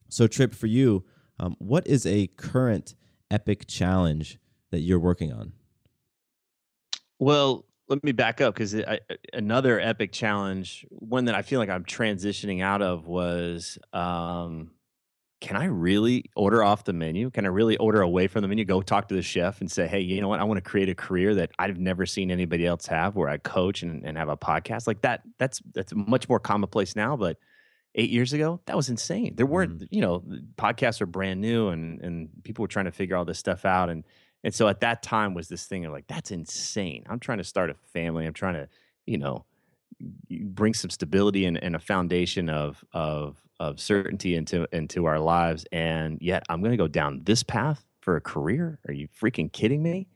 So, 0.09 0.27
Tripp, 0.27 0.53
for 0.53 0.67
you, 0.67 1.05
um, 1.39 1.55
what 1.57 1.87
is 1.87 2.05
a 2.05 2.27
current 2.27 2.95
epic 3.31 3.65
challenge 3.67 4.37
that 4.71 4.81
you're 4.81 4.99
working 4.99 5.33
on? 5.33 5.53
Well, 7.19 7.65
let 7.87 8.03
me 8.03 8.11
back 8.11 8.41
up 8.41 8.53
because 8.53 8.75
another 9.33 9.79
epic 9.79 10.11
challenge, 10.11 10.85
one 10.89 11.25
that 11.25 11.35
I 11.35 11.41
feel 11.41 11.59
like 11.59 11.69
I'm 11.69 11.85
transitioning 11.85 12.61
out 12.61 12.81
of, 12.81 13.07
was 13.07 13.77
um, 13.91 14.71
can 15.43 15.57
I 15.57 15.65
really 15.65 16.31
order 16.37 16.63
off 16.63 16.85
the 16.85 16.93
menu? 16.93 17.29
Can 17.29 17.43
I 17.43 17.49
really 17.49 17.75
order 17.75 18.01
away 18.01 18.27
from 18.27 18.43
the 18.43 18.47
menu? 18.47 18.63
Go 18.63 18.81
talk 18.81 19.09
to 19.09 19.13
the 19.13 19.21
chef 19.21 19.59
and 19.59 19.69
say, 19.69 19.87
hey, 19.87 19.99
you 19.99 20.21
know 20.21 20.29
what? 20.29 20.39
I 20.39 20.45
want 20.45 20.57
to 20.57 20.61
create 20.61 20.87
a 20.87 20.95
career 20.95 21.35
that 21.35 21.51
I've 21.59 21.77
never 21.77 22.05
seen 22.05 22.31
anybody 22.31 22.65
else 22.65 22.85
have, 22.85 23.17
where 23.17 23.27
I 23.27 23.39
coach 23.39 23.83
and, 23.83 24.05
and 24.05 24.17
have 24.17 24.29
a 24.29 24.37
podcast 24.37 24.87
like 24.87 25.01
that. 25.01 25.21
That's 25.39 25.61
that's 25.73 25.91
much 25.93 26.29
more 26.29 26.39
commonplace 26.39 26.95
now, 26.95 27.17
but 27.17 27.39
eight 27.93 28.09
years 28.09 28.31
ago, 28.31 28.61
that 28.67 28.77
was 28.77 28.87
insane. 28.87 29.35
There 29.35 29.45
weren't, 29.45 29.79
mm. 29.79 29.87
you 29.91 29.99
know, 29.99 30.23
podcasts 30.55 31.01
are 31.01 31.07
brand 31.07 31.41
new 31.41 31.67
and 31.67 31.99
and 31.99 32.29
people 32.43 32.63
were 32.63 32.69
trying 32.69 32.85
to 32.85 32.93
figure 32.93 33.17
all 33.17 33.25
this 33.25 33.37
stuff 33.37 33.65
out. 33.65 33.89
And 33.89 34.05
and 34.45 34.55
so 34.55 34.69
at 34.69 34.79
that 34.79 35.03
time 35.03 35.33
was 35.33 35.49
this 35.49 35.65
thing 35.65 35.83
of 35.83 35.91
like, 35.91 36.07
that's 36.07 36.31
insane. 36.31 37.03
I'm 37.09 37.19
trying 37.19 37.39
to 37.39 37.43
start 37.43 37.69
a 37.69 37.75
family. 37.91 38.25
I'm 38.25 38.33
trying 38.33 38.53
to, 38.53 38.69
you 39.05 39.17
know, 39.17 39.43
bring 40.29 40.73
some 40.73 40.89
stability 40.89 41.45
and, 41.45 41.61
and 41.63 41.75
a 41.75 41.79
foundation 41.79 42.49
of 42.49 42.83
of 42.93 43.41
of 43.59 43.79
certainty 43.79 44.35
into 44.35 44.67
into 44.75 45.05
our 45.05 45.19
lives. 45.19 45.65
And 45.71 46.17
yet 46.21 46.43
I'm 46.49 46.61
gonna 46.61 46.77
go 46.77 46.87
down 46.87 47.21
this 47.23 47.43
path 47.43 47.85
for 48.01 48.15
a 48.15 48.21
career. 48.21 48.79
Are 48.87 48.93
you 48.93 49.07
freaking 49.07 49.51
kidding 49.51 49.81
me? 49.83 50.07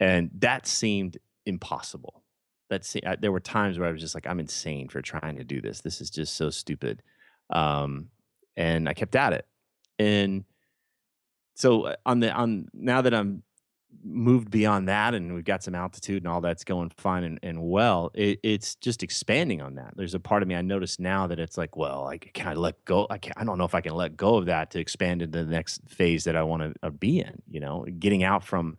And 0.00 0.30
that 0.38 0.66
seemed 0.66 1.18
impossible. 1.46 2.22
That 2.68 2.84
se- 2.84 3.02
I, 3.06 3.16
there 3.16 3.32
were 3.32 3.40
times 3.40 3.78
where 3.78 3.88
I 3.88 3.92
was 3.92 4.00
just 4.00 4.14
like, 4.14 4.26
I'm 4.26 4.40
insane 4.40 4.88
for 4.88 5.00
trying 5.00 5.36
to 5.36 5.44
do 5.44 5.60
this. 5.60 5.80
This 5.80 6.00
is 6.00 6.10
just 6.10 6.34
so 6.34 6.50
stupid 6.50 7.02
um, 7.50 8.08
and 8.56 8.88
I 8.88 8.94
kept 8.94 9.16
at 9.16 9.32
it. 9.32 9.46
And 9.98 10.44
so 11.54 11.82
uh, 11.84 11.96
on 12.04 12.20
the 12.20 12.32
on 12.32 12.68
now 12.74 13.02
that 13.02 13.14
I'm 13.14 13.42
moved 14.04 14.50
beyond 14.50 14.88
that 14.88 15.14
and 15.14 15.34
we've 15.34 15.44
got 15.44 15.62
some 15.62 15.74
altitude 15.74 16.22
and 16.22 16.32
all 16.32 16.40
that's 16.40 16.64
going 16.64 16.90
fine 16.96 17.24
and, 17.24 17.38
and 17.42 17.62
well, 17.62 18.10
it, 18.14 18.38
it's 18.42 18.74
just 18.76 19.02
expanding 19.02 19.60
on 19.60 19.74
that. 19.76 19.94
There's 19.96 20.14
a 20.14 20.20
part 20.20 20.42
of 20.42 20.48
me 20.48 20.54
I 20.54 20.62
notice 20.62 20.98
now 20.98 21.26
that 21.26 21.38
it's 21.38 21.58
like, 21.58 21.76
well, 21.76 22.06
I 22.06 22.18
can 22.18 22.48
I 22.48 22.54
let 22.54 22.84
go? 22.84 23.06
I 23.10 23.18
can 23.18 23.32
I 23.36 23.44
don't 23.44 23.58
know 23.58 23.64
if 23.64 23.74
I 23.74 23.80
can 23.80 23.94
let 23.94 24.16
go 24.16 24.36
of 24.36 24.46
that 24.46 24.70
to 24.72 24.78
expand 24.78 25.22
into 25.22 25.44
the 25.44 25.50
next 25.50 25.82
phase 25.88 26.24
that 26.24 26.36
I 26.36 26.42
want 26.42 26.62
to 26.62 26.74
uh, 26.82 26.90
be 26.90 27.20
in. 27.20 27.42
You 27.48 27.60
know, 27.60 27.86
getting 27.98 28.22
out 28.22 28.44
from. 28.44 28.78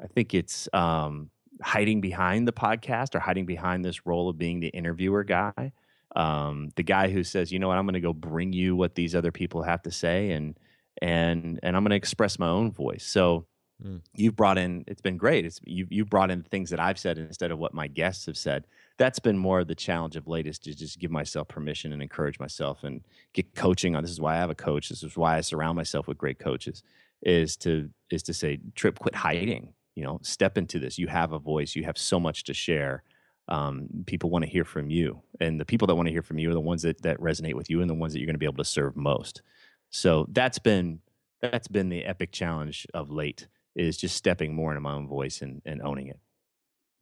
I 0.00 0.06
think 0.06 0.32
it's 0.32 0.68
um, 0.72 1.30
hiding 1.60 2.00
behind 2.00 2.46
the 2.46 2.52
podcast 2.52 3.16
or 3.16 3.18
hiding 3.18 3.46
behind 3.46 3.84
this 3.84 4.06
role 4.06 4.28
of 4.28 4.38
being 4.38 4.60
the 4.60 4.68
interviewer 4.68 5.24
guy 5.24 5.72
um, 6.16 6.70
the 6.76 6.82
guy 6.82 7.10
who 7.10 7.22
says, 7.22 7.52
you 7.52 7.58
know 7.58 7.68
what, 7.68 7.78
I'm 7.78 7.84
going 7.84 7.94
to 7.94 8.00
go 8.00 8.12
bring 8.12 8.52
you 8.52 8.74
what 8.74 8.94
these 8.94 9.14
other 9.14 9.32
people 9.32 9.62
have 9.62 9.82
to 9.82 9.90
say, 9.90 10.30
and 10.30 10.58
and 11.00 11.60
and 11.62 11.76
I'm 11.76 11.82
going 11.84 11.90
to 11.90 11.96
express 11.96 12.38
my 12.38 12.48
own 12.48 12.72
voice. 12.72 13.04
So 13.04 13.46
Mm. 13.84 14.00
you've 14.14 14.34
brought 14.34 14.58
in, 14.58 14.84
it's 14.88 15.00
been 15.00 15.16
great. 15.16 15.44
It's 15.44 15.60
you 15.64 15.86
you've 15.88 16.10
brought 16.10 16.30
in 16.30 16.42
things 16.42 16.70
that 16.70 16.80
I've 16.80 16.98
said 16.98 17.16
instead 17.16 17.52
of 17.52 17.58
what 17.58 17.74
my 17.74 17.86
guests 17.86 18.26
have 18.26 18.36
said. 18.36 18.66
That's 18.96 19.20
been 19.20 19.38
more 19.38 19.60
of 19.60 19.68
the 19.68 19.74
challenge 19.76 20.16
of 20.16 20.26
late 20.26 20.48
is 20.48 20.58
to 20.60 20.74
just 20.74 20.98
give 20.98 21.12
myself 21.12 21.46
permission 21.46 21.92
and 21.92 22.02
encourage 22.02 22.40
myself 22.40 22.82
and 22.82 23.02
get 23.34 23.54
coaching 23.54 23.94
on. 23.94 24.02
This 24.02 24.10
is 24.10 24.20
why 24.20 24.34
I 24.34 24.38
have 24.38 24.50
a 24.50 24.56
coach. 24.56 24.88
This 24.88 25.04
is 25.04 25.16
why 25.16 25.36
I 25.36 25.42
surround 25.42 25.76
myself 25.76 26.08
with 26.08 26.18
great 26.18 26.40
coaches. 26.40 26.82
Is 27.22 27.56
to 27.58 27.88
is 28.10 28.22
to 28.24 28.34
say, 28.34 28.58
Tripp, 28.74 28.98
quit 28.98 29.14
hiding. 29.14 29.74
You 29.94 30.04
know, 30.04 30.18
step 30.22 30.58
into 30.58 30.78
this. 30.78 30.98
You 30.98 31.06
have 31.08 31.32
a 31.32 31.38
voice. 31.38 31.76
You 31.76 31.84
have 31.84 31.98
so 31.98 32.18
much 32.18 32.44
to 32.44 32.54
share 32.54 33.02
um, 33.48 33.88
people 34.06 34.30
want 34.30 34.44
to 34.44 34.50
hear 34.50 34.64
from 34.64 34.90
you 34.90 35.22
and 35.40 35.58
the 35.58 35.64
people 35.64 35.86
that 35.86 35.94
want 35.94 36.06
to 36.06 36.12
hear 36.12 36.22
from 36.22 36.38
you 36.38 36.50
are 36.50 36.54
the 36.54 36.60
ones 36.60 36.82
that, 36.82 37.00
that 37.02 37.18
resonate 37.18 37.54
with 37.54 37.70
you 37.70 37.80
and 37.80 37.88
the 37.88 37.94
ones 37.94 38.12
that 38.12 38.18
you're 38.18 38.26
going 38.26 38.34
to 38.34 38.38
be 38.38 38.46
able 38.46 38.62
to 38.62 38.64
serve 38.64 38.94
most 38.94 39.42
so 39.90 40.26
that's 40.30 40.58
been 40.58 41.00
that's 41.40 41.68
been 41.68 41.88
the 41.88 42.04
epic 42.04 42.30
challenge 42.30 42.86
of 42.92 43.10
late 43.10 43.46
is 43.78 43.96
just 43.96 44.16
stepping 44.16 44.54
more 44.54 44.72
into 44.72 44.80
my 44.80 44.92
own 44.92 45.08
voice 45.08 45.40
and, 45.40 45.62
and 45.64 45.80
owning 45.82 46.08
it. 46.08 46.18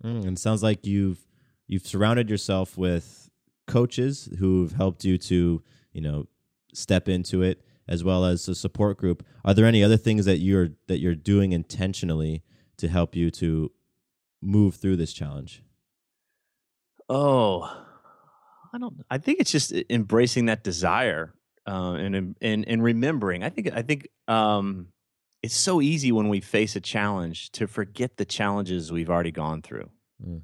Mm, 0.04 0.26
and 0.26 0.36
it 0.36 0.38
sounds 0.38 0.62
like 0.62 0.86
you've 0.86 1.26
you've 1.66 1.86
surrounded 1.86 2.30
yourself 2.30 2.76
with 2.76 3.30
coaches 3.66 4.28
who've 4.38 4.72
helped 4.72 5.04
you 5.04 5.18
to 5.18 5.62
you 5.92 6.00
know 6.00 6.26
step 6.72 7.08
into 7.08 7.42
it 7.42 7.62
as 7.88 8.04
well 8.04 8.24
as 8.24 8.46
a 8.48 8.54
support 8.54 8.98
group. 8.98 9.24
Are 9.44 9.54
there 9.54 9.64
any 9.64 9.82
other 9.82 9.96
things 9.96 10.24
that 10.26 10.38
you're 10.38 10.70
that 10.86 10.98
you're 10.98 11.14
doing 11.14 11.52
intentionally 11.52 12.42
to 12.76 12.88
help 12.88 13.16
you 13.16 13.30
to 13.32 13.72
move 14.42 14.76
through 14.76 14.96
this 14.96 15.12
challenge? 15.12 15.62
Oh 17.08 17.82
i 18.72 18.78
don't 18.78 19.04
i 19.10 19.16
think 19.16 19.40
it's 19.40 19.52
just 19.52 19.72
embracing 19.88 20.46
that 20.46 20.62
desire 20.62 21.32
uh, 21.66 21.92
and, 21.94 22.36
and 22.40 22.68
and 22.68 22.82
remembering. 22.82 23.42
I 23.42 23.48
think 23.48 23.72
i 23.72 23.82
think 23.82 24.08
um 24.28 24.88
it's 25.42 25.56
so 25.56 25.80
easy 25.80 26.10
when 26.12 26.28
we 26.28 26.40
face 26.40 26.76
a 26.76 26.80
challenge 26.80 27.50
to 27.52 27.66
forget 27.66 28.16
the 28.16 28.24
challenges 28.24 28.90
we've 28.92 29.10
already 29.10 29.32
gone 29.32 29.62
through 29.62 29.90
Mm. 30.24 30.40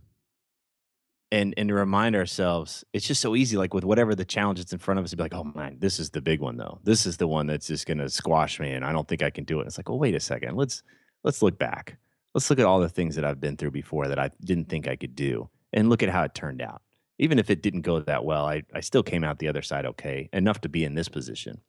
and 1.30 1.54
and 1.56 1.68
to 1.70 1.74
remind 1.74 2.14
ourselves 2.14 2.84
it's 2.92 3.06
just 3.06 3.22
so 3.22 3.34
easy 3.34 3.56
like 3.56 3.72
with 3.72 3.84
whatever 3.84 4.14
the 4.14 4.24
challenge 4.24 4.58
that's 4.58 4.72
in 4.74 4.78
front 4.78 4.98
of 4.98 5.04
us 5.04 5.10
to 5.12 5.16
be 5.16 5.22
like 5.22 5.34
oh 5.34 5.44
man 5.54 5.76
this 5.78 5.98
is 5.98 6.10
the 6.10 6.20
big 6.20 6.40
one 6.40 6.56
though 6.58 6.78
this 6.84 7.06
is 7.06 7.16
the 7.16 7.26
one 7.26 7.46
that's 7.46 7.68
just 7.68 7.86
going 7.86 7.98
to 7.98 8.10
squash 8.10 8.60
me 8.60 8.72
and 8.72 8.84
i 8.84 8.92
don't 8.92 9.08
think 9.08 9.22
i 9.22 9.30
can 9.30 9.44
do 9.44 9.60
it 9.60 9.66
it's 9.66 9.78
like 9.78 9.88
oh, 9.88 9.96
wait 9.96 10.14
a 10.14 10.20
second 10.20 10.56
let's 10.56 10.82
let's 11.24 11.40
look 11.42 11.58
back 11.58 11.96
let's 12.34 12.50
look 12.50 12.58
at 12.58 12.66
all 12.66 12.80
the 12.80 12.88
things 12.88 13.14
that 13.16 13.24
i've 13.24 13.40
been 13.40 13.56
through 13.56 13.70
before 13.70 14.08
that 14.08 14.18
i 14.18 14.30
didn't 14.44 14.68
think 14.68 14.86
i 14.86 14.94
could 14.96 15.16
do 15.16 15.48
And 15.72 15.88
look 15.88 16.02
at 16.02 16.10
how 16.10 16.24
it 16.24 16.34
turned 16.34 16.60
out. 16.60 16.82
Even 17.18 17.38
if 17.38 17.48
it 17.48 17.62
didn't 17.62 17.80
go 17.82 18.00
that 18.00 18.24
well, 18.24 18.44
I, 18.44 18.62
I 18.74 18.80
still 18.80 19.02
came 19.02 19.24
out 19.24 19.38
the 19.38 19.48
other 19.48 19.62
side 19.62 19.86
okay, 19.86 20.28
enough 20.32 20.60
to 20.62 20.68
be 20.68 20.84
in 20.84 20.94
this 20.94 21.08
position. 21.08 21.62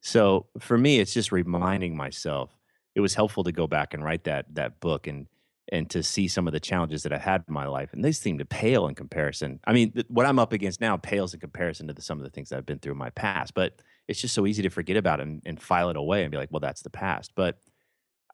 So 0.00 0.46
for 0.58 0.78
me, 0.78 1.00
it's 1.00 1.12
just 1.12 1.32
reminding 1.32 1.96
myself. 1.96 2.50
It 2.94 3.00
was 3.00 3.14
helpful 3.14 3.44
to 3.44 3.52
go 3.52 3.66
back 3.66 3.94
and 3.94 4.04
write 4.04 4.24
that 4.24 4.54
that 4.54 4.80
book 4.80 5.06
and 5.06 5.26
and 5.70 5.90
to 5.90 6.02
see 6.02 6.28
some 6.28 6.46
of 6.46 6.52
the 6.52 6.60
challenges 6.60 7.02
that 7.02 7.12
I 7.12 7.18
had 7.18 7.44
in 7.46 7.52
my 7.52 7.66
life, 7.66 7.92
and 7.92 8.02
they 8.02 8.12
seem 8.12 8.38
to 8.38 8.46
pale 8.46 8.86
in 8.86 8.94
comparison. 8.94 9.60
I 9.66 9.74
mean, 9.74 9.92
th- 9.92 10.06
what 10.08 10.24
I'm 10.24 10.38
up 10.38 10.54
against 10.54 10.80
now 10.80 10.96
pales 10.96 11.34
in 11.34 11.40
comparison 11.40 11.88
to 11.88 11.92
the, 11.92 12.00
some 12.00 12.18
of 12.18 12.24
the 12.24 12.30
things 12.30 12.48
that 12.48 12.56
I've 12.56 12.66
been 12.66 12.78
through 12.78 12.92
in 12.92 12.98
my 12.98 13.10
past. 13.10 13.52
But 13.52 13.82
it's 14.08 14.20
just 14.20 14.34
so 14.34 14.46
easy 14.46 14.62
to 14.62 14.70
forget 14.70 14.96
about 14.96 15.20
and, 15.20 15.42
and 15.44 15.60
file 15.60 15.90
it 15.90 15.96
away 15.96 16.22
and 16.22 16.30
be 16.30 16.38
like, 16.38 16.50
well, 16.50 16.60
that's 16.60 16.80
the 16.80 16.90
past. 16.90 17.32
But 17.34 17.58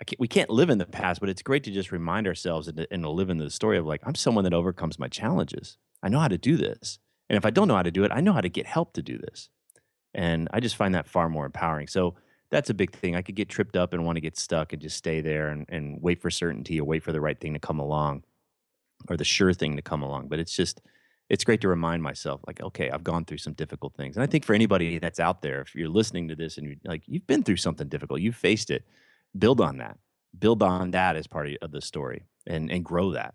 can't, 0.05 0.21
we 0.21 0.29
can't 0.29 0.51
live 0.51 0.71
in 0.71 0.79
the 0.79 0.87
past, 0.87 1.21
but 1.21 1.29
it's 1.29 1.43
great 1.43 1.65
to 1.65 1.71
just 1.71 1.93
remind 1.93 2.27
ourselves 2.27 2.69
and 2.69 2.77
to, 2.77 2.87
and 2.91 3.03
to 3.03 3.11
live 3.11 3.31
in 3.31 3.39
the 3.39 3.51
story 3.51 3.79
of 3.79 3.87
like, 3.87 4.03
I'm 4.05 4.15
someone 4.15 4.45
that 4.45 4.55
overcomes 4.55 4.99
my 4.99 5.09
challenges. 5.09 5.79
I 6.03 6.09
know 6.09 6.21
how 6.21 6.29
to 6.29 6.39
do 6.39 6.57
this. 6.57 6.99
And 7.29 7.37
if 7.37 7.47
I 7.47 7.51
don't 7.51 7.69
know 7.69 7.77
how 7.77 7.83
to 7.83 7.91
do 7.91 8.05
it, 8.05 8.13
I 8.13 8.21
know 8.21 8.33
how 8.33 8.41
to 8.41 8.49
get 8.49 8.67
help 8.67 8.93
to 8.95 9.03
do 9.03 9.19
this. 9.19 9.49
And 10.15 10.49
I 10.53 10.61
just 10.61 10.77
find 10.77 10.95
that 10.95 11.09
far 11.09 11.29
more 11.29 11.47
empowering. 11.47 11.89
So 11.89 12.15
that's 12.51 12.71
a 12.71 12.75
big 12.75 12.93
thing. 12.93 13.17
I 13.17 13.23
could 13.23 13.35
get 13.35 13.49
tripped 13.49 13.77
up 13.77 13.93
and 13.93 14.05
want 14.05 14.17
to 14.17 14.21
get 14.21 14.39
stuck 14.39 14.73
and 14.73 14.81
just 14.81 14.97
stay 14.97 15.21
there 15.21 15.49
and, 15.49 15.67
and 15.69 16.01
wait 16.01 16.21
for 16.21 16.31
certainty 16.31 16.81
or 16.81 16.85
wait 16.85 17.03
for 17.03 17.13
the 17.13 17.21
right 17.21 17.39
thing 17.39 17.55
to 17.55 17.59
come 17.59 17.81
along 17.81 18.23
or 19.09 19.17
the 19.17 19.25
sure 19.25 19.53
thing 19.53 19.77
to 19.77 19.83
come 19.83 20.03
along. 20.03 20.29
But 20.29 20.39
it's 20.39 20.55
just, 20.55 20.81
it's 21.29 21.43
great 21.43 21.61
to 21.63 21.69
remind 21.69 22.03
myself, 22.03 22.43
like, 22.47 22.61
okay, 22.61 22.91
I've 22.91 23.03
gone 23.03 23.25
through 23.25 23.39
some 23.39 23.55
difficult 23.55 23.95
things. 23.97 24.17
And 24.17 24.23
I 24.23 24.27
think 24.27 24.45
for 24.45 24.55
anybody 24.55 24.99
that's 24.99 25.19
out 25.19 25.43
there, 25.43 25.63
if 25.63 25.75
you're 25.75 25.89
listening 25.89 26.29
to 26.29 26.37
this 26.37 26.59
and 26.59 26.67
you're 26.67 26.77
like, 26.85 27.03
you've 27.07 27.27
been 27.27 27.43
through 27.43 27.57
something 27.57 27.89
difficult, 27.89 28.21
you've 28.21 28.37
faced 28.37 28.71
it, 28.71 28.85
build 29.37 29.61
on 29.61 29.79
that. 29.79 29.99
Build 30.39 30.63
on 30.63 30.91
that 30.91 31.17
as 31.17 31.27
part 31.27 31.49
of 31.63 31.71
the 31.71 31.81
story 31.81 32.25
and, 32.47 32.71
and 32.71 32.85
grow 32.85 33.13
that. 33.13 33.35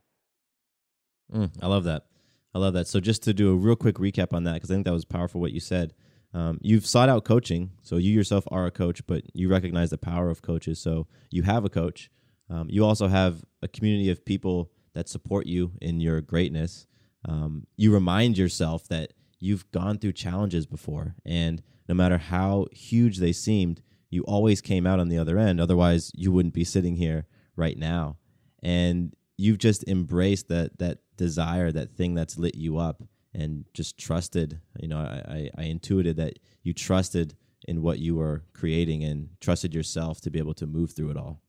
Mm, 1.33 1.49
I 1.61 1.67
love 1.67 1.85
that. 1.85 2.05
I 2.53 2.59
love 2.59 2.73
that. 2.73 2.87
So 2.87 2.99
just 2.99 3.23
to 3.23 3.33
do 3.33 3.51
a 3.51 3.55
real 3.55 3.75
quick 3.75 3.95
recap 3.95 4.33
on 4.33 4.43
that, 4.43 4.55
because 4.55 4.69
I 4.69 4.73
think 4.73 4.85
that 4.85 4.93
was 4.93 5.05
powerful 5.05 5.39
what 5.39 5.51
you 5.51 5.59
said. 5.59 5.93
Um, 6.33 6.59
you've 6.61 6.85
sought 6.85 7.09
out 7.09 7.25
coaching, 7.25 7.71
so 7.81 7.97
you 7.97 8.13
yourself 8.13 8.45
are 8.51 8.65
a 8.65 8.71
coach, 8.71 9.05
but 9.07 9.23
you 9.33 9.49
recognize 9.49 9.89
the 9.89 9.97
power 9.97 10.29
of 10.29 10.41
coaches. 10.41 10.79
So 10.79 11.07
you 11.31 11.43
have 11.43 11.65
a 11.65 11.69
coach. 11.69 12.11
Um, 12.49 12.67
you 12.69 12.85
also 12.85 13.07
have 13.07 13.43
a 13.61 13.67
community 13.67 14.09
of 14.09 14.25
people 14.25 14.71
that 14.93 15.09
support 15.09 15.47
you 15.47 15.71
in 15.81 15.99
your 15.99 16.21
greatness. 16.21 16.87
Um, 17.27 17.65
you 17.77 17.93
remind 17.93 18.37
yourself 18.37 18.87
that 18.89 19.13
you've 19.39 19.69
gone 19.71 19.97
through 19.97 20.13
challenges 20.13 20.65
before, 20.65 21.15
and 21.25 21.61
no 21.87 21.95
matter 21.95 22.17
how 22.17 22.67
huge 22.71 23.17
they 23.17 23.31
seemed, 23.31 23.81
you 24.11 24.23
always 24.23 24.61
came 24.61 24.85
out 24.85 24.99
on 24.99 25.09
the 25.09 25.17
other 25.17 25.37
end. 25.37 25.59
Otherwise, 25.59 26.11
you 26.15 26.31
wouldn't 26.31 26.53
be 26.53 26.63
sitting 26.63 26.95
here 26.95 27.25
right 27.55 27.77
now. 27.77 28.17
And 28.61 29.15
you've 29.37 29.57
just 29.57 29.83
embraced 29.87 30.47
that 30.49 30.77
that 30.79 30.99
desire, 31.17 31.71
that 31.71 31.95
thing 31.95 32.13
that's 32.13 32.37
lit 32.37 32.55
you 32.55 32.77
up 32.77 33.03
and 33.33 33.65
just 33.73 33.97
trusted. 33.97 34.59
You 34.79 34.87
know, 34.87 34.99
I, 34.99 35.49
I, 35.57 35.63
I 35.63 35.63
intuited 35.65 36.17
that 36.17 36.39
you 36.63 36.73
trusted 36.73 37.35
in 37.67 37.81
what 37.81 37.99
you 37.99 38.15
were 38.15 38.43
creating 38.53 39.03
and 39.03 39.29
trusted 39.41 39.73
yourself 39.73 40.21
to 40.21 40.31
be 40.31 40.39
able 40.39 40.53
to 40.55 40.67
move 40.67 40.91
through 40.91 41.11
it 41.11 41.17
all. 41.17 41.41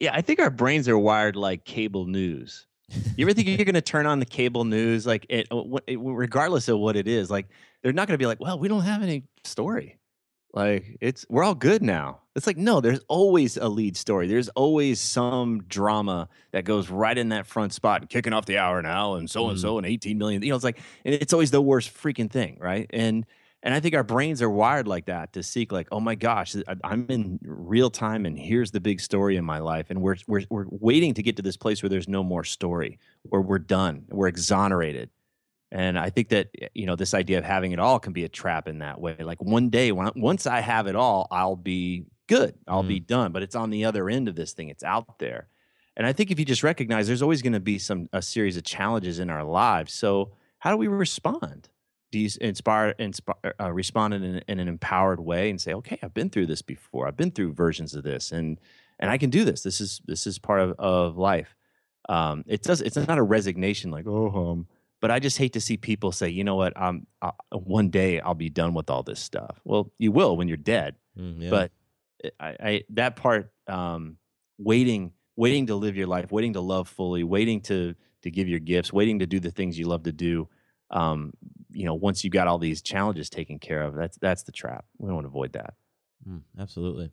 Yeah, 0.00 0.12
I 0.14 0.20
think 0.20 0.40
our 0.40 0.50
brains 0.50 0.88
are 0.88 0.98
wired 0.98 1.36
like 1.36 1.64
cable 1.64 2.06
news. 2.06 2.66
You 3.16 3.24
ever 3.24 3.32
think 3.32 3.48
you're 3.48 3.56
going 3.64 3.74
to 3.74 3.80
turn 3.80 4.06
on 4.06 4.18
the 4.18 4.26
cable 4.26 4.64
news, 4.64 5.06
like 5.06 5.26
uh, 5.30 5.42
it, 5.86 5.98
regardless 6.00 6.68
of 6.68 6.78
what 6.78 6.96
it 6.96 7.06
is? 7.06 7.30
Like 7.30 7.48
they're 7.82 7.92
not 7.92 8.08
going 8.08 8.14
to 8.14 8.22
be 8.22 8.26
like, 8.26 8.40
"Well, 8.40 8.58
we 8.58 8.68
don't 8.68 8.82
have 8.82 9.02
any 9.02 9.24
story." 9.44 9.98
Like 10.54 10.98
it's 11.00 11.24
we're 11.30 11.44
all 11.44 11.54
good 11.54 11.82
now. 11.82 12.20
It's 12.36 12.46
like 12.46 12.58
no, 12.58 12.80
there's 12.80 13.00
always 13.08 13.56
a 13.56 13.68
lead 13.68 13.96
story. 13.96 14.26
There's 14.26 14.48
always 14.50 15.00
some 15.00 15.62
drama 15.62 16.28
that 16.52 16.64
goes 16.64 16.90
right 16.90 17.16
in 17.16 17.30
that 17.30 17.46
front 17.46 17.72
spot, 17.72 18.02
and 18.02 18.10
kicking 18.10 18.32
off 18.34 18.44
the 18.44 18.58
hour 18.58 18.82
now, 18.82 19.14
and 19.14 19.30
so 19.30 19.48
and 19.48 19.56
mm-hmm. 19.56 19.62
so, 19.62 19.78
and 19.78 19.86
18 19.86 20.18
million. 20.18 20.42
You 20.42 20.50
know, 20.50 20.56
it's 20.56 20.64
like 20.64 20.78
and 21.04 21.14
it's 21.14 21.32
always 21.32 21.50
the 21.50 21.62
worst 21.62 21.94
freaking 21.94 22.30
thing, 22.30 22.58
right? 22.60 22.88
And 22.90 23.24
and 23.62 23.72
I 23.72 23.80
think 23.80 23.94
our 23.94 24.02
brains 24.02 24.42
are 24.42 24.50
wired 24.50 24.88
like 24.88 25.06
that 25.06 25.32
to 25.34 25.42
seek 25.42 25.70
like, 25.70 25.88
oh 25.92 26.00
my 26.00 26.16
gosh, 26.16 26.56
I'm 26.82 27.06
in 27.08 27.38
real 27.42 27.90
time, 27.90 28.26
and 28.26 28.38
here's 28.38 28.72
the 28.72 28.80
big 28.80 29.00
story 29.00 29.36
in 29.36 29.44
my 29.44 29.58
life, 29.58 29.86
and 29.88 30.02
we're 30.02 30.16
we're 30.26 30.42
we're 30.50 30.66
waiting 30.68 31.14
to 31.14 31.22
get 31.22 31.36
to 31.36 31.42
this 31.42 31.56
place 31.56 31.82
where 31.82 31.90
there's 31.90 32.08
no 32.08 32.22
more 32.22 32.44
story, 32.44 32.98
where 33.22 33.40
we're 33.40 33.58
done, 33.58 34.04
we're 34.10 34.28
exonerated, 34.28 35.08
and 35.72 35.98
I 35.98 36.10
think 36.10 36.28
that 36.28 36.50
eh, 36.60 36.68
you 36.74 36.86
know 36.86 36.94
this 36.94 37.14
idea 37.14 37.38
of 37.38 37.44
having 37.44 37.72
it 37.72 37.80
all 37.80 37.98
can 37.98 38.12
be 38.12 38.24
a 38.24 38.28
trap 38.28 38.68
in 38.68 38.78
that 38.78 39.00
way. 39.00 39.16
Like 39.18 39.42
one 39.42 39.70
day, 39.70 39.90
when 39.90 40.10
once 40.14 40.46
I 40.46 40.60
have 40.60 40.86
it 40.86 40.94
all, 40.94 41.26
I'll 41.30 41.56
be 41.56 42.04
good. 42.28 42.54
I'll 42.68 42.84
mm. 42.84 42.88
be 42.88 43.00
done. 43.00 43.32
But 43.32 43.42
it's 43.42 43.56
on 43.56 43.70
the 43.70 43.86
other 43.86 44.08
end 44.08 44.28
of 44.28 44.36
this 44.36 44.52
thing. 44.52 44.68
It's 44.68 44.84
out 44.84 45.18
there. 45.18 45.48
And 45.96 46.06
I 46.06 46.12
think 46.12 46.30
if 46.30 46.38
you 46.38 46.44
just 46.44 46.62
recognize, 46.62 47.06
there's 47.06 47.22
always 47.22 47.42
going 47.42 47.54
to 47.54 47.60
be 47.60 47.78
some 47.78 48.08
a 48.12 48.22
series 48.22 48.56
of 48.56 48.64
challenges 48.64 49.18
in 49.18 49.30
our 49.30 49.44
lives. 49.44 49.94
So 49.94 50.32
how 50.58 50.70
do 50.70 50.76
we 50.76 50.88
respond? 50.88 51.68
Do 52.10 52.18
you 52.18 52.28
inspire, 52.42 52.90
inspire 52.98 53.54
uh, 53.58 53.72
respond 53.72 54.12
in 54.12 54.22
an, 54.22 54.42
in 54.46 54.60
an 54.60 54.68
empowered 54.68 55.20
way 55.20 55.48
and 55.48 55.58
say, 55.58 55.72
okay, 55.72 55.98
I've 56.02 56.12
been 56.12 56.28
through 56.28 56.46
this 56.46 56.60
before. 56.60 57.08
I've 57.08 57.16
been 57.16 57.30
through 57.30 57.54
versions 57.54 57.94
of 57.94 58.04
this, 58.04 58.32
and 58.32 58.60
and 58.98 59.10
I 59.10 59.16
can 59.16 59.30
do 59.30 59.44
this. 59.46 59.62
This 59.62 59.80
is 59.80 60.02
this 60.04 60.26
is 60.26 60.38
part 60.38 60.60
of, 60.60 60.74
of 60.78 61.16
life. 61.16 61.56
Um, 62.10 62.44
it 62.46 62.62
does. 62.62 62.82
It's 62.82 62.96
not 62.96 63.16
a 63.16 63.22
resignation 63.22 63.90
like, 63.90 64.06
oh, 64.06 64.50
um, 64.50 64.66
but 65.02 65.10
I 65.10 65.18
just 65.18 65.36
hate 65.36 65.52
to 65.54 65.60
see 65.60 65.76
people 65.76 66.12
say, 66.12 66.28
you 66.28 66.44
know 66.44 66.54
what, 66.54 66.80
um, 66.80 67.08
uh, 67.20 67.32
one 67.50 67.90
day 67.90 68.20
I'll 68.20 68.34
be 68.34 68.48
done 68.48 68.72
with 68.72 68.88
all 68.88 69.02
this 69.02 69.18
stuff. 69.18 69.60
Well, 69.64 69.92
you 69.98 70.12
will 70.12 70.36
when 70.36 70.46
you're 70.46 70.56
dead. 70.56 70.94
Mm, 71.18 71.42
yeah. 71.42 71.50
But 71.50 71.72
eh, 72.22 72.30
I, 72.38 72.56
I, 72.60 72.82
that 72.90 73.16
part, 73.16 73.52
um, 73.66 74.16
waiting, 74.58 75.12
waiting 75.34 75.66
to 75.66 75.74
live 75.74 75.96
your 75.96 76.06
life, 76.06 76.30
waiting 76.30 76.52
to 76.52 76.60
love 76.60 76.88
fully, 76.88 77.24
waiting 77.24 77.60
to 77.62 77.94
to 78.22 78.30
give 78.30 78.48
your 78.48 78.60
gifts, 78.60 78.92
waiting 78.92 79.18
to 79.18 79.26
do 79.26 79.40
the 79.40 79.50
things 79.50 79.76
you 79.76 79.86
love 79.86 80.04
to 80.04 80.12
do. 80.12 80.48
Um, 80.92 81.32
you 81.72 81.84
know, 81.84 81.94
once 81.94 82.22
you 82.22 82.30
got 82.30 82.46
all 82.46 82.58
these 82.58 82.80
challenges 82.80 83.28
taken 83.28 83.58
care 83.58 83.82
of, 83.82 83.96
that's 83.96 84.16
that's 84.18 84.44
the 84.44 84.52
trap. 84.52 84.84
We 84.98 85.08
don't 85.08 85.16
want 85.16 85.24
to 85.24 85.30
avoid 85.30 85.54
that. 85.54 85.74
Mm, 86.28 86.42
absolutely, 86.60 87.10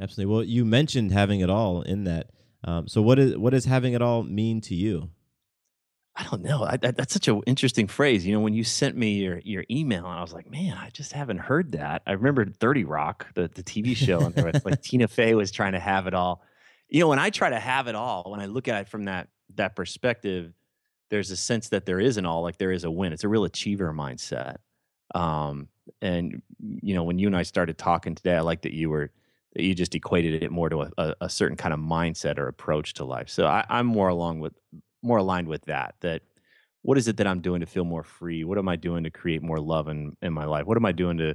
absolutely. 0.00 0.34
Well, 0.34 0.44
you 0.44 0.64
mentioned 0.64 1.12
having 1.12 1.40
it 1.40 1.50
all 1.50 1.82
in 1.82 2.04
that. 2.04 2.30
Um, 2.66 2.88
so, 2.88 3.02
what 3.02 3.18
is 3.18 3.36
what 3.36 3.50
does 3.50 3.66
having 3.66 3.92
it 3.92 4.00
all 4.00 4.22
mean 4.22 4.62
to 4.62 4.74
you? 4.74 5.10
I 6.16 6.22
don't 6.24 6.42
know. 6.42 6.62
I, 6.62 6.76
that, 6.76 6.96
that's 6.96 7.12
such 7.12 7.26
an 7.26 7.42
interesting 7.46 7.88
phrase. 7.88 8.24
You 8.24 8.34
know, 8.34 8.40
when 8.40 8.54
you 8.54 8.62
sent 8.62 8.96
me 8.96 9.14
your 9.14 9.40
your 9.40 9.64
email, 9.68 10.06
and 10.06 10.18
I 10.18 10.22
was 10.22 10.32
like, 10.32 10.48
man, 10.48 10.76
I 10.76 10.90
just 10.90 11.12
haven't 11.12 11.38
heard 11.38 11.72
that. 11.72 12.02
I 12.06 12.12
remember 12.12 12.44
Thirty 12.46 12.84
Rock, 12.84 13.26
the 13.34 13.50
the 13.52 13.64
TV 13.64 13.96
show, 13.96 14.20
and 14.20 14.34
there 14.34 14.46
was 14.46 14.64
like 14.64 14.80
Tina 14.82 15.08
Fey 15.08 15.34
was 15.34 15.50
trying 15.50 15.72
to 15.72 15.80
have 15.80 16.06
it 16.06 16.14
all. 16.14 16.42
You 16.88 17.00
know, 17.00 17.08
when 17.08 17.18
I 17.18 17.30
try 17.30 17.50
to 17.50 17.58
have 17.58 17.88
it 17.88 17.96
all, 17.96 18.30
when 18.30 18.40
I 18.40 18.46
look 18.46 18.68
at 18.68 18.82
it 18.82 18.88
from 18.88 19.06
that 19.06 19.28
that 19.56 19.74
perspective, 19.74 20.52
there's 21.10 21.32
a 21.32 21.36
sense 21.36 21.70
that 21.70 21.84
there 21.84 21.98
isn't 21.98 22.24
all, 22.24 22.42
like 22.42 22.58
there 22.58 22.72
is 22.72 22.84
a 22.84 22.90
win. 22.90 23.12
It's 23.12 23.24
a 23.24 23.28
real 23.28 23.44
achiever 23.44 23.92
mindset. 23.92 24.56
Um, 25.16 25.68
and 26.00 26.42
you 26.60 26.94
know, 26.94 27.02
when 27.02 27.18
you 27.18 27.26
and 27.26 27.36
I 27.36 27.42
started 27.42 27.76
talking 27.76 28.14
today, 28.14 28.36
I 28.36 28.40
like 28.40 28.62
that 28.62 28.72
you 28.72 28.88
were 28.88 29.10
that 29.54 29.64
you 29.64 29.74
just 29.74 29.94
equated 29.96 30.44
it 30.44 30.52
more 30.52 30.68
to 30.68 30.82
a, 30.82 30.90
a, 30.96 31.14
a 31.22 31.28
certain 31.28 31.56
kind 31.56 31.74
of 31.74 31.80
mindset 31.80 32.38
or 32.38 32.46
approach 32.46 32.94
to 32.94 33.04
life. 33.04 33.28
So 33.28 33.46
I, 33.46 33.64
I'm 33.68 33.86
more 33.86 34.08
along 34.08 34.40
with 34.40 34.52
more 35.04 35.18
aligned 35.18 35.48
with 35.48 35.64
that. 35.66 35.94
That 36.00 36.22
what 36.82 36.98
is 36.98 37.08
it 37.08 37.16
that 37.18 37.26
I'm 37.26 37.40
doing 37.40 37.60
to 37.60 37.66
feel 37.66 37.84
more 37.84 38.02
free? 38.02 38.44
What 38.44 38.58
am 38.58 38.68
I 38.68 38.76
doing 38.76 39.04
to 39.04 39.10
create 39.10 39.42
more 39.42 39.60
love 39.60 39.88
in 39.88 40.16
in 40.22 40.32
my 40.32 40.44
life? 40.44 40.66
What 40.66 40.76
am 40.76 40.86
I 40.86 40.92
doing 40.92 41.18
to 41.18 41.34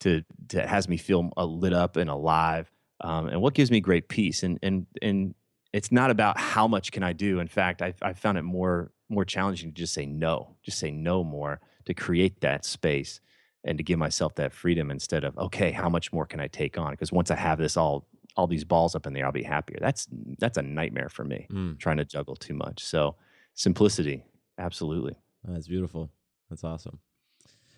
to 0.00 0.24
to 0.48 0.66
has 0.66 0.88
me 0.88 0.96
feel 0.96 1.30
uh, 1.36 1.44
lit 1.44 1.72
up 1.72 1.96
and 1.96 2.10
alive? 2.10 2.70
Um, 3.00 3.28
and 3.28 3.40
what 3.40 3.54
gives 3.54 3.70
me 3.70 3.80
great 3.80 4.08
peace? 4.08 4.42
And 4.42 4.58
and 4.62 4.86
and 5.02 5.34
it's 5.72 5.92
not 5.92 6.10
about 6.10 6.38
how 6.38 6.66
much 6.66 6.92
can 6.92 7.02
I 7.02 7.12
do. 7.12 7.40
In 7.40 7.48
fact, 7.48 7.82
I 7.82 7.94
I 8.02 8.12
found 8.12 8.38
it 8.38 8.42
more 8.42 8.92
more 9.08 9.24
challenging 9.24 9.70
to 9.72 9.74
just 9.74 9.94
say 9.94 10.06
no, 10.06 10.56
just 10.62 10.78
say 10.78 10.90
no 10.90 11.24
more 11.24 11.60
to 11.86 11.94
create 11.94 12.40
that 12.40 12.64
space 12.64 13.20
and 13.64 13.78
to 13.78 13.84
give 13.84 13.98
myself 13.98 14.34
that 14.36 14.52
freedom 14.52 14.90
instead 14.90 15.24
of 15.24 15.36
okay, 15.38 15.70
how 15.70 15.88
much 15.88 16.12
more 16.12 16.26
can 16.26 16.40
I 16.40 16.48
take 16.48 16.78
on? 16.78 16.92
Because 16.92 17.12
once 17.12 17.30
I 17.30 17.36
have 17.36 17.58
this 17.58 17.76
all 17.76 18.06
all 18.38 18.46
these 18.46 18.64
balls 18.64 18.94
up 18.94 19.04
in 19.04 19.12
there, 19.12 19.26
I'll 19.26 19.32
be 19.32 19.42
happier. 19.42 19.78
That's 19.80 20.06
that's 20.38 20.56
a 20.56 20.62
nightmare 20.62 21.08
for 21.08 21.24
me. 21.24 21.48
Mm. 21.50 21.78
Trying 21.78 21.96
to 21.96 22.04
juggle 22.04 22.36
too 22.36 22.54
much. 22.54 22.84
So 22.84 23.16
simplicity, 23.54 24.24
absolutely. 24.58 25.16
That's 25.44 25.66
beautiful. 25.66 26.10
That's 26.48 26.62
awesome. 26.62 27.00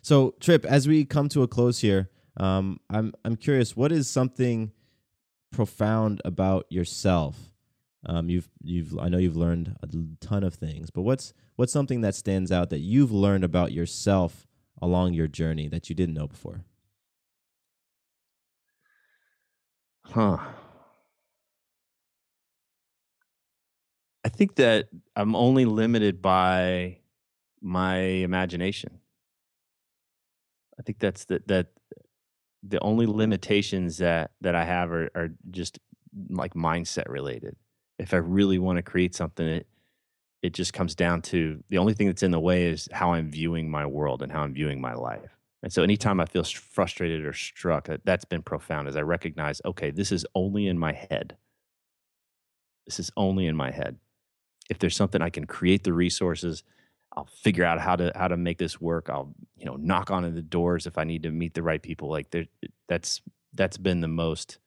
So 0.02 0.34
Tripp, 0.38 0.66
as 0.66 0.86
we 0.86 1.06
come 1.06 1.30
to 1.30 1.42
a 1.42 1.48
close 1.48 1.80
here, 1.80 2.11
um, 2.36 2.78
I'm 2.90 3.14
I'm 3.24 3.36
curious. 3.36 3.74
What 3.74 3.90
is 3.90 4.08
something 4.08 4.72
profound 5.50 6.20
about 6.26 6.66
yourself? 6.68 7.50
Um, 8.04 8.28
you've 8.28 8.50
you've 8.62 8.98
I 8.98 9.08
know 9.08 9.18
you've 9.18 9.36
learned 9.36 9.76
a 9.82 9.88
ton 10.20 10.44
of 10.44 10.54
things, 10.54 10.90
but 10.90 11.02
what's 11.02 11.32
what's 11.56 11.72
something 11.72 12.02
that 12.02 12.14
stands 12.14 12.52
out 12.52 12.68
that 12.68 12.80
you've 12.80 13.12
learned 13.12 13.44
about 13.44 13.72
yourself 13.72 14.46
along 14.82 15.14
your 15.14 15.26
journey 15.26 15.68
that 15.68 15.88
you 15.88 15.94
didn't 15.96 16.14
know 16.14 16.28
before? 16.28 16.64
Huh. 20.12 20.38
I 24.24 24.28
think 24.28 24.56
that 24.56 24.88
I'm 25.16 25.36
only 25.36 25.64
limited 25.64 26.20
by 26.20 26.98
my 27.62 27.98
imagination. 27.98 29.00
I 30.78 30.82
think 30.82 30.98
that's 30.98 31.26
the, 31.26 31.42
that 31.46 31.68
the 32.62 32.80
only 32.80 33.06
limitations 33.06 33.98
that 33.98 34.32
that 34.40 34.54
I 34.54 34.64
have 34.64 34.90
are, 34.92 35.11
are 35.14 35.28
just 35.50 35.78
like 36.28 36.54
mindset 36.54 37.08
related. 37.08 37.56
If 37.98 38.12
I 38.12 38.18
really 38.18 38.58
want 38.58 38.76
to 38.76 38.82
create 38.82 39.14
something, 39.14 39.46
it, 39.46 39.66
it 40.42 40.54
just 40.54 40.72
comes 40.72 40.94
down 40.94 41.22
to 41.22 41.62
the 41.68 41.78
only 41.78 41.94
thing 41.94 42.06
that's 42.06 42.22
in 42.22 42.30
the 42.30 42.40
way 42.40 42.66
is 42.66 42.88
how 42.92 43.12
I'm 43.12 43.30
viewing 43.30 43.70
my 43.70 43.86
world 43.86 44.22
and 44.22 44.32
how 44.32 44.42
I'm 44.42 44.54
viewing 44.54 44.80
my 44.80 44.94
life. 44.94 45.39
And 45.62 45.72
so 45.72 45.82
anytime 45.82 46.20
I 46.20 46.24
feel 46.24 46.42
frustrated 46.42 47.24
or 47.24 47.32
struck, 47.32 47.88
that's 48.04 48.24
been 48.24 48.42
profound 48.42 48.88
as 48.88 48.96
I 48.96 49.02
recognize, 49.02 49.61
okay, 49.64 49.90
this 49.90 50.11
is 50.11 50.24
only 50.34 50.66
in 50.66 50.78
my 50.78 50.92
head. 50.92 51.36
This 52.86 52.98
is 52.98 53.11
only 53.16 53.46
in 53.46 53.56
my 53.56 53.70
head. 53.70 53.98
If 54.70 54.78
there's 54.78 54.96
something 54.96 55.20
I 55.20 55.30
can 55.30 55.46
create 55.46 55.84
the 55.84 55.92
resources, 55.92 56.62
I'll 57.12 57.26
figure 57.26 57.64
out 57.64 57.80
how 57.80 57.96
to 57.96 58.12
how 58.14 58.28
to 58.28 58.36
make 58.36 58.58
this 58.58 58.80
work. 58.80 59.11
I'll, 59.11 59.34
you 59.56 59.66
know, 59.66 59.76
knock 59.76 60.11
on 60.11 60.22
the 60.34 60.42
doors 60.42 60.86
if 60.86 60.96
I 60.96 61.04
need 61.04 61.24
to 61.24 61.30
meet 61.30 61.54
the 61.54 61.62
right 61.62 61.82
people. 61.82 62.08
Like 62.08 62.30
there, 62.30 62.46
that's 62.88 63.20
that's 63.52 63.76
been 63.76 64.00
the 64.00 64.08
most 64.08 64.58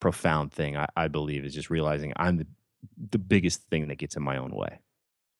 profound 0.00 0.52
thing 0.52 0.76
I, 0.76 0.86
I 0.96 1.08
believe 1.08 1.44
is 1.44 1.54
just 1.54 1.70
realizing 1.70 2.12
I'm 2.16 2.38
the 2.38 2.46
the 3.10 3.18
biggest 3.18 3.62
thing 3.64 3.88
that 3.88 3.98
gets 3.98 4.16
in 4.16 4.22
my 4.22 4.38
own 4.38 4.50
way, 4.50 4.80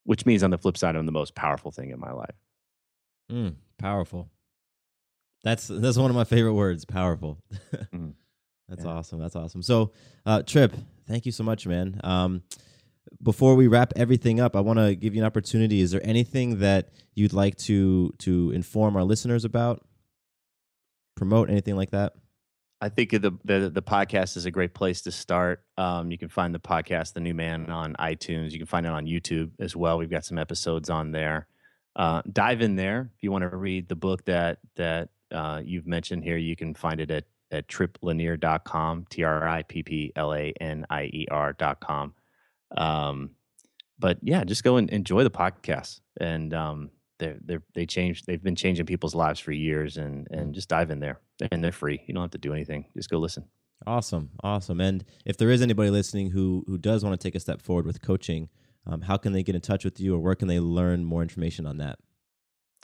which 0.04 0.26
means 0.26 0.42
on 0.42 0.50
the 0.50 0.58
flip 0.58 0.76
side, 0.76 0.96
I'm 0.96 1.06
the 1.06 1.12
most 1.12 1.34
powerful 1.34 1.70
thing 1.70 1.90
in 1.90 1.98
my 1.98 2.12
life. 2.12 2.36
Mm, 3.32 3.54
powerful. 3.78 4.28
That's 5.43 5.68
that's 5.68 5.97
one 5.97 6.11
of 6.11 6.16
my 6.16 6.24
favorite 6.24 6.55
words. 6.55 6.84
Powerful. 6.84 7.38
mm. 7.95 8.14
That's 8.68 8.84
yeah. 8.84 8.91
awesome. 8.91 9.18
That's 9.18 9.36
awesome. 9.36 9.62
So, 9.62 9.93
uh, 10.24 10.43
Tripp, 10.43 10.74
thank 11.09 11.26
you 11.26 11.32
so 11.32 11.43
much, 11.43 11.66
man. 11.66 12.01
Um, 12.05 12.43
before 13.22 13.57
we 13.57 13.66
wrap 13.66 13.93
everything 13.97 14.41
up, 14.41 14.55
I 14.55 14.61
want 14.61 14.78
to 14.78 14.95
give 14.95 15.14
you 15.14 15.22
an 15.22 15.26
opportunity. 15.26 15.80
Is 15.80 15.91
there 15.91 16.01
anything 16.05 16.61
that 16.61 16.91
you'd 17.14 17.32
like 17.32 17.57
to 17.59 18.14
to 18.18 18.53
inform 18.53 18.97
our 18.97 19.05
listeners 19.05 19.45
about? 19.45 19.84
Promote 21.16 21.51
anything 21.51 21.76
like 21.76 21.91
that? 21.91 22.14
I 22.82 22.88
think 22.88 23.11
the, 23.11 23.36
the, 23.45 23.68
the 23.68 23.82
podcast 23.82 24.38
is 24.38 24.47
a 24.47 24.51
great 24.51 24.72
place 24.72 25.03
to 25.03 25.12
start. 25.12 25.62
Um, 25.76 26.11
you 26.11 26.16
can 26.16 26.30
find 26.30 26.55
the 26.55 26.61
podcast, 26.61 27.12
The 27.12 27.20
New 27.20 27.34
Man, 27.34 27.70
on 27.70 27.95
iTunes. 27.97 28.53
You 28.53 28.59
can 28.59 28.66
find 28.66 28.86
it 28.86 28.93
on 28.93 29.05
YouTube 29.05 29.51
as 29.59 29.76
well. 29.76 29.99
We've 29.99 30.11
got 30.11 30.24
some 30.24 30.38
episodes 30.38 30.88
on 30.88 31.12
there. 31.12 31.47
Uh, 31.95 32.22
dive 32.32 32.62
in 32.62 32.76
there 32.76 33.11
if 33.14 33.22
you 33.22 33.30
want 33.30 33.43
to 33.43 33.55
read 33.55 33.88
the 33.88 33.97
book 33.97 34.24
that 34.24 34.59
that 34.76 35.11
uh, 35.33 35.61
you've 35.64 35.87
mentioned 35.87 36.24
here. 36.24 36.37
You 36.37 36.57
can 36.57 36.74
find 36.74 37.01
it 37.01 37.11
at 37.11 37.24
at 37.53 37.68
tripplanier.com, 37.68 39.07
T 39.11 39.24
R 39.24 39.49
I 39.49 39.62
P 39.62 39.83
P 39.83 40.12
L 40.16 40.33
A 40.35 40.53
N 40.61 40.87
I 40.89 41.05
E 41.05 41.26
R.com. 41.31 42.14
Um, 42.76 43.31
but 43.99 44.18
yeah, 44.22 44.45
just 44.45 44.64
go 44.64 44.76
and 44.76 44.89
enjoy 44.91 45.24
the 45.24 45.31
podcast. 45.31 46.01
And 46.20 46.55
um, 46.55 46.91
they 47.18 47.37
they 47.45 47.59
they 47.74 47.87
changed. 47.87 48.26
They've 48.26 48.43
been 48.43 48.57
changing 48.57 48.87
people's 48.87 49.14
lives 49.14 49.41
for 49.41 49.53
years, 49.53 49.97
and 49.97 50.26
and 50.31 50.55
just 50.55 50.68
dive 50.68 50.91
in 50.91 51.01
there. 51.01 51.20
And 51.51 51.62
they're 51.62 51.72
free. 51.72 52.03
You 52.07 52.14
don't 52.14 52.22
have 52.22 52.31
to 52.33 52.39
do 52.39 52.53
anything. 52.53 52.87
Just 52.97 53.11
go 53.11 53.18
listen. 53.18 53.45
Awesome, 53.87 54.31
awesome. 54.43 54.81
And 54.81 55.05
if 55.24 55.39
there 55.39 55.51
is 55.51 55.62
anybody 55.62 55.91
listening 55.91 56.31
who 56.31 56.64
who 56.66 56.76
does 56.76 57.05
want 57.05 57.18
to 57.18 57.24
take 57.24 57.35
a 57.35 57.41
step 57.41 57.62
forward 57.62 57.87
with 57.87 58.03
coaching, 58.03 58.49
um, 58.87 59.03
how 59.03 59.16
can 59.16 59.33
they 59.33 59.43
get 59.43 59.55
in 59.55 59.61
touch 59.61 59.85
with 59.85 60.01
you, 60.01 60.14
or 60.14 60.18
where 60.18 60.35
can 60.35 60.49
they 60.49 60.61
learn 60.61 61.05
more 61.05 61.22
information 61.22 61.66
on 61.66 61.78
that? 61.78 61.99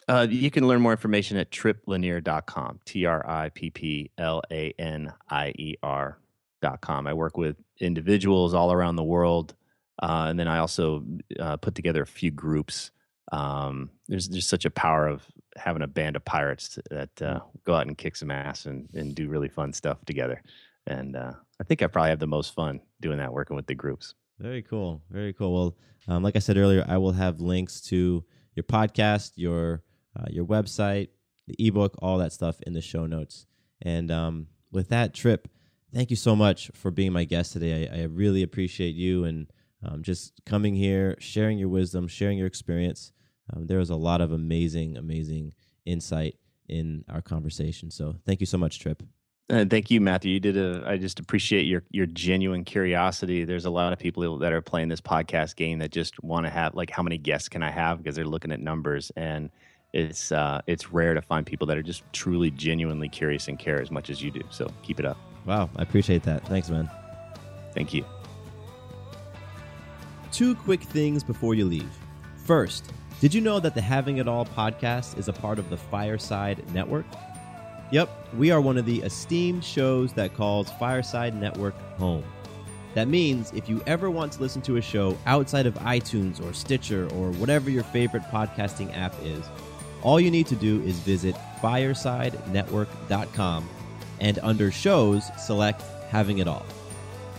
Uh, 0.08 0.26
you 0.28 0.50
can 0.50 0.68
learn 0.68 0.80
more 0.80 0.92
information 0.92 1.36
at 1.36 1.50
tripplanier.com. 1.50 2.80
T 2.84 3.06
R 3.06 3.28
I 3.28 3.48
P 3.50 3.70
P 3.70 4.10
L 4.18 4.42
A 4.50 4.72
N 4.78 5.12
I 5.28 5.48
E 5.58 5.76
R.com. 5.82 7.06
I 7.06 7.12
work 7.12 7.36
with 7.36 7.56
individuals 7.80 8.54
all 8.54 8.72
around 8.72 8.96
the 8.96 9.04
world. 9.04 9.54
Uh, 10.00 10.26
and 10.28 10.38
then 10.38 10.46
I 10.46 10.58
also 10.58 11.04
uh, 11.40 11.56
put 11.56 11.74
together 11.74 12.02
a 12.02 12.06
few 12.06 12.30
groups 12.30 12.90
um, 13.32 13.90
there's 14.08 14.28
just 14.28 14.48
such 14.48 14.64
a 14.64 14.70
power 14.70 15.06
of 15.06 15.26
having 15.56 15.82
a 15.82 15.86
band 15.86 16.16
of 16.16 16.24
pirates 16.24 16.78
that 16.90 17.22
uh, 17.22 17.40
go 17.64 17.74
out 17.74 17.86
and 17.86 17.98
kick 17.98 18.16
some 18.16 18.30
ass 18.30 18.66
and, 18.66 18.88
and 18.94 19.14
do 19.14 19.28
really 19.28 19.48
fun 19.48 19.72
stuff 19.72 20.04
together. 20.04 20.42
And 20.86 21.16
uh, 21.16 21.32
I 21.60 21.64
think 21.64 21.82
I 21.82 21.88
probably 21.88 22.10
have 22.10 22.20
the 22.20 22.26
most 22.26 22.54
fun 22.54 22.80
doing 23.00 23.18
that, 23.18 23.32
working 23.32 23.56
with 23.56 23.66
the 23.66 23.74
groups. 23.74 24.14
Very 24.38 24.62
cool. 24.62 25.02
Very 25.10 25.32
cool. 25.32 25.52
Well, 25.52 25.76
um, 26.08 26.22
like 26.22 26.36
I 26.36 26.40
said 26.40 26.56
earlier, 26.56 26.84
I 26.86 26.98
will 26.98 27.12
have 27.12 27.40
links 27.40 27.80
to 27.82 28.24
your 28.54 28.64
podcast, 28.64 29.32
your 29.36 29.82
uh, 30.16 30.24
your 30.30 30.44
website, 30.44 31.08
the 31.46 31.54
ebook, 31.58 31.96
all 32.00 32.18
that 32.18 32.32
stuff 32.32 32.60
in 32.66 32.72
the 32.72 32.80
show 32.80 33.06
notes. 33.06 33.46
And 33.82 34.10
um, 34.10 34.46
with 34.72 34.88
that 34.88 35.14
Tripp, 35.14 35.48
thank 35.92 36.10
you 36.10 36.16
so 36.16 36.34
much 36.34 36.70
for 36.74 36.90
being 36.90 37.12
my 37.12 37.24
guest 37.24 37.52
today. 37.52 37.88
I, 37.88 38.00
I 38.00 38.04
really 38.04 38.42
appreciate 38.42 38.94
you 38.94 39.24
and 39.24 39.46
um, 39.84 40.02
just 40.02 40.32
coming 40.44 40.74
here, 40.74 41.16
sharing 41.18 41.58
your 41.58 41.68
wisdom, 41.68 42.08
sharing 42.08 42.38
your 42.38 42.46
experience. 42.46 43.12
Um, 43.52 43.66
there 43.66 43.78
was 43.78 43.90
a 43.90 43.96
lot 43.96 44.20
of 44.20 44.32
amazing, 44.32 44.96
amazing 44.96 45.52
insight 45.84 46.36
in 46.68 47.04
our 47.08 47.22
conversation. 47.22 47.90
So 47.90 48.16
thank 48.24 48.40
you 48.40 48.46
so 48.46 48.58
much, 48.58 48.80
Tripp. 48.80 49.02
Uh, 49.48 49.64
thank 49.70 49.92
you, 49.92 50.00
Matthew. 50.00 50.32
You 50.32 50.40
did 50.40 50.56
a. 50.56 50.82
I 50.84 50.96
just 50.96 51.20
appreciate 51.20 51.66
your 51.66 51.84
your 51.90 52.06
genuine 52.06 52.64
curiosity. 52.64 53.44
There's 53.44 53.64
a 53.64 53.70
lot 53.70 53.92
of 53.92 53.98
people 54.00 54.38
that 54.38 54.52
are 54.52 54.60
playing 54.60 54.88
this 54.88 55.00
podcast 55.00 55.54
game 55.54 55.78
that 55.78 55.92
just 55.92 56.20
want 56.20 56.46
to 56.46 56.50
have 56.50 56.74
like, 56.74 56.90
how 56.90 57.04
many 57.04 57.16
guests 57.16 57.48
can 57.48 57.62
I 57.62 57.70
have? 57.70 57.98
Because 57.98 58.16
they're 58.16 58.24
looking 58.24 58.50
at 58.50 58.58
numbers, 58.58 59.12
and 59.14 59.50
it's 59.92 60.32
uh, 60.32 60.60
it's 60.66 60.92
rare 60.92 61.14
to 61.14 61.22
find 61.22 61.46
people 61.46 61.66
that 61.68 61.76
are 61.76 61.82
just 61.82 62.02
truly, 62.12 62.50
genuinely 62.50 63.08
curious 63.08 63.48
and 63.48 63.58
care 63.58 63.80
as 63.80 63.90
much 63.90 64.10
as 64.10 64.22
you 64.22 64.30
do. 64.30 64.42
So 64.50 64.70
keep 64.82 65.00
it 65.00 65.06
up. 65.06 65.16
Wow, 65.46 65.70
I 65.76 65.82
appreciate 65.82 66.22
that. 66.24 66.46
Thanks, 66.46 66.68
man. 66.68 66.90
Thank 67.72 67.94
you. 67.94 68.04
Two 70.32 70.54
quick 70.54 70.82
things 70.82 71.22
before 71.22 71.54
you 71.54 71.64
leave. 71.64 71.90
First, 72.44 72.92
did 73.20 73.32
you 73.32 73.40
know 73.40 73.60
that 73.60 73.74
the 73.74 73.80
Having 73.80 74.18
It 74.18 74.28
All 74.28 74.44
podcast 74.44 75.18
is 75.18 75.28
a 75.28 75.32
part 75.32 75.58
of 75.58 75.70
the 75.70 75.76
Fireside 75.76 76.62
Network? 76.74 77.06
Yep, 77.92 78.10
we 78.36 78.50
are 78.50 78.60
one 78.60 78.76
of 78.76 78.84
the 78.84 79.00
esteemed 79.02 79.64
shows 79.64 80.12
that 80.14 80.34
calls 80.34 80.70
Fireside 80.72 81.40
Network 81.40 81.74
home. 81.98 82.24
That 82.94 83.08
means 83.08 83.52
if 83.52 83.68
you 83.68 83.82
ever 83.86 84.10
want 84.10 84.32
to 84.32 84.40
listen 84.40 84.62
to 84.62 84.76
a 84.76 84.82
show 84.82 85.16
outside 85.26 85.66
of 85.66 85.74
iTunes 85.74 86.44
or 86.44 86.52
Stitcher 86.52 87.06
or 87.14 87.30
whatever 87.32 87.70
your 87.70 87.84
favorite 87.84 88.22
podcasting 88.24 88.96
app 88.96 89.14
is, 89.22 89.44
all 90.06 90.18
you 90.20 90.30
need 90.30 90.46
to 90.46 90.54
do 90.54 90.80
is 90.82 91.00
visit 91.00 91.34
firesidenetwork.com 91.60 93.68
and 94.20 94.38
under 94.40 94.70
shows, 94.70 95.24
select 95.36 95.82
Having 96.10 96.38
It 96.38 96.46
All. 96.46 96.64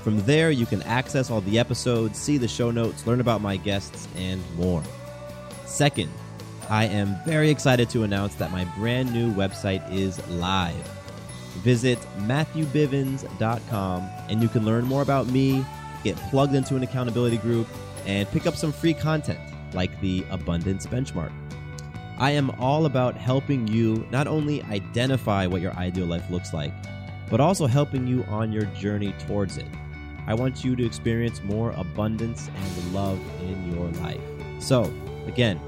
From 0.04 0.22
there, 0.26 0.52
you 0.52 0.66
can 0.66 0.84
access 0.84 1.32
all 1.32 1.40
the 1.42 1.60
episodes, 1.60 2.20
see 2.20 2.38
the 2.38 2.50
show 2.50 2.70
notes, 2.70 3.08
learn 3.08 3.22
about 3.22 3.40
my 3.40 3.56
guests, 3.56 4.10
and 4.18 4.44
more. 4.58 4.84
Second, 5.66 6.12
I 6.70 6.88
am 6.88 7.16
very 7.26 7.50
excited 7.50 7.90
to 7.92 8.04
announce 8.04 8.36
that 8.36 8.52
my 8.52 8.66
brand 8.78 9.14
new 9.14 9.34
website 9.34 9.90
is 9.90 10.20
live. 10.28 10.76
Visit 11.64 12.00
MatthewBivens.com 12.20 14.10
and 14.28 14.42
you 14.42 14.50
can 14.50 14.66
learn 14.66 14.84
more 14.84 15.04
about 15.04 15.28
me, 15.28 15.66
get 16.04 16.18
plugged 16.18 16.54
into 16.54 16.76
an 16.76 16.84
accountability 16.84 17.38
group, 17.38 17.70
and 18.06 18.28
pick 18.28 18.46
up 18.46 18.58
some 18.58 18.74
free 18.74 18.94
content 18.94 19.40
like 19.74 20.02
the 20.02 20.26
Abundance 20.30 20.86
Benchmark. 20.86 21.32
I 22.18 22.32
am 22.32 22.50
all 22.60 22.86
about 22.86 23.16
helping 23.16 23.68
you 23.68 24.06
not 24.12 24.28
only 24.28 24.64
identify 24.64 25.48
what 25.48 25.62
your 25.62 25.74
ideal 25.74 26.06
life 26.06 26.30
looks 26.30 26.54
like, 26.54 26.74
but 27.30 27.40
also 27.40 27.68
helping 27.68 28.08
you 28.08 28.24
on 28.26 28.52
your 28.52 28.66
journey 28.66 29.14
towards 29.28 29.58
it. 29.58 29.68
I 30.26 30.34
want 30.34 30.64
you 30.64 30.76
to 30.76 30.86
experience 30.86 31.42
more 31.44 31.72
abundance 31.72 32.50
and 32.54 32.94
love 32.94 33.20
in 33.42 33.74
your 33.74 33.88
life. 34.02 34.20
So, 34.60 34.92
Again, 35.28 35.60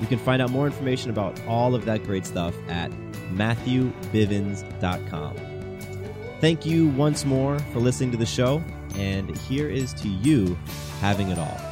you 0.00 0.06
can 0.06 0.18
find 0.18 0.40
out 0.42 0.50
more 0.50 0.66
information 0.66 1.10
about 1.10 1.40
all 1.46 1.76
of 1.76 1.84
that 1.84 2.02
great 2.04 2.24
stuff 2.26 2.54
at 2.68 2.90
MatthewBivens.com. 3.34 5.36
Thank 6.40 6.66
you 6.66 6.88
once 6.88 7.24
more 7.24 7.60
for 7.72 7.78
listening 7.78 8.10
to 8.10 8.16
the 8.16 8.26
show, 8.26 8.60
and 8.96 9.38
here 9.38 9.68
is 9.68 9.94
to 9.94 10.08
you 10.08 10.58
having 11.00 11.28
it 11.28 11.38
all. 11.38 11.71